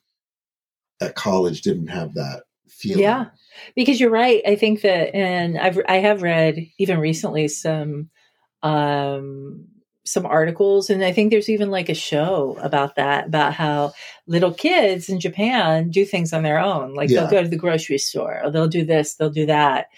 at 1.01 1.15
college 1.15 1.63
didn't 1.63 1.89
have 1.89 2.15
that 2.15 2.45
feeling. 2.69 3.03
Yeah. 3.03 3.27
Because 3.75 3.99
you're 4.01 4.11
right. 4.11 4.43
I 4.47 4.55
think 4.57 4.83
that, 4.83 5.15
and 5.15 5.59
I've 5.59 5.79
I 5.89 5.97
have 5.97 6.23
read 6.23 6.67
even 6.79 6.99
recently 6.99 7.49
some 7.49 8.09
um 8.63 9.67
some 10.05 10.25
articles, 10.25 10.89
and 10.89 11.05
I 11.05 11.13
think 11.13 11.31
there's 11.31 11.51
even 11.51 11.71
like 11.71 11.89
a 11.89 11.95
show 11.95 12.57
about 12.63 12.97
that 12.97 13.27
about 13.27 13.53
how 13.53 13.93
little 14.27 14.55
kids 14.55 15.09
in 15.09 15.21
Japan 15.21 15.91
do 15.91 16.05
things 16.05 16.33
on 16.33 16.43
their 16.43 16.59
own. 16.59 16.95
Like 16.95 17.11
Yeah. 17.11 17.21
they'll 17.23 17.31
go 17.31 17.43
to 17.43 17.49
the 17.49 17.57
grocery 17.57 17.99
store, 17.99 18.41
or 18.45 18.51
they'll 18.51 18.69
do 18.69 18.85
this, 18.85 19.15
they'll 19.15 19.29
do 19.31 19.47
that. 19.47 19.89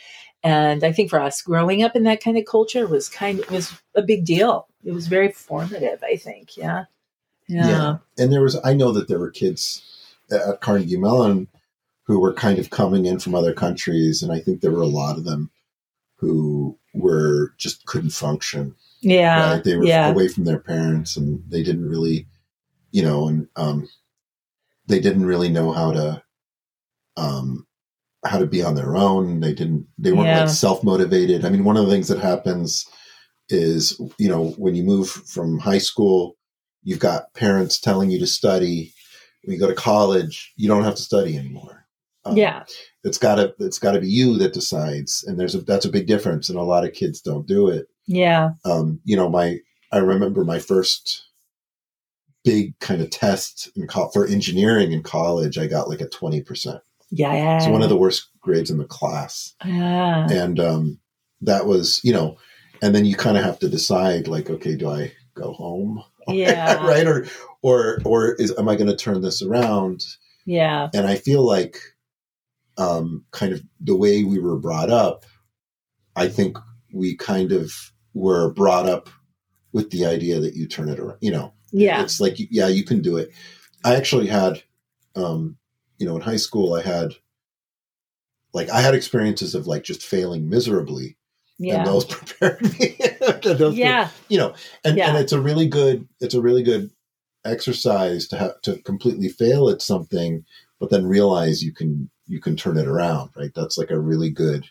And 0.43 0.83
I 0.85 0.91
think 0.93 1.11
for 1.11 1.21
us, 1.21 1.43
growing 1.43 1.83
up 1.83 1.95
in 1.95 2.05
that 2.05 2.23
kind 2.25 2.39
of 2.39 2.47
culture 2.47 2.87
was 2.87 3.09
kind 3.11 3.41
of 3.41 3.51
was 3.51 3.73
a 3.95 4.03
big 4.03 4.25
deal. 4.25 4.67
It 4.85 4.93
was 4.93 5.07
very 5.07 5.31
formative. 5.31 6.03
I 6.03 6.17
think. 6.17 6.57
Yeah. 6.57 6.85
Yeah. 7.47 7.69
Yeah. 7.69 7.97
and 8.19 8.33
there 8.33 8.41
was 8.43 8.59
I 8.65 8.73
know 8.75 8.93
that 8.93 9.07
there 9.09 9.19
were 9.19 9.31
kids 9.31 9.83
at 10.33 10.61
Carnegie 10.61 10.97
Mellon 10.97 11.49
who 12.11 12.19
were 12.19 12.35
kind 12.35 12.59
of 12.59 12.71
coming 12.71 13.07
in 13.07 13.21
from 13.21 13.37
other 13.37 13.55
countries, 13.55 14.21
and 14.21 14.33
I 14.33 14.40
think 14.40 14.61
there 14.61 14.73
were 14.73 14.83
a 14.83 14.87
lot 14.87 15.16
of 15.16 15.25
them 15.25 15.49
who 16.16 16.77
were 16.93 17.55
just 17.57 17.87
couldn't 17.87 18.11
function. 18.11 18.75
Yeah. 19.01 19.53
right? 19.53 19.62
They 19.62 19.77
were 19.77 19.85
yeah. 19.85 20.11
away 20.11 20.27
from 20.27 20.45
their 20.45 20.59
parents, 20.59 21.16
and 21.16 21.40
they 21.49 21.62
didn't 21.62 21.88
really, 21.88 22.27
you 22.90 23.03
know, 23.03 23.29
and 23.29 23.47
um, 23.55 23.88
they 24.88 24.99
didn't 24.99 25.25
really 25.25 25.49
know 25.49 25.71
how 25.71 25.93
to, 25.93 26.23
um, 27.16 27.64
how 28.25 28.38
to 28.38 28.47
be 28.47 28.61
on 28.61 28.75
their 28.75 28.97
own. 28.97 29.38
They 29.38 29.55
didn't. 29.55 29.87
They 29.97 30.11
weren't 30.11 30.27
Yeah. 30.27 30.40
like 30.40 30.49
self 30.49 30.83
motivated. 30.83 31.45
I 31.45 31.51
mean, 31.51 31.62
one 31.62 31.77
of 31.77 31.87
the 31.87 31.93
things 31.93 32.09
that 32.09 32.19
happens 32.19 32.87
is, 33.51 34.01
you 34.19 34.29
know, 34.29 34.49
when 34.59 34.75
you 34.75 34.83
move 34.83 35.09
from 35.09 35.61
high 35.61 35.79
school, 35.79 36.37
you've 36.83 36.99
got 36.99 37.33
parents 37.35 37.79
telling 37.79 38.11
you 38.11 38.19
to 38.19 38.27
study. 38.27 38.93
When 39.42 39.55
you 39.55 39.61
go 39.61 39.68
to 39.68 39.74
college, 39.74 40.53
you 40.57 40.68
don't 40.68 40.85
have 40.85 40.96
to 40.96 41.03
study 41.03 41.37
anymore. 41.37 41.87
Um, 42.26 42.37
yeah. 42.37 42.64
it's 43.03 43.16
gotta 43.16 43.55
it's 43.59 43.79
gotta 43.79 43.98
be 44.00 44.09
you 44.09 44.37
that 44.38 44.53
decides, 44.53 45.24
and 45.24 45.40
there's 45.40 45.55
a 45.55 45.61
that's 45.62 45.87
a 45.87 45.90
big 45.90 46.07
difference, 46.07 46.50
and 46.50 46.59
a 46.59 46.62
lot 46.62 46.85
of 46.85 46.92
kids 46.92 47.22
don't 47.22 47.46
do 47.46 47.68
it 47.68 47.88
Yeah. 48.07 48.50
um, 48.66 49.00
you 49.05 49.16
know, 49.16 49.29
my 49.31 49.59
I 49.90 49.98
remember 49.98 50.44
my 50.44 50.59
first 50.59 51.24
big 52.44 52.79
kind 52.79 53.00
of 53.03 53.11
test 53.11 53.70
in 53.76 53.87
co- 53.87 54.09
for 54.11 54.26
engineering 54.26 54.92
in 54.92 55.03
college. 55.03 55.57
I 55.59 55.66
got 55.66 55.88
like 55.88 56.00
a 56.03 56.09
twenty 56.09 56.42
percent. 56.42 56.81
Yeah. 57.11 57.57
It's 57.57 57.66
one 57.66 57.83
of 57.83 57.88
the 57.88 57.96
worst 57.96 58.29
grades 58.40 58.70
in 58.70 58.76
the 58.79 58.85
class, 58.85 59.55
Ah. 59.62 60.26
and 60.31 60.61
um, 60.61 60.98
that 61.40 61.64
was 61.66 62.00
you 62.05 62.12
know, 62.12 62.37
and 62.83 62.94
then 62.94 63.07
you 63.07 63.16
kind 63.16 63.38
of 63.38 63.44
have 63.44 63.59
to 63.61 63.68
decide 63.70 64.29
like, 64.29 64.50
okay, 64.50 64.76
do 64.76 64.90
I 64.90 65.12
go 65.35 65.53
home? 65.53 66.03
Yeah. 66.35 66.87
right, 66.87 67.07
or 67.07 67.27
or 67.62 67.99
or 68.05 68.33
is 68.35 68.57
am 68.59 68.69
I 68.69 68.77
going 68.77 68.90
to 68.90 68.97
turn 68.97 69.21
this 69.23 69.43
around? 69.43 70.05
Yeah. 70.47 70.88
And 70.95 71.07
I 71.07 71.16
feel 71.16 71.45
like, 71.45 71.79
um, 72.79 73.25
kind 73.31 73.53
of 73.53 73.62
the 73.81 73.97
way 73.97 74.25
we 74.25 74.38
were 74.38 74.57
brought 74.59 74.90
up, 74.90 75.25
I 76.16 76.29
think 76.29 76.57
we 76.93 77.14
kind 77.16 77.53
of 77.53 77.73
were 78.14 78.51
brought 78.53 78.88
up 78.88 79.09
with 79.73 79.90
the 79.90 80.07
idea 80.07 80.40
that 80.40 80.55
you 80.55 80.66
turn 80.66 80.88
it 80.88 80.99
around. 80.99 81.19
You 81.21 81.31
know, 81.33 81.53
Yeah. 81.73 82.03
it's 82.03 82.21
like, 82.21 82.37
yeah, 82.38 82.66
you 82.69 82.85
can 82.85 83.03
do 83.03 83.16
it. 83.19 83.31
I 83.85 83.95
actually 83.95 84.27
had, 84.27 84.62
um, 85.14 85.57
you 85.99 86.07
know, 86.07 86.16
in 86.16 86.23
high 86.23 86.37
school, 86.37 86.75
I 86.75 86.83
had, 86.83 87.12
like, 88.53 88.69
I 88.71 88.81
had 88.81 88.95
experiences 88.95 89.55
of 89.55 89.66
like 89.66 89.85
just 89.85 90.03
failing 90.03 90.49
miserably, 90.49 91.16
and 91.61 91.68
Yeah. 91.68 91.85
those 91.85 92.05
prepared 92.07 92.61
me. 92.62 92.96
Those- 93.42 93.77
Yeah. 93.77 94.09
you 94.29 94.38
know, 94.38 94.55
and, 94.85 94.96
Yeah. 94.96 95.09
and 95.11 95.18
it's 95.18 95.33
a 95.33 95.40
really 95.40 95.66
good, 95.68 96.09
it's 96.20 96.35
a 96.35 96.40
really 96.42 96.62
good 96.62 96.90
exercise 97.44 98.27
to 98.29 98.37
have 98.37 98.61
to 98.62 98.77
completely 98.83 99.29
fail 99.29 99.68
at 99.70 99.81
something, 99.83 100.44
but 100.79 100.90
then 100.90 101.07
realize 101.07 101.62
you 101.62 101.73
can 101.73 102.11
you 102.27 102.40
can 102.40 102.55
turn 102.57 102.79
it 102.79 102.87
around, 102.87 103.31
right? 103.37 103.51
That's 103.57 103.77
like 103.77 103.90
a 103.90 103.99
really 103.99 104.31
good 104.31 104.64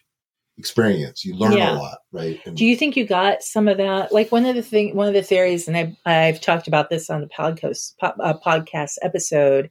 experience. 0.57 1.25
You 1.25 1.35
learn 1.35 1.53
Yeah. 1.57 1.73
a 1.73 1.77
lot, 1.77 1.97
right? 2.13 2.39
And 2.45 2.55
Do 2.55 2.65
you 2.65 2.75
think 2.77 2.95
you 2.95 3.05
got 3.05 3.43
some 3.43 3.67
of 3.67 3.77
that? 3.77 4.13
Like 4.13 4.31
one 4.31 4.45
of 4.45 4.55
the 4.55 4.61
thing, 4.61 4.95
one 4.95 5.07
of 5.09 5.13
the 5.13 5.21
theories, 5.23 5.67
and 5.67 5.75
I've, 5.75 5.95
I've 6.05 6.39
talked 6.41 6.67
about 6.69 6.89
this 6.89 7.09
on 7.09 7.19
the 7.21 7.27
podcast 7.27 7.93
po- 7.99 8.13
uh, 8.23 8.37
podcast 8.45 8.93
episode, 9.01 9.69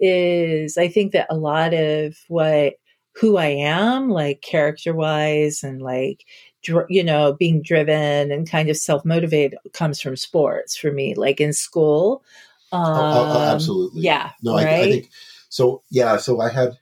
is 0.00 0.76
I 0.78 0.86
think 0.88 1.12
that 1.12 1.26
a 1.30 1.36
lot 1.36 1.74
of 1.74 2.16
what 2.28 2.74
who 3.16 3.36
I 3.36 3.46
am, 3.46 4.10
like 4.10 4.40
character 4.42 4.94
wise, 4.94 5.62
and 5.62 5.80
like 5.82 6.24
dr- 6.64 6.86
you 6.90 7.04
know 7.04 7.32
being 7.34 7.62
driven 7.62 8.32
and 8.32 8.48
kind 8.50 8.68
of 8.68 8.76
self 8.76 9.04
motivated, 9.04 9.58
comes 9.72 10.00
from 10.00 10.16
sports 10.16 10.76
for 10.76 10.90
me. 10.90 11.14
Like 11.14 11.40
in 11.40 11.52
school, 11.52 12.24
um, 12.72 12.82
Oh, 12.82 13.12
oh, 13.12 13.32
oh, 13.38 13.42
absolutely. 13.54 14.02
yeah, 14.02 14.32
no, 14.42 14.56
I, 14.56 14.62
I 14.80 14.88
think 14.90 15.10
so. 15.48 15.82
Yeah, 15.90 16.16
so 16.16 16.40
I 16.40 16.48
had, 16.50 16.76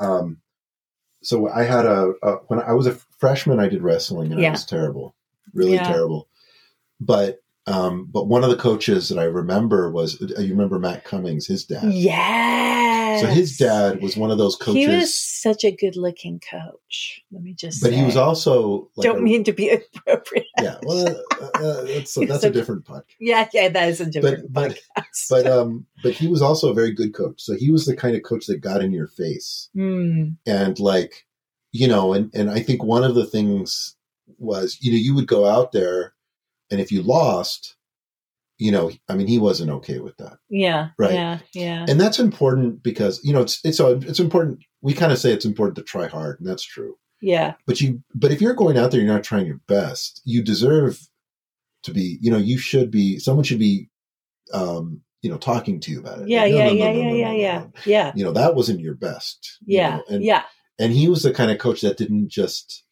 um, 0.00 0.38
so 1.22 1.48
I 1.48 1.64
had 1.64 1.84
a, 1.84 2.12
a 2.22 2.32
when 2.48 2.60
I 2.60 2.72
was 2.72 2.86
a 2.86 2.96
freshman, 3.18 3.60
I 3.60 3.68
did 3.68 3.82
wrestling, 3.82 4.32
and 4.32 4.40
Yeah. 4.40 4.48
it 4.48 4.52
was 4.52 4.64
terrible, 4.64 5.14
really 5.52 5.74
Yeah. 5.74 5.84
terrible. 5.84 6.28
But 7.00 7.40
um, 7.66 8.08
but 8.12 8.26
one 8.28 8.44
of 8.44 8.50
the 8.50 8.56
coaches 8.56 9.08
that 9.08 9.18
I 9.18 9.24
remember 9.24 9.90
was 9.90 10.20
uh, 10.20 10.40
you 10.40 10.50
remember 10.50 10.78
Matt 10.78 11.04
Cummings, 11.04 11.46
his 11.46 11.64
dad. 11.64 11.92
yeah. 11.92 12.73
So 13.20 13.26
his 13.28 13.56
dad 13.56 14.00
was 14.02 14.16
one 14.16 14.30
of 14.30 14.38
those 14.38 14.56
coaches. 14.56 14.74
He 14.74 14.86
was 14.88 15.18
such 15.18 15.64
a 15.64 15.70
good 15.70 15.96
looking 15.96 16.40
coach. 16.40 17.22
Let 17.30 17.42
me 17.42 17.54
just 17.54 17.82
but 17.82 17.90
say. 17.90 17.96
he 17.96 18.04
was 18.04 18.16
also 18.16 18.90
like 18.96 19.04
Don't 19.04 19.18
a- 19.18 19.22
mean 19.22 19.44
to 19.44 19.52
be 19.52 19.70
appropriate. 19.96 20.46
yeah 20.60 20.76
well 20.82 21.08
uh, 21.08 21.46
uh, 21.54 21.84
that's, 21.84 22.14
He's 22.18 22.28
that's 22.28 22.44
a 22.44 22.48
a- 22.48 22.50
different 22.50 22.84
podcast 22.84 23.04
Yeah, 23.20 23.48
yeah, 23.52 23.68
that 23.68 23.88
is 23.88 24.00
a 24.00 24.06
different 24.06 24.52
but- 24.52 24.78
podcast. 24.96 25.28
but 25.30 25.46
um 25.58 25.86
but 26.02 26.12
he 26.12 26.28
was 26.28 26.42
also 26.42 26.70
a 26.70 26.74
very 26.74 26.92
good 26.92 27.14
coach 27.14 27.40
so 27.40 27.54
he 27.54 27.70
was 27.70 27.86
the 27.86 27.96
kind 27.96 28.14
of 28.16 28.22
coach 28.22 28.46
that 28.46 28.60
got 28.60 28.82
in 28.82 28.92
your 28.92 29.08
face 29.08 29.68
Mm, 29.76 30.36
and 30.46 30.78
like 30.78 31.26
you 31.72 31.88
know 31.88 32.12
and 32.12 32.30
and 32.34 32.50
i 32.50 32.60
think 32.60 32.82
one 32.84 33.02
of 33.04 33.14
the 33.14 33.26
things 33.26 33.96
was 34.38 34.78
you 34.80 34.90
know 34.92 34.98
you 34.98 35.14
would 35.14 35.26
go 35.26 35.44
out 35.46 35.72
there 35.72 36.14
and 36.70 36.80
if 36.80 36.90
you 36.92 37.02
lost 37.02 37.76
you 38.58 38.70
know 38.70 38.90
i 39.08 39.14
mean 39.14 39.26
he 39.26 39.38
wasn't 39.38 39.70
okay 39.70 39.98
with 39.98 40.16
that. 40.18 40.36
Yeah, 40.48 40.88
Right. 40.98 41.14
yeah, 41.14 41.38
yeah, 41.54 41.86
and 41.88 42.00
that's 42.00 42.18
important 42.18 42.82
because 42.82 43.20
you 43.24 43.32
know 43.32 43.42
it's 43.42 43.60
it's 43.64 43.78
so 43.78 43.98
it's 44.02 44.20
important 44.20 44.60
we 44.82 44.92
kind 44.94 45.12
of 45.12 45.18
say 45.18 45.32
it's 45.32 45.44
important 45.44 45.76
to 45.76 45.82
try 45.82 46.06
hard 46.08 46.38
and 46.40 46.48
that's 46.48 46.64
true. 46.64 46.94
Yeah, 47.20 47.54
but 47.66 47.80
you 47.80 48.02
but 48.14 48.32
if 48.32 48.40
you're 48.40 48.54
going 48.54 48.76
out 48.78 48.90
there 48.90 49.00
you're 49.00 49.12
not 49.12 49.24
trying 49.24 49.46
your 49.46 49.60
best 49.66 50.20
you 50.24 50.42
deserve 50.42 51.00
to 51.84 51.92
be 51.92 52.18
you 52.20 52.30
know 52.30 52.36
you 52.38 52.58
should 52.58 52.90
be 52.90 53.18
someone 53.18 53.44
should 53.44 53.58
be 53.58 53.88
um 54.52 55.00
you 55.22 55.30
know 55.30 55.38
talking 55.38 55.80
to 55.80 55.90
you 55.90 56.00
about 56.00 56.20
it. 56.20 56.28
Yeah, 56.28 56.42
Like, 56.42 56.52
no, 56.52 56.56
yeah, 56.58 56.64
no, 56.64 56.72
no, 56.72 56.82
yeah, 56.82 56.92
yeah, 56.92 57.12
yeah, 57.12 57.32
yeah, 57.32 57.66
yeah, 57.86 58.12
you 58.14 58.24
know 58.24 58.32
that 58.32 58.54
wasn't 58.54 58.80
your 58.80 58.94
best 58.94 59.58
you 59.64 59.78
yeah, 59.78 59.96
know? 59.96 60.04
and 60.10 60.22
yeah, 60.22 60.42
and 60.78 60.92
he 60.92 61.08
was 61.08 61.22
the 61.22 61.32
kind 61.32 61.50
of 61.50 61.58
coach 61.58 61.80
that 61.80 61.96
didn't 61.96 62.28
just 62.30 62.84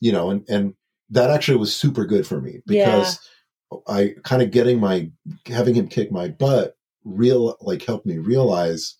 you 0.00 0.12
know 0.12 0.30
and 0.30 0.44
and 0.48 0.74
that 1.08 1.30
actually 1.30 1.58
was 1.58 1.74
super 1.74 2.04
good 2.04 2.26
for 2.26 2.40
me 2.40 2.60
because 2.66 3.18
i 3.86 4.14
kind 4.24 4.42
of 4.42 4.50
getting 4.50 4.80
my 4.80 5.10
having 5.46 5.74
him 5.74 5.88
kick 5.88 6.10
my 6.12 6.28
butt 6.28 6.76
real 7.04 7.56
like 7.60 7.82
helped 7.84 8.06
me 8.06 8.18
realize 8.18 8.96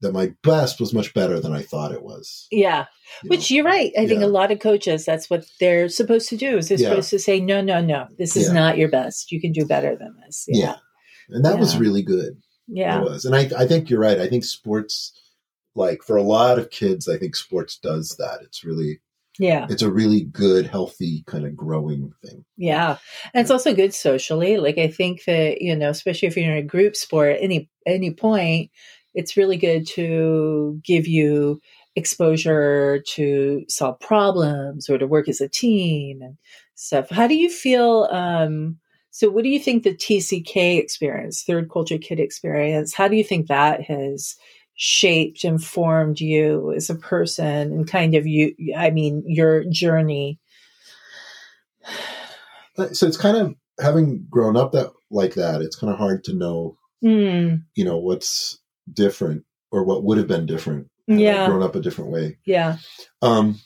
that 0.00 0.12
my 0.12 0.32
best 0.42 0.80
was 0.80 0.92
much 0.92 1.14
better 1.14 1.40
than 1.40 1.52
i 1.52 1.62
thought 1.62 1.92
it 1.92 2.02
was 2.02 2.46
yeah. 2.50 2.84
you 3.22 3.30
Which 3.30 3.50
know? 3.50 3.54
you're 3.56 3.64
right. 3.64 3.92
I 3.98 4.06
think 4.06 4.22
a 4.22 4.26
lot 4.26 4.50
of 4.50 4.58
coaches, 4.60 5.04
that's 5.04 5.28
what 5.30 5.44
they're 5.60 5.88
supposed 5.88 6.28
to 6.30 6.36
do. 6.36 6.56
Is 6.58 6.68
they're 6.68 6.78
Yeah. 6.78 6.88
supposed 6.90 7.10
to 7.10 7.18
say, 7.18 7.38
no, 7.38 7.60
no, 7.60 7.80
no, 7.80 8.06
this 8.18 8.34
is 8.36 8.48
Yeah. 8.48 8.54
not 8.54 8.76
your 8.78 8.88
best. 8.88 9.30
You 9.30 9.40
can 9.40 9.52
do 9.52 9.64
better 9.66 9.94
than 9.96 10.14
this. 10.24 10.46
yeah. 10.48 10.76
and 11.28 11.44
that 11.44 11.58
was 11.58 11.76
really 11.76 12.02
good 12.02 12.36
yeah, 12.66 12.98
It 13.00 13.04
was. 13.04 13.24
And 13.24 13.34
I, 13.36 13.50
I 13.56 13.66
think 13.66 13.88
you're 13.90 14.00
right. 14.00 14.18
I 14.20 14.26
think 14.26 14.44
sports, 14.44 15.12
like 15.74 16.02
for 16.02 16.16
a 16.16 16.22
lot 16.22 16.58
of 16.58 16.70
kids, 16.70 17.08
I 17.08 17.18
think 17.18 17.36
sports 17.36 17.78
does 17.78 18.16
that. 18.18 18.40
It's 18.42 18.64
really, 18.64 19.00
yeah. 19.38 19.66
it's 19.68 19.82
a 19.82 19.90
really 19.90 20.22
good, 20.22 20.66
healthy 20.66 21.24
kind 21.26 21.46
of 21.46 21.56
growing 21.56 22.12
thing. 22.24 22.44
Yeah. 22.56 22.98
And 23.32 23.42
it's 23.42 23.50
also 23.50 23.74
good 23.74 23.94
socially. 23.94 24.58
Like 24.58 24.78
I 24.78 24.88
think 24.88 25.24
that, 25.24 25.60
you 25.60 25.74
know, 25.74 25.90
especially 25.90 26.28
if 26.28 26.36
you're 26.36 26.50
in 26.50 26.58
a 26.58 26.62
group 26.62 26.96
sport 26.96 27.36
at 27.36 27.42
any 27.42 27.68
any 27.86 28.12
point, 28.12 28.70
it's 29.14 29.36
really 29.36 29.56
good 29.56 29.86
to 29.88 30.80
give 30.84 31.06
you 31.06 31.60
exposure 31.96 33.02
to 33.06 33.64
solve 33.68 34.00
problems 34.00 34.88
or 34.90 34.98
to 34.98 35.06
work 35.06 35.28
as 35.28 35.40
a 35.40 35.48
team 35.48 36.22
and 36.22 36.36
stuff. 36.74 37.10
How 37.10 37.26
do 37.26 37.34
you 37.34 37.50
feel 37.50 38.08
um 38.10 38.78
so 39.10 39.30
what 39.30 39.44
do 39.44 39.48
you 39.48 39.60
think 39.60 39.84
the 39.84 39.94
TCK 39.94 40.76
experience, 40.76 41.44
third 41.44 41.70
culture 41.70 41.98
kid 41.98 42.18
experience, 42.18 42.94
how 42.94 43.06
do 43.06 43.14
you 43.14 43.22
think 43.22 43.46
that 43.46 43.82
has 43.82 44.34
shaped 44.76 45.44
and 45.44 45.62
formed 45.62 46.20
you 46.20 46.72
as 46.72 46.90
a 46.90 46.94
person 46.94 47.72
and 47.72 47.88
kind 47.88 48.14
of 48.14 48.26
you 48.26 48.54
i 48.76 48.90
mean 48.90 49.22
your 49.26 49.64
journey. 49.70 50.38
So 52.92 53.06
it's 53.06 53.16
kind 53.16 53.36
of 53.36 53.54
having 53.80 54.26
grown 54.28 54.56
up 54.56 54.72
that 54.72 54.90
like 55.10 55.34
that 55.34 55.60
it's 55.62 55.76
kind 55.76 55.92
of 55.92 55.98
hard 55.98 56.24
to 56.24 56.34
know 56.34 56.76
mm, 57.04 57.62
you 57.74 57.84
know 57.84 57.98
what's 57.98 58.58
different 58.92 59.44
or 59.70 59.84
what 59.84 60.04
would 60.04 60.18
have 60.18 60.26
been 60.28 60.46
different 60.46 60.88
Yeah. 61.06 61.46
grown 61.46 61.62
up 61.62 61.74
a 61.76 61.80
different 61.80 62.10
way. 62.10 62.38
Yeah. 62.44 62.78
Um 63.22 63.60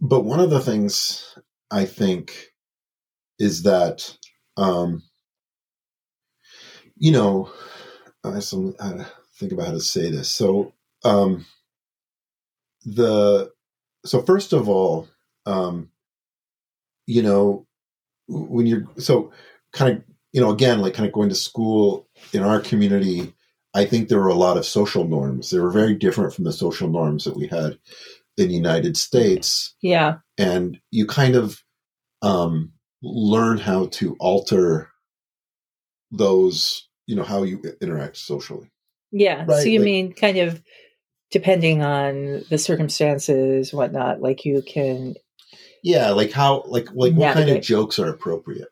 but 0.00 0.24
one 0.24 0.40
of 0.40 0.50
the 0.50 0.60
things 0.60 1.36
i 1.70 1.84
think 1.84 2.46
is 3.38 3.64
that 3.64 4.16
um 4.56 5.02
you 6.96 7.10
know 7.12 7.50
i 8.24 8.38
some 8.38 8.74
I 8.80 9.04
think 9.36 9.52
about 9.52 9.66
how 9.66 9.72
to 9.72 9.80
say 9.80 10.10
this. 10.10 10.30
So 10.30 10.72
um 11.04 11.46
the 12.84 13.50
so 14.04 14.22
first 14.22 14.52
of 14.52 14.68
all 14.68 15.08
um 15.46 15.90
you 17.06 17.22
know 17.22 17.66
when 18.28 18.66
you're 18.66 18.84
so 18.98 19.32
kind 19.72 19.98
of 19.98 20.04
you 20.32 20.40
know 20.40 20.50
again 20.50 20.80
like 20.80 20.94
kind 20.94 21.06
of 21.06 21.12
going 21.12 21.28
to 21.28 21.34
school 21.34 22.06
in 22.32 22.42
our 22.42 22.60
community 22.60 23.32
i 23.74 23.84
think 23.84 24.08
there 24.08 24.20
were 24.20 24.28
a 24.28 24.34
lot 24.34 24.56
of 24.56 24.64
social 24.64 25.06
norms. 25.06 25.50
They 25.50 25.58
were 25.58 25.70
very 25.70 25.94
different 25.94 26.32
from 26.32 26.44
the 26.44 26.52
social 26.52 26.88
norms 26.88 27.24
that 27.24 27.36
we 27.36 27.46
had 27.46 27.78
in 28.36 28.48
the 28.48 28.54
united 28.54 28.96
states. 28.96 29.74
Yeah. 29.80 30.18
And 30.38 30.78
you 30.90 31.06
kind 31.06 31.36
of 31.36 31.62
um 32.22 32.72
learn 33.02 33.58
how 33.58 33.86
to 33.86 34.16
alter 34.18 34.90
those 36.10 36.88
you 37.06 37.16
know 37.16 37.24
how 37.24 37.42
you 37.42 37.60
interact 37.80 38.16
socially 38.16 38.70
yeah 39.16 39.46
so 39.46 39.62
you 39.62 39.78
like- 39.78 39.84
mean 39.86 40.12
kind 40.12 40.38
of 40.38 40.60
depending 41.30 41.82
on 41.82 42.42
the 42.50 42.58
circumstances 42.58 43.72
whatnot 43.72 44.20
like 44.20 44.44
you 44.44 44.62
can 44.66 45.14
yeah 45.82 46.10
like 46.10 46.30
how 46.32 46.62
like 46.66 46.88
like 46.92 47.12
what 47.14 47.34
kind 47.34 47.48
of 47.50 47.62
jokes 47.62 47.98
are 47.98 48.08
appropriate? 48.08 48.68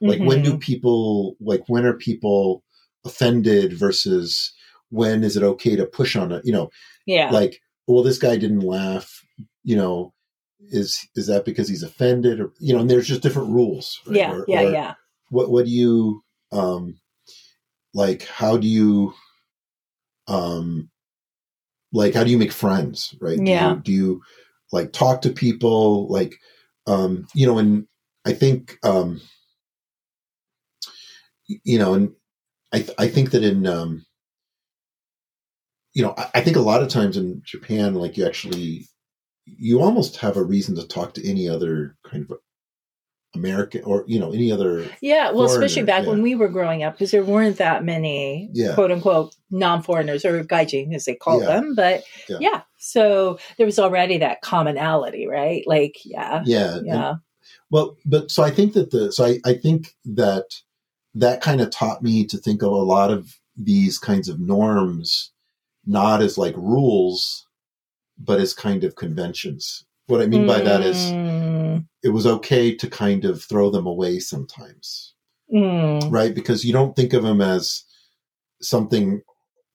Like 0.00 0.20
when 0.20 0.42
do 0.42 0.54
Mhm. 0.54 0.60
people 0.60 1.36
like 1.40 1.62
when 1.68 1.84
are 1.86 1.94
people 1.94 2.62
offended 3.04 3.72
versus 3.72 4.52
when 4.90 5.24
is 5.24 5.36
it 5.36 5.42
okay 5.42 5.74
to 5.76 5.86
push 5.86 6.16
on 6.16 6.32
it? 6.32 6.42
You 6.44 6.52
know 6.52 6.70
yeah. 7.06 7.30
like 7.30 7.60
well 7.86 8.02
this 8.02 8.18
guy 8.18 8.36
didn't 8.36 8.60
laugh 8.60 9.22
you 9.64 9.76
know 9.76 10.12
is 10.70 10.98
is 11.14 11.26
that 11.28 11.44
because 11.44 11.68
he's 11.68 11.82
offended 11.82 12.40
or 12.40 12.52
you 12.60 12.74
know 12.74 12.80
and 12.80 12.90
there's 12.90 13.06
just 13.08 13.22
different 13.22 13.50
rules 13.50 14.00
right? 14.06 14.16
yeah 14.16 14.32
Or- 14.32 14.44
yeah 14.48 14.60
or 14.62 14.72
yeah. 14.72 14.94
what 15.30 15.50
what 15.50 15.64
do 15.66 15.70
you 15.70 16.22
um 16.52 16.98
like 17.94 18.24
how 18.26 18.56
do 18.56 18.66
you 18.66 19.12
um 20.28 20.88
like 21.92 22.14
how 22.14 22.24
do 22.24 22.30
you 22.30 22.38
make 22.38 22.52
friends 22.52 23.14
right 23.20 23.38
do 23.38 23.44
Yeah. 23.44 23.74
you, 23.74 23.80
do 23.80 23.92
you 23.92 24.22
like 24.72 24.92
talk 24.92 25.22
to 25.22 25.30
people 25.30 26.08
like 26.08 26.34
um 26.86 27.26
you 27.34 27.46
know 27.46 27.58
and 27.58 27.86
i 28.26 28.32
think 28.32 28.76
um 28.84 29.20
you 31.46 31.78
know 31.78 31.94
and 31.94 32.12
i 32.72 32.78
th- 32.78 32.94
i 32.98 33.06
think 33.08 33.30
that 33.30 33.44
in 33.44 33.66
um 33.66 34.04
you 35.94 36.02
know 36.02 36.14
I, 36.18 36.28
I 36.36 36.40
think 36.40 36.56
a 36.56 36.60
lot 36.60 36.82
of 36.82 36.88
times 36.88 37.16
in 37.16 37.40
japan 37.44 37.94
like 37.94 38.16
you 38.16 38.26
actually 38.26 38.86
you 39.44 39.80
almost 39.80 40.16
have 40.16 40.36
a 40.36 40.42
reason 40.42 40.74
to 40.76 40.86
talk 40.86 41.14
to 41.14 41.28
any 41.28 41.48
other 41.48 41.96
kind 42.04 42.28
of 42.28 42.36
american 43.34 43.82
or 43.84 44.04
you 44.06 44.18
know 44.18 44.32
any 44.32 44.50
other 44.50 44.88
Yeah, 45.02 45.30
well, 45.30 45.44
especially 45.44 45.82
foreigner, 45.84 45.86
back 46.02 46.06
when 46.06 46.22
we 46.22 46.34
were 46.34 46.48
growing 46.48 46.82
up, 46.82 46.94
because 46.94 47.10
there 47.10 47.24
weren't 47.24 47.58
that 47.58 47.84
many 47.84 48.48
Yeah. 48.54 48.74
quote 48.74 48.90
unquote 48.90 49.34
non 49.50 49.82
foreigners 49.82 50.24
or 50.24 50.42
gaijin, 50.44 50.94
as 50.94 51.04
they 51.04 51.14
call 51.14 51.40
Yeah. 51.40 51.46
them. 51.46 51.74
But 51.74 52.04
Yeah. 52.28 52.38
yeah. 52.40 52.60
so 52.78 53.38
there 53.56 53.66
was 53.66 53.78
already 53.78 54.18
that 54.18 54.42
commonality, 54.42 55.26
right? 55.26 55.64
Like, 55.66 55.96
yeah, 56.04 56.42
yeah 56.46 56.76
and- 56.76 56.86
yeah, 56.86 57.14
Well, 57.70 57.96
but 58.06 58.30
so 58.30 58.42
I 58.44 58.50
think 58.50 58.74
that 58.74 58.90
the 58.90 59.10
so 59.12 59.24
I, 59.24 59.40
I 59.44 59.54
think 59.54 59.94
that 60.04 60.44
that 61.14 61.40
kind 61.42 61.60
of 61.60 61.70
taught 61.70 62.02
me 62.02 62.24
to 62.26 62.38
think 62.38 62.62
of 62.62 62.70
a 62.70 62.76
lot 62.76 63.10
of 63.10 63.34
these 63.56 63.98
kinds 63.98 64.28
of 64.28 64.38
norms 64.38 65.32
not 65.86 66.20
as 66.22 66.36
like 66.38 66.54
rules, 66.56 67.46
but 68.18 68.40
as 68.40 68.52
kind 68.54 68.82
of 68.84 68.96
conventions. 68.96 69.84
What 70.06 70.20
I 70.22 70.26
mean 70.26 70.46
by 70.46 70.60
that 70.60 70.82
is 70.82 70.96
Mm, 70.96 71.45
it 72.02 72.10
was 72.10 72.26
okay 72.26 72.74
to 72.74 72.88
kind 72.88 73.24
of 73.24 73.42
throw 73.42 73.70
them 73.70 73.86
away 73.86 74.18
sometimes, 74.18 75.14
mm, 75.52 76.10
right? 76.10 76.34
Because 76.34 76.64
you 76.64 76.72
don't 76.72 76.94
think 76.94 77.12
of 77.12 77.22
them 77.22 77.40
as 77.40 77.84
something 78.60 79.22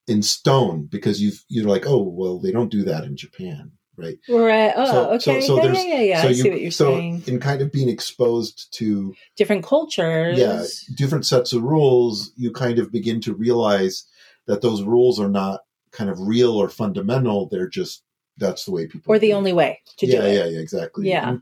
in 0.07 0.22
stone 0.22 0.86
because 0.86 1.22
you've 1.22 1.43
you're 1.47 1.67
like, 1.67 1.86
oh 1.86 2.01
well, 2.03 2.39
they 2.39 2.51
don't 2.51 2.72
do 2.72 2.84
that 2.84 3.03
in 3.03 3.15
Japan, 3.15 3.72
right? 3.97 4.17
right. 4.30 4.74
Oh, 4.76 4.86
So- 4.86 4.91
so- 5.19 5.32
okay. 5.32 5.41
so 5.47 5.55
yeah, 5.57 5.61
there's- 5.61 5.86
yeah, 5.86 5.93
yeah, 5.95 6.01
yeah. 6.01 6.22
so 6.22 6.28
I 6.28 6.32
you 6.32 6.36
see 6.36 6.49
what 6.49 6.61
you're 6.61 6.72
so 6.72 6.95
saying. 6.95 7.24
in 7.28 7.39
kind 7.39 7.61
of 7.61 7.72
being 7.72 7.89
exposed 7.89 8.74
to 8.78 9.13
Different 9.38 9.63
cultures. 9.63 10.38
yeah 10.38 10.65
different 10.95 11.26
sets 11.26 11.53
of 11.53 11.61
rules 11.63 12.32
you 12.36 12.51
kind 12.51 12.80
of 12.80 12.91
begin 12.91 13.22
to 13.22 13.34
realize 13.34 14.05
that 14.47 14.61
those 14.61 14.82
rules 14.84 15.19
are 15.19 15.30
not 15.30 15.61
kind 15.91 16.09
of 16.09 16.19
real 16.19 16.51
or 16.53 16.67
fundamental 16.69 17.47
they're 17.49 17.67
just 17.69 18.03
that's 18.38 18.65
the 18.65 18.72
way 18.72 18.88
people 18.88 19.13
Or 19.13 19.19
the 19.19 19.34
only 19.34 19.53
way 19.53 19.80
to 19.97 20.07
yeah 20.07 20.22
do 20.22 20.26
it. 20.28 20.34
yeah 20.36 20.45
yeah 20.45 20.59
exactly 20.59 21.07
Yeah. 21.07 21.38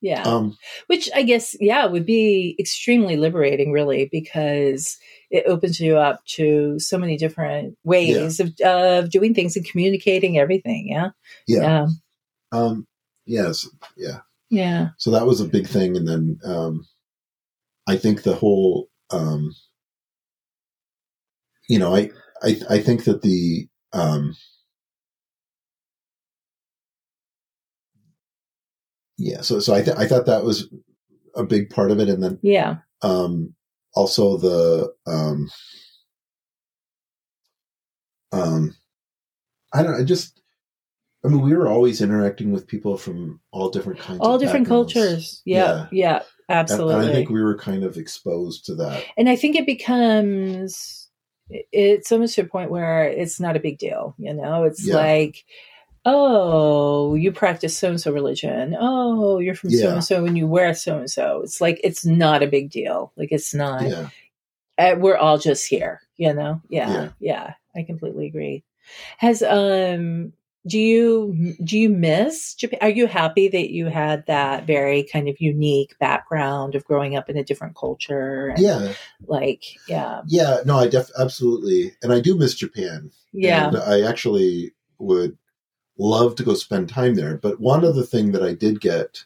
Yeah. 0.00 0.22
um 0.22 0.56
Which 0.88 1.08
I 1.14 1.22
guess, 1.22 1.56
yeah, 1.60 1.86
would 1.86 2.06
be 2.06 2.54
extremely 2.58 3.16
liberating, 3.16 3.72
really, 3.72 4.08
because 4.12 4.98
it 5.30 5.44
opens 5.46 5.80
you 5.80 5.96
up 5.96 6.24
to 6.36 6.78
so 6.78 6.98
many 6.98 7.16
different 7.16 7.76
ways 7.82 8.38
of, 8.40 8.52
of 8.64 9.10
doing 9.10 9.34
things 9.34 9.56
and 9.56 9.66
communicating 9.66 10.38
everything. 10.38 10.88
Yeah. 10.88 11.10
yeah 11.48 11.62
Yeah. 11.62 11.86
um 12.52 12.86
yes 13.24 13.68
yeah 13.96 14.20
Yeah. 14.50 14.90
so 14.98 15.10
that 15.10 15.26
was 15.26 15.40
a 15.40 15.48
big 15.48 15.66
thing 15.66 15.96
and 15.96 16.06
then 16.06 16.38
um 16.44 16.86
i 17.88 17.96
think 17.96 18.22
the 18.22 18.34
whole 18.36 18.88
um 19.10 19.52
you 21.68 21.78
know 21.78 21.94
i 21.94 22.10
i 22.44 22.56
i 22.70 22.78
think 22.80 23.02
that 23.04 23.22
the 23.22 23.66
um 23.92 24.36
yeah 29.18 29.40
so 29.40 29.58
so 29.60 29.74
i 29.74 29.82
th- 29.82 29.96
i 29.96 30.06
thought 30.06 30.26
that 30.26 30.44
was 30.44 30.68
a 31.34 31.44
big 31.44 31.70
part 31.70 31.90
of 31.90 31.98
it 32.00 32.08
and 32.08 32.22
then 32.22 32.38
Yeah. 32.42 32.76
um 33.02 33.54
also 33.94 34.36
the 34.36 34.92
um 35.06 35.50
um 38.32 38.74
i 39.72 39.82
don't 39.82 39.92
know 39.92 39.98
I 39.98 40.04
just 40.04 40.40
i 41.24 41.28
mean 41.28 41.40
we 41.42 41.54
were 41.54 41.68
always 41.68 42.00
interacting 42.00 42.52
with 42.52 42.66
people 42.66 42.96
from 42.96 43.40
all 43.52 43.70
different 43.70 43.98
kinds 44.00 44.20
of 44.20 44.26
All 44.26 44.38
different 44.38 44.64
backgrounds. 44.66 44.92
cultures. 44.94 45.42
Yeah. 45.44 45.86
Yeah. 45.92 46.16
And- 46.16 46.58
absolutely. 46.58 46.94
and 46.94 47.04
i 47.04 47.12
think 47.12 47.28
we 47.30 47.42
were 47.42 47.56
kind 47.58 47.84
of 47.84 47.96
exposed 47.96 48.64
to 48.66 48.74
that 48.76 49.02
and 49.16 49.28
I 49.28 49.36
think 49.36 49.56
it 49.56 49.66
becomes 49.66 51.08
it's 51.48 52.10
almost 52.10 52.34
to 52.34 52.40
a 52.42 52.44
point 52.46 52.70
where 52.70 53.04
it's 53.08 53.38
not 53.38 53.56
a 53.56 53.60
big 53.60 53.78
deal, 53.78 54.14
you 54.18 54.34
know? 54.34 54.64
It's 54.64 54.84
Yeah. 54.84 54.96
like, 54.96 55.44
oh, 56.06 57.14
you 57.14 57.32
practice 57.32 57.76
so 57.76 57.90
and 57.90 58.00
so 58.00 58.12
religion. 58.12 58.76
Oh, 58.78 59.38
you're 59.40 59.54
from 59.54 59.70
so 59.70 59.92
and 59.92 60.04
so 60.04 60.24
and 60.24 60.38
you 60.38 60.46
wear 60.46 60.72
so 60.74 60.98
and 60.98 61.10
so. 61.10 61.40
It's 61.42 61.60
like 61.60 61.80
it's 61.84 62.06
not 62.06 62.42
a 62.42 62.46
big 62.46 62.70
deal. 62.70 63.12
Like 63.16 63.32
it's 63.32 63.52
not. 63.52 63.82
yeah 63.88 64.08
Uh, 64.78 64.94
we're 64.98 65.16
all 65.16 65.38
just 65.38 65.66
here, 65.66 66.00
you 66.16 66.32
know? 66.32 66.60
Yeah, 66.68 66.92
Yeah. 66.92 67.08
yeah. 67.18 67.54
I 67.74 67.82
completely 67.82 68.26
agree. 68.26 68.62
Has 69.18 69.42
um 69.42 70.32
do 70.66 70.78
you 70.80 71.54
do 71.62 71.78
you 71.78 71.88
miss 71.88 72.54
Japan? 72.54 72.78
Are 72.82 72.88
you 72.88 73.06
happy 73.06 73.46
that 73.48 73.70
you 73.70 73.86
had 73.86 74.26
that 74.26 74.66
very 74.66 75.04
kind 75.04 75.28
of 75.28 75.40
unique 75.40 75.96
background 76.00 76.74
of 76.74 76.84
growing 76.84 77.16
up 77.16 77.28
in 77.30 77.36
a 77.36 77.44
different 77.44 77.76
culture? 77.76 78.52
yeah 78.56 78.92
like 79.26 79.62
yeah 79.88 80.22
yeah 80.26 80.58
no 80.64 80.76
i 80.78 80.86
def 80.88 81.08
absolutely 81.18 81.92
and 82.02 82.12
i 82.12 82.20
do 82.20 82.36
miss 82.36 82.54
japan 82.54 83.10
yeah 83.32 83.68
and 83.68 83.76
i 83.78 84.02
actually 84.02 84.72
would 84.98 85.36
love 85.98 86.34
to 86.36 86.42
go 86.44 86.54
spend 86.54 86.88
time 86.88 87.14
there. 87.14 87.38
But 87.38 87.60
one 87.60 87.84
other 87.84 88.02
thing 88.02 88.32
that 88.32 88.42
i 88.42 88.52
did 88.52 88.80
get 88.80 89.24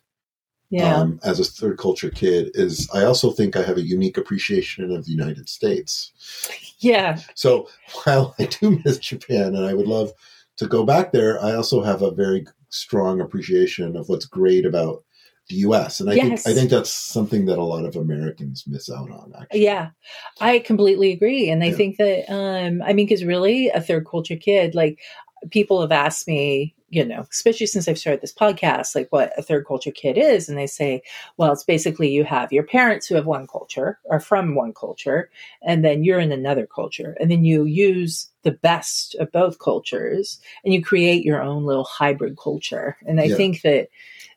yeah. 0.70 0.96
um, 0.96 1.18
as 1.24 1.40
a 1.40 1.44
third 1.44 1.78
culture 1.78 2.10
kid 2.10 2.50
is 2.54 2.88
i 2.94 3.04
also 3.04 3.30
think 3.32 3.56
i 3.56 3.62
have 3.62 3.76
a 3.76 3.82
unique 3.82 4.16
appreciation 4.16 4.90
of 4.92 5.04
the 5.04 5.10
united 5.12 5.48
states. 5.48 6.12
Yeah. 6.78 7.18
So 7.34 7.68
while 8.04 8.34
i 8.38 8.44
do 8.46 8.80
miss 8.84 8.98
japan 8.98 9.54
and 9.56 9.66
i 9.66 9.74
would 9.74 9.88
love 9.88 10.12
to 10.58 10.66
go 10.66 10.84
back 10.84 11.12
there 11.12 11.42
i 11.42 11.54
also 11.54 11.82
have 11.82 12.02
a 12.02 12.10
very 12.10 12.46
strong 12.68 13.20
appreciation 13.20 13.96
of 13.96 14.08
what's 14.08 14.26
great 14.26 14.64
about 14.64 15.02
the 15.48 15.56
us 15.56 15.98
and 15.98 16.08
i 16.08 16.12
Yes. 16.14 16.44
think 16.44 16.46
i 16.46 16.58
think 16.58 16.70
that's 16.70 16.92
something 16.92 17.46
that 17.46 17.58
a 17.58 17.64
lot 17.64 17.84
of 17.84 17.96
americans 17.96 18.64
miss 18.68 18.88
out 18.88 19.10
on 19.10 19.32
actually. 19.40 19.64
Yeah. 19.64 19.90
I 20.40 20.60
completely 20.60 21.10
agree. 21.12 21.50
And 21.50 21.64
i 21.64 21.68
Yeah. 21.68 21.76
think 21.76 21.96
that 21.96 22.32
um 22.32 22.82
i 22.82 22.92
mean 22.92 23.06
because 23.06 23.24
really 23.24 23.68
a 23.70 23.80
third 23.80 24.06
culture 24.06 24.36
kid 24.36 24.76
like 24.76 25.00
people 25.51 25.80
have 25.80 25.93
asked 25.93 26.28
me 26.28 26.74
you 26.91 27.05
know, 27.05 27.24
especially 27.30 27.66
since 27.66 27.86
I've 27.86 27.99
started 27.99 28.20
this 28.20 28.34
podcast, 28.34 28.97
like 28.97 29.07
what 29.11 29.32
a 29.38 29.43
third 29.43 29.64
culture 29.64 29.93
kid 29.93 30.18
is. 30.18 30.49
And 30.49 30.59
they 30.59 30.66
say, 30.66 31.03
well, 31.36 31.53
it's 31.53 31.62
basically 31.62 32.11
you 32.11 32.24
have 32.24 32.53
your 32.53 32.64
parents 32.64 33.07
who 33.07 33.14
have 33.14 33.26
one 33.26 33.47
culture 33.47 33.99
or 34.05 34.18
from 34.18 34.57
one 34.57 34.74
culture, 34.74 35.30
and 35.62 35.84
then 35.84 36.03
you're 36.03 36.18
in 36.18 36.32
another 36.32 36.66
culture. 36.66 37.16
And 37.20 37.30
then 37.30 37.45
you 37.45 37.64
use 37.64 38.28
the 38.43 38.51
best 38.51 39.14
of 39.16 39.30
both 39.30 39.61
cultures 39.61 40.41
and 40.64 40.74
you 40.74 40.82
create 40.82 41.24
your 41.24 41.41
own 41.41 41.64
little 41.64 41.84
hybrid 41.84 42.36
culture. 42.36 42.97
And 43.07 43.20
I 43.20 43.24
Yeah. 43.26 43.36
think 43.36 43.62
that 43.62 43.88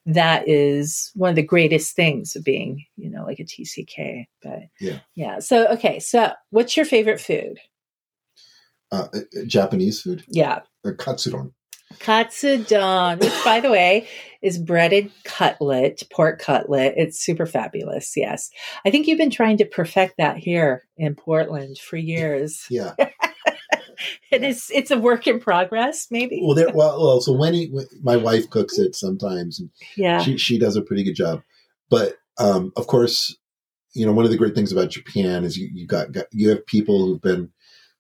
that 0.06 0.48
is 0.48 1.12
one 1.16 1.30
of 1.32 1.36
the 1.36 1.42
greatest 1.42 1.96
things 1.96 2.36
of 2.36 2.44
being, 2.44 2.86
you 2.98 3.10
know, 3.10 3.24
like 3.24 3.40
a 3.40 3.46
TCK. 3.46 4.28
But 4.44 4.64
Yeah. 4.80 5.00
yeah. 5.16 5.40
So, 5.40 5.66
okay. 5.70 6.00
So, 6.00 6.34
what's 6.52 6.78
your 6.78 6.86
favorite 6.86 7.22
food? 7.22 7.60
Uh, 8.94 9.08
uh, 9.14 9.20
Japanese 9.48 10.02
food, 10.02 10.24
Yeah. 10.30 10.60
uh, 10.86 10.92
katsudon. 10.92 11.52
Katsudon, 12.00 13.20
which 13.20 13.34
by 13.44 13.60
the 13.60 13.72
way 13.72 14.08
is 14.44 14.60
breaded 14.60 15.12
cutlet, 15.24 16.04
pork 16.12 16.40
cutlet. 16.40 16.94
It's 16.96 17.20
super 17.20 17.46
fabulous. 17.48 18.14
Yes. 18.16 18.50
I 18.86 18.92
think 18.92 19.08
you've 19.08 19.18
been 19.18 19.30
trying 19.32 19.58
to 19.58 19.66
perfect 19.66 20.16
that 20.18 20.38
here 20.38 20.84
in 20.98 21.16
Portland 21.16 21.78
for 21.80 21.98
years. 21.98 22.66
Yeah. 22.70 22.94
It 24.32 24.44
is 24.44 24.70
it's 24.74 24.92
a 24.92 24.98
work 24.98 25.28
in 25.28 25.40
progress, 25.40 26.08
maybe. 26.12 26.42
Well, 26.44 26.56
there. 26.56 26.74
Well, 26.74 27.00
well, 27.02 27.22
so 27.22 27.32
when 27.32 27.54
he, 27.54 27.72
my 28.02 28.18
wife 28.18 28.50
cooks 28.50 28.78
it 28.78 28.96
sometimes, 28.96 29.60
and 29.60 29.70
Yeah. 29.96 30.22
she 30.22 30.38
she 30.38 30.58
does 30.58 30.76
a 30.76 30.82
pretty 30.82 31.04
good 31.04 31.16
job. 31.16 31.42
But 31.90 32.16
um, 32.38 32.74
of 32.76 32.88
course, 32.88 33.38
you 33.94 34.06
know 34.06 34.12
one 34.12 34.26
of 34.26 34.32
the 34.32 34.38
great 34.38 34.56
things 34.56 34.72
about 34.74 34.90
Japan 34.90 35.46
is 35.46 35.56
you 35.58 35.70
you 35.74 35.88
got, 35.88 36.12
got 36.12 36.26
you 36.32 36.50
have 36.50 36.66
people 36.66 37.06
who've 37.06 37.22
been 37.22 37.52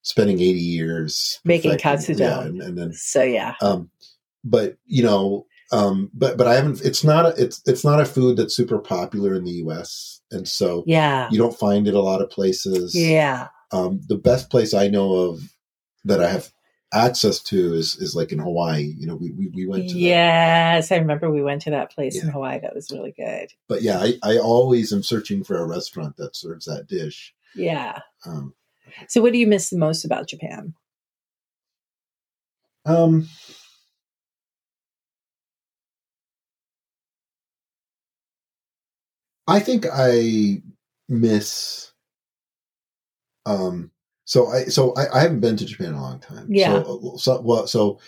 spending 0.04 0.40
eighty 0.40 0.60
years 0.60 1.40
Making 1.44 1.74
katsudon. 1.78 2.20
yeah, 2.20 2.42
and, 2.42 2.62
and 2.62 2.78
then 2.78 2.94
So 2.94 3.24
yeah. 3.24 3.56
um, 3.62 3.90
but 4.44 4.78
you 4.86 5.02
know, 5.04 5.46
um, 5.72 6.12
but 6.14 6.38
but 6.38 6.46
I 6.48 6.54
haven't. 6.56 6.82
It's 6.86 7.04
not 7.04 7.26
a 7.26 7.30
it's 7.42 7.62
it's 7.66 7.84
not 7.84 8.00
a 8.00 8.06
food 8.06 8.38
that's 8.38 8.56
super 8.56 8.78
popular 8.78 9.34
in 9.34 9.44
the 9.44 9.52
U.S. 9.66 10.22
and 10.32 10.48
so 10.48 10.84
Yeah. 10.86 11.28
you 11.32 11.38
don't 11.40 11.58
find 11.58 11.88
it 11.88 11.94
a 11.96 12.02
lot 12.02 12.22
of 12.22 12.30
places. 12.30 12.94
Yeah. 12.96 13.48
Um, 13.72 14.02
the 14.08 14.18
best 14.18 14.50
place 14.52 14.74
I 14.76 14.88
know 14.88 15.14
of 15.16 15.42
that 16.06 16.22
I 16.22 16.30
have 16.30 16.52
access 16.94 17.40
to 17.40 17.74
is 17.74 17.96
is 17.96 18.16
like 18.16 18.32
in 18.32 18.38
Hawaii. 18.38 18.94
You 19.00 19.08
know, 19.08 19.16
we 19.16 19.32
we, 19.32 19.48
we 19.56 19.66
went 19.66 19.88
to 19.88 19.94
that. 19.96 20.00
Yes, 20.00 20.92
I 20.92 20.98
remember 20.98 21.32
we 21.32 21.42
went 21.42 21.64
to 21.64 21.72
that 21.72 21.92
place 21.92 22.22
in 22.22 22.30
Hawaii. 22.30 22.60
That 22.60 22.76
was 22.76 22.92
really 22.92 23.14
good. 23.18 23.48
But 23.68 23.82
yeah, 23.82 23.98
I, 24.00 24.14
I 24.22 24.38
always 24.38 24.94
am 24.94 25.02
searching 25.02 25.44
for 25.44 25.58
a 25.58 25.66
restaurant 25.66 26.18
that 26.18 26.36
serves 26.36 26.66
that 26.66 26.86
dish. 26.88 27.34
Yeah. 27.56 28.00
Um, 28.28 28.54
So, 29.08 29.22
what 29.22 29.34
do 29.34 29.40
you 29.40 29.48
miss 29.48 29.70
the 29.70 29.78
most 29.78 30.06
about 30.06 30.28
Japan? 30.28 30.74
um, 32.86 33.28
I 39.48 39.60
think 39.60 39.86
I 39.92 40.62
miss. 41.10 41.92
Um, 43.46 43.92
so 44.26 44.48
I 44.48 44.66
so 44.66 44.94
I, 44.96 45.18
I 45.18 45.22
haven't 45.22 45.42
been 45.42 45.58
to 45.58 45.66
Japan 45.66 45.88
in 45.88 45.94
a 45.96 46.02
long 46.02 46.20
time. 46.20 46.48
Yeah. 46.50 46.84
So, 46.84 47.16
so 47.18 47.42
well, 47.42 47.68
so 47.68 48.00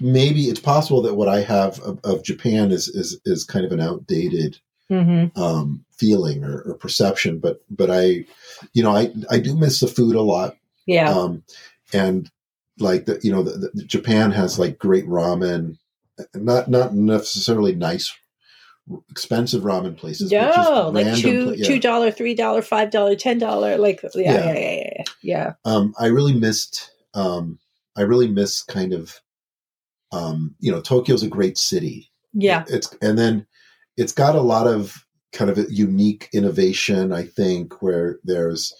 maybe 0.00 0.44
it's 0.44 0.60
possible 0.60 1.02
that 1.02 1.14
what 1.14 1.28
I 1.28 1.40
have 1.40 1.78
of, 1.80 1.98
of 2.04 2.22
Japan 2.22 2.70
is 2.70 2.88
is 2.88 3.20
is 3.24 3.44
kind 3.44 3.64
of 3.64 3.72
an 3.72 3.80
outdated 3.80 4.58
Mm-hmm. 4.90 5.40
um, 5.40 5.84
feeling 5.90 6.44
or, 6.44 6.60
or 6.62 6.74
perception. 6.74 7.38
But 7.38 7.60
but 7.70 7.90
I, 7.90 8.24
you 8.72 8.82
know, 8.82 8.94
I 8.94 9.12
I 9.30 9.38
do 9.38 9.56
miss 9.56 9.80
the 9.80 9.88
food 9.88 10.14
a 10.14 10.22
lot. 10.22 10.56
Yeah. 10.86 11.10
Um, 11.10 11.42
and 11.92 12.30
like 12.78 13.06
the 13.06 13.18
you 13.22 13.32
know 13.32 13.42
the, 13.42 13.70
the 13.74 13.84
Japan 13.84 14.30
has 14.32 14.58
like 14.58 14.78
great 14.78 15.06
ramen, 15.06 15.78
not 16.34 16.68
not 16.68 16.94
necessarily 16.94 17.74
nice, 17.74 18.12
expensive 19.10 19.62
ramen 19.62 19.96
places. 19.96 20.30
but 20.30 20.54
just 20.54 20.70
no, 20.70 20.88
like 20.90 21.16
two 21.16 21.44
pla- 21.44 21.52
yeah. 21.54 21.66
two 21.66 21.80
dollar, 21.80 22.10
three 22.10 22.34
dollar, 22.34 22.62
five 22.62 22.90
dollar, 22.90 23.16
ten 23.16 23.38
dollar. 23.38 23.78
Like 23.78 24.02
yeah, 24.02 24.10
Yeah. 24.14 24.44
yeah, 24.44 24.58
yeah, 24.58 24.90
yeah. 24.96 25.04
yeah. 25.22 25.52
um, 25.64 25.94
I 25.98 26.06
really 26.06 26.34
missed. 26.34 26.92
Um, 27.14 27.58
I 27.96 28.02
really 28.02 28.28
miss 28.28 28.62
kind 28.62 28.92
of, 28.92 29.20
um, 30.12 30.54
you 30.60 30.70
know, 30.70 30.82
Tokyo's 30.82 31.22
a 31.22 31.28
great 31.28 31.56
city. 31.56 32.12
Yeah. 32.34 32.64
It's 32.68 32.94
and 33.00 33.18
then 33.18 33.46
it's 33.96 34.12
got 34.12 34.34
a 34.34 34.40
lot 34.40 34.66
of 34.66 35.04
kind 35.32 35.50
of 35.50 35.58
a 35.58 35.66
unique 35.70 36.28
innovation. 36.32 37.12
I 37.12 37.24
think 37.24 37.82
where 37.82 38.18
there's 38.24 38.74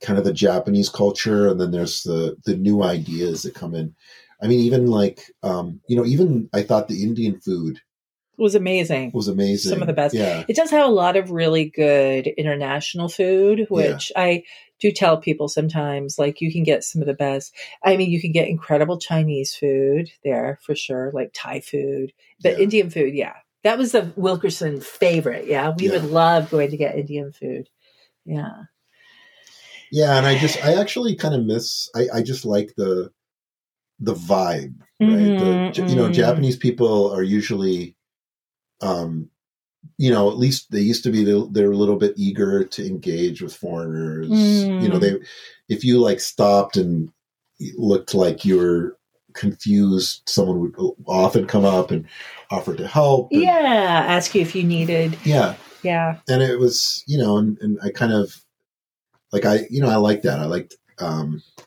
kind 0.00 0.18
of 0.18 0.24
the 0.24 0.32
Japanese 0.32 0.88
culture, 0.88 1.48
and 1.48 1.60
then 1.60 1.70
there's 1.70 2.02
the 2.02 2.36
the 2.44 2.56
new 2.56 2.82
ideas 2.82 3.42
that 3.42 3.54
come 3.54 3.74
in. 3.74 3.94
I 4.42 4.46
mean, 4.46 4.60
even 4.60 4.86
like 4.86 5.32
um, 5.42 5.80
you 5.88 5.96
know, 5.96 6.04
even 6.04 6.48
I 6.52 6.62
thought 6.62 6.88
the 6.88 7.02
Indian 7.02 7.40
food 7.40 7.80
was 8.38 8.54
amazing. 8.54 9.10
was 9.12 9.28
amazing. 9.28 9.70
Some 9.70 9.82
of 9.82 9.88
the 9.88 9.92
best. 9.92 10.14
Yeah. 10.14 10.44
It 10.48 10.54
does 10.54 10.70
have 10.70 10.86
a 10.86 10.92
lot 10.92 11.16
of 11.16 11.32
really 11.32 11.68
good 11.68 12.28
international 12.28 13.08
food, 13.08 13.66
which 13.68 14.12
I 14.14 14.44
do 14.78 14.92
tell 14.92 15.16
people 15.16 15.48
sometimes. 15.48 16.18
Like 16.18 16.40
you 16.40 16.52
can 16.52 16.62
get 16.62 16.84
some 16.84 17.02
of 17.02 17.08
the 17.08 17.14
best. 17.14 17.52
I 17.82 17.96
mean, 17.96 18.10
you 18.10 18.20
can 18.20 18.30
get 18.30 18.48
incredible 18.48 18.98
Chinese 18.98 19.54
food 19.56 20.10
there 20.22 20.60
for 20.62 20.76
sure, 20.76 21.10
like 21.12 21.32
Thai 21.34 21.60
food, 21.60 22.12
but 22.40 22.52
Yeah. 22.52 22.58
Indian 22.58 22.90
food, 22.90 23.14
yeah, 23.14 23.34
that 23.64 23.78
was 23.78 23.92
the 23.92 24.12
Wilkerson 24.16 24.80
favorite. 24.80 25.46
Yeah, 25.46 25.70
we 25.70 25.86
Yeah. 25.86 25.92
would 25.92 26.04
love 26.04 26.50
going 26.50 26.70
to 26.70 26.76
get 26.76 26.96
Indian 26.98 27.32
food. 27.32 27.68
Yeah, 28.24 28.64
Yeah, 29.90 30.16
and 30.18 30.26
I 30.26 30.38
just 30.38 30.64
I 30.64 30.74
actually 30.80 31.16
kind 31.16 31.34
of 31.34 31.44
miss 31.46 31.90
I, 31.96 32.08
I 32.16 32.22
just 32.22 32.44
like 32.44 32.74
the 32.76 33.10
the 34.00 34.14
vibe, 34.14 34.74
right? 35.00 35.36
Mhm, 35.36 35.74
the, 35.74 35.84
you 35.88 35.96
know, 35.96 36.08
mhm. 36.08 36.14
Japanese 36.14 36.56
people 36.56 37.12
are 37.12 37.22
usually 37.22 37.96
um 38.82 39.30
you 39.98 40.10
know, 40.10 40.30
at 40.30 40.38
least 40.38 40.70
they 40.72 40.80
used 40.80 41.04
to 41.04 41.10
be 41.12 41.24
they're 41.52 41.72
a 41.72 41.76
little 41.76 41.96
bit 41.96 42.14
eager 42.18 42.64
to 42.64 42.86
engage 42.86 43.42
with 43.42 43.56
foreigners. 43.56 44.72
You 44.78 44.90
know, 44.90 44.98
Mm. 44.98 45.00
they 45.00 45.20
if 45.74 45.84
you 45.84 46.00
like 46.00 46.20
stopped 46.20 46.76
and 46.76 47.10
looked 47.76 48.14
like 48.14 48.44
you 48.44 48.58
were 48.58 48.97
confused, 49.38 50.22
someone 50.26 50.60
would 50.60 50.74
often 51.06 51.46
come 51.46 51.64
up 51.64 51.90
and 51.90 52.04
offer 52.50 52.74
to 52.74 52.86
help. 52.86 53.30
and- 53.32 53.42
yeah. 53.42 54.04
Ask 54.06 54.34
you 54.34 54.42
if 54.42 54.54
you 54.54 54.64
needed. 54.64 55.16
Yeah. 55.24 55.54
Yeah, 55.84 56.18
and 56.28 56.42
it 56.42 56.58
was 56.58 57.04
you 57.06 57.16
know 57.16 57.36
and, 57.38 57.56
and 57.60 57.78
i 57.84 57.90
kind 57.90 58.12
of 58.12 58.44
like 59.30 59.44
i 59.44 59.60
you 59.70 59.80
know 59.80 59.88
i 59.88 59.94
like 59.94 60.22
that 60.22 60.40
i 60.40 60.44
liked 60.44 60.74
um 60.98 61.40
a 61.56 61.62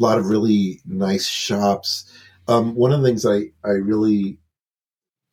lot 0.00 0.16
of 0.16 0.26
really 0.28 0.80
nice 0.86 1.26
shops 1.26 2.04
um 2.46 2.76
one 2.76 2.92
of 2.92 3.00
the 3.02 3.06
things 3.08 3.26
i 3.26 3.46
i 3.68 3.72
really 3.72 4.38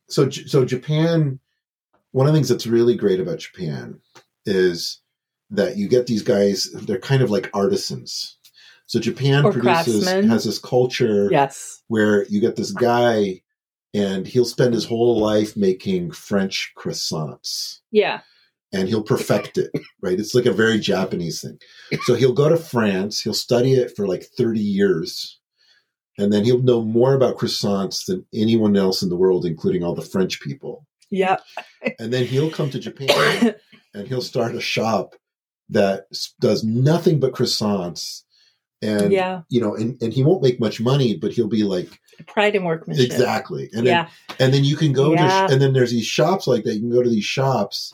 so 0.10 0.28
so 0.32 0.66
japan 0.66 1.40
one 2.12 2.26
of 2.26 2.34
the 2.34 2.38
things 2.40 2.50
that's 2.50 2.66
really 2.66 2.96
great 2.96 3.20
about 3.20 3.38
japan 3.38 4.00
is 4.48 5.02
that 5.52 5.78
you 5.78 5.88
get 5.88 6.08
these 6.08 6.24
guys 6.24 6.64
they're 6.88 6.98
kind 6.98 7.22
of 7.22 7.30
like 7.30 7.52
artisans 7.54 8.39
so 8.90 9.00
japan 9.00 9.46
Or 9.46 9.52
produces 9.52 10.08
has 10.08 10.44
this 10.44 10.60
culture 10.60 11.30
yes, 11.32 11.82
where 11.88 12.26
you 12.28 12.42
get 12.42 12.56
this 12.56 12.72
guy 12.72 13.42
and 13.94 14.28
he'll 14.28 14.46
spend 14.46 14.74
his 14.74 14.86
whole 14.86 15.20
life 15.20 15.56
making 15.56 16.12
french 16.12 16.74
croissants 16.78 17.80
yeah, 17.92 18.22
and 18.72 18.88
he'll 18.88 19.04
perfect 19.04 19.58
it, 19.58 19.72
right? 20.02 20.20
It's 20.20 20.36
like 20.36 20.46
a 20.46 20.52
very 20.54 20.80
Japanese 20.80 21.42
thing. 21.42 21.60
So 22.04 22.16
he'll 22.16 22.34
go 22.34 22.50
to 22.50 22.58
France, 22.58 23.22
he'll 23.22 23.34
study 23.34 23.74
it 23.74 23.96
for 23.96 24.08
like 24.08 24.24
30 24.24 24.60
years, 24.60 25.40
and 26.18 26.32
then 26.32 26.46
he'll 26.46 26.62
know 26.62 26.84
more 26.84 27.14
about 27.14 27.38
croissants 27.38 28.06
than 28.06 28.26
anyone 28.34 28.76
else 28.76 29.02
in 29.02 29.10
the 29.10 29.16
world, 29.16 29.46
including 29.46 29.84
all 29.84 29.96
the 29.96 30.02
French 30.02 30.40
people. 30.42 30.86
yeah, 31.10 31.38
And 31.98 32.14
then 32.14 32.26
he'll 32.26 32.52
come 32.52 32.70
to 32.72 32.80
Japan 32.80 33.56
and 33.94 34.08
he'll 34.08 34.22
start 34.22 34.56
a 34.56 34.62
shop 34.62 35.16
that 35.70 36.06
does 36.40 36.64
nothing 36.64 37.20
but 37.20 37.34
croissants. 37.34 38.24
And, 38.82 39.12
yeah. 39.12 39.42
you 39.50 39.60
know, 39.60 39.76
and, 39.76 40.02
and 40.02 40.14
he 40.14 40.24
won't 40.24 40.42
make 40.42 40.60
much 40.60 40.80
money, 40.80 41.18
but 41.18 41.34
he'll 41.34 41.48
be 41.50 41.64
like, 41.64 41.90
Pride 42.28 42.56
in 42.56 42.64
workmanship. 42.64 43.06
exactly. 43.06 43.70
And 43.74 43.86
then 43.86 44.06
yeah, 44.06 44.10
and 44.40 44.54
then 44.54 44.64
you 44.64 44.76
can 44.76 44.94
go 44.94 45.14
Yeah. 45.14 45.48
to 45.48 45.54
and 45.54 45.62
then 45.62 45.74
there's 45.74 45.92
these 45.92 46.06
shops 46.06 46.48
like 46.48 46.64
that 46.64 46.74
you 46.76 46.82
can 46.82 46.92
go 46.92 47.02
to 47.04 47.10
these 47.10 47.24
shops 47.26 47.94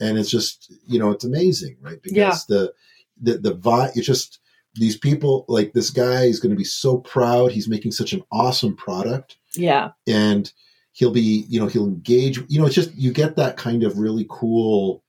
and 0.00 0.18
it's 0.18 0.30
just 0.30 0.72
you 0.86 0.98
know 0.98 1.10
it's 1.10 1.24
amazing 1.24 1.76
right 1.80 2.00
because 2.02 2.16
Yeah. 2.16 2.36
the 2.48 2.72
the 3.20 3.38
the 3.38 3.54
vibe 3.54 3.92
it's 3.96 4.06
just 4.06 4.40
these 4.74 4.96
people 4.96 5.44
like 5.48 5.72
this 5.74 5.90
guy 5.90 6.24
is 6.24 6.40
going 6.40 6.50
to 6.50 6.56
be 6.56 6.64
so 6.64 6.98
proud 6.98 7.52
he's 7.52 7.68
making 7.68 7.92
such 7.92 8.12
an 8.14 8.22
awesome 8.32 8.76
product 8.76 9.36
yeah, 9.54 9.90
and 10.06 10.52
he'll 10.92 11.12
be 11.12 11.44
you 11.48 11.58
know 11.60 11.66
he'll 11.66 11.86
engage 11.86 12.38
you 12.48 12.58
know 12.58 12.64
it's 12.66 12.74
just 12.74 12.94
you 12.94 13.12
get 13.12 13.36
that 13.36 13.56
kind 13.58 13.82
of 13.84 13.98
really 13.98 14.26
cool 14.30 15.02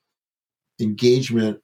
engagement 0.80 1.59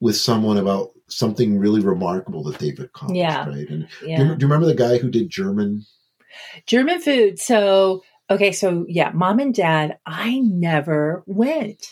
with 0.00 0.16
someone 0.16 0.56
about 0.58 0.90
something 1.08 1.58
really 1.58 1.80
remarkable 1.80 2.42
that 2.44 2.58
they've 2.58 2.78
accomplished 2.80 3.18
Yeah. 3.18 3.48
right 3.48 3.68
and 3.68 3.88
yeah. 4.04 4.16
do, 4.16 4.24
you, 4.24 4.34
do 4.36 4.46
you 4.46 4.52
remember 4.52 4.66
the 4.66 4.74
guy 4.74 4.98
who 4.98 5.10
did 5.10 5.28
german 5.30 5.84
German 6.66 7.00
food. 7.00 7.38
So, 7.38 8.02
okay, 8.30 8.52
so 8.52 8.84
yeah, 8.88 9.10
mom 9.12 9.38
and 9.38 9.54
dad, 9.54 9.98
I 10.06 10.40
never 10.40 11.22
went. 11.26 11.86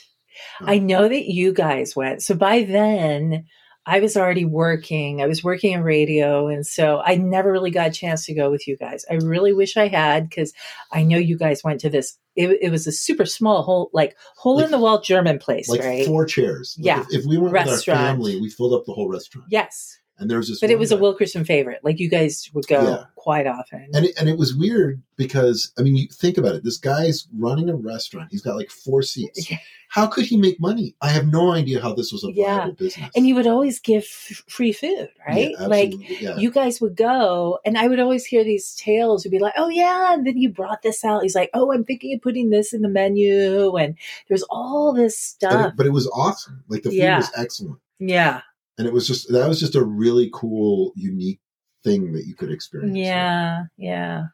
I 0.60 0.76
uh-huh. 0.76 0.86
know 0.86 1.08
that 1.08 1.30
you 1.30 1.52
guys 1.52 1.94
went. 1.94 2.22
So 2.22 2.34
by 2.34 2.62
then, 2.62 3.44
I 3.84 3.98
was 4.00 4.16
already 4.16 4.44
working. 4.44 5.20
I 5.22 5.26
was 5.26 5.42
working 5.42 5.72
in 5.72 5.82
radio. 5.82 6.46
And 6.48 6.64
so 6.66 7.02
I 7.04 7.16
never 7.16 7.50
really 7.50 7.70
got 7.72 7.88
a 7.88 7.92
chance 7.92 8.26
to 8.26 8.34
go 8.34 8.50
with 8.50 8.68
you 8.68 8.76
guys. 8.76 9.04
I 9.10 9.14
really 9.14 9.52
wish 9.52 9.76
I 9.76 9.88
had 9.88 10.28
because 10.28 10.52
I 10.92 11.02
know 11.02 11.18
you 11.18 11.36
guys 11.36 11.64
went 11.64 11.80
to 11.80 11.90
this. 11.90 12.16
It, 12.36 12.58
it 12.62 12.70
was 12.70 12.86
a 12.86 12.92
super 12.92 13.26
small 13.26 13.62
hole, 13.62 13.90
like 13.92 14.16
hole 14.36 14.56
Like- 14.56 14.66
in 14.66 14.70
the 14.70 14.78
wall 14.78 15.00
German 15.00 15.38
place, 15.38 15.68
like 15.68 15.80
right? 15.80 16.06
four 16.06 16.24
chairs. 16.26 16.76
Like, 16.78 16.86
Yeah. 16.86 17.00
If, 17.10 17.20
if 17.20 17.24
we 17.26 17.36
went 17.38 17.52
with 17.54 17.66
Restaurant. 17.66 18.00
our 18.00 18.06
family, 18.06 18.40
we 18.40 18.50
filled 18.50 18.72
up 18.72 18.84
the 18.86 18.92
whole 18.92 19.08
restaurant. 19.08 19.48
yes. 19.50 19.98
And 20.22 20.30
there 20.30 20.38
was 20.38 20.48
this. 20.48 20.60
But 20.60 20.70
it 20.70 20.78
was 20.78 20.92
a 20.92 20.96
Wilkerson 20.96 21.44
favorite. 21.44 21.80
Like 21.82 21.98
you 21.98 22.08
guys 22.08 22.48
would 22.54 22.66
go 22.68 22.80
Yeah. 22.82 23.04
quite 23.16 23.46
often. 23.46 23.88
And 23.92 24.06
it, 24.06 24.14
and 24.18 24.28
it 24.28 24.38
was 24.38 24.54
weird 24.54 25.02
because 25.16 25.72
I 25.78 25.82
mean, 25.82 25.96
you 25.96 26.06
think 26.12 26.38
about 26.38 26.54
it. 26.54 26.62
This 26.64 26.78
guy's 26.78 27.26
running 27.36 27.68
a 27.68 27.74
restaurant. 27.76 28.28
He's 28.30 28.42
got 28.42 28.56
like 28.56 28.70
four 28.70 29.02
seats. 29.02 29.50
How 29.88 30.06
could 30.06 30.24
he 30.24 30.38
make 30.38 30.58
money? 30.58 30.94
I 31.02 31.08
have 31.10 31.26
no 31.26 31.52
idea 31.52 31.80
how 31.82 31.92
this 31.92 32.12
was 32.12 32.24
a 32.24 32.32
Yeah. 32.32 32.56
viable 32.60 32.72
business. 32.76 33.10
and 33.14 33.26
you 33.26 33.34
would 33.34 33.46
always 33.46 33.78
give 33.78 34.04
f- 34.04 34.42
free 34.48 34.72
food, 34.72 35.10
right? 35.28 35.50
Yeah, 35.58 35.66
like 35.66 35.92
you 36.38 36.50
guys 36.50 36.80
would 36.80 36.96
go 36.96 37.58
and 37.66 37.76
I 37.76 37.88
would 37.88 38.00
always 38.00 38.24
hear 38.24 38.42
these 38.42 38.74
tales 38.74 39.24
would 39.24 39.30
be 39.32 39.38
like, 39.38 39.52
Oh 39.58 39.68
yeah, 39.68 40.14
and 40.14 40.26
then 40.26 40.38
you 40.38 40.48
brought 40.48 40.80
this 40.82 41.04
out. 41.04 41.22
He's 41.24 41.34
like, 41.34 41.50
Oh, 41.52 41.72
I'm 41.74 41.84
thinking 41.84 42.14
of 42.14 42.22
putting 42.22 42.48
this 42.48 42.72
in 42.72 42.80
the 42.80 42.88
menu 42.88 43.76
and 43.76 43.96
there's 44.28 44.44
all 44.44 44.94
this 44.94 45.18
stuff. 45.18 45.68
it- 45.72 45.76
but 45.76 45.84
it 45.86 45.92
was 45.92 46.06
awesome. 46.14 46.64
Like 46.68 46.84
the 46.84 46.90
food 46.90 47.00
was 47.16 47.30
excellent, 47.36 47.78
yeah. 47.98 48.40
And 48.78 48.86
it 48.86 48.92
was 48.92 49.06
just 49.06 49.30
that 49.32 49.48
was 49.48 49.60
just 49.60 49.74
a 49.74 49.84
really 49.84 50.30
cool, 50.32 50.92
unique 50.96 51.40
thing 51.84 52.12
that 52.12 52.26
you 52.26 52.34
could 52.34 52.50
experience. 52.50 52.96
Yeah. 52.96 53.64
Yeah. 53.76 54.24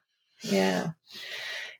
Yeah. 0.42 0.90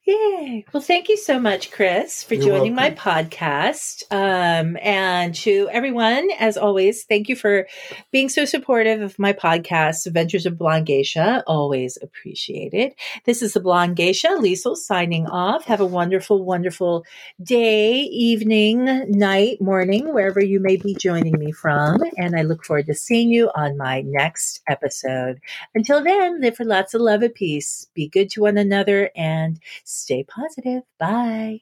Yay. 0.09 0.65
Well, 0.73 0.83
thank 0.83 1.11
you 1.11 1.19
so 1.19 1.39
much, 1.39 1.71
Chris, 1.71 2.23
for 2.23 2.33
You're 2.33 2.45
joining 2.45 2.75
my 2.75 2.93
podcast. 2.93 4.05
Um, 4.11 4.79
and 4.81 5.35
to 5.35 5.69
everyone, 5.71 6.31
as 6.39 6.57
always, 6.57 7.05
thank 7.05 7.29
you 7.29 7.37
for 7.37 7.67
being 8.11 8.31
so 8.31 8.47
supportive 8.47 9.03
of 9.03 9.19
my 9.19 9.35
podcast, 9.35 10.07
Adventures 10.07 10.47
of 10.47 10.57
Blonde 10.57 10.87
Geisha. 10.87 11.45
Always 11.47 11.99
appreciated. 12.01 12.95
This 13.27 13.43
is 13.43 13.53
the 13.53 13.61
Blonde 13.61 13.97
Geisha, 13.97 14.29
Liesel 14.29 14.77
signing 14.77 15.27
off. 15.27 15.67
Have 15.67 15.81
a 15.83 15.87
wonderful, 15.87 16.43
wonderful 16.43 17.05
day, 17.43 18.01
evening, 18.01 19.11
night, 19.11 19.61
morning, 19.61 20.15
wherever 20.15 20.43
you 20.43 20.59
may 20.59 20.77
be 20.77 20.95
joining 20.95 21.39
me 21.39 21.53
from. 21.53 22.01
And 22.17 22.35
I 22.35 22.45
look 22.45 22.65
forward 22.65 22.87
to 22.87 22.95
seeing 22.95 23.29
you 23.29 23.51
on 23.55 23.77
my 23.77 24.01
next 24.01 24.63
episode. 24.71 25.39
Until 25.75 26.03
then, 26.03 26.41
live 26.41 26.57
for 26.57 26.65
lots 26.65 26.95
of 26.95 27.03
love 27.03 27.21
and 27.21 27.35
peace. 27.35 27.89
Be 27.93 28.09
good 28.09 28.31
to 28.31 28.41
one 28.41 28.57
another 28.57 29.11
and 29.15 29.61
stay 29.99 30.25
positive. 30.25 30.83
Bye. 30.99 31.61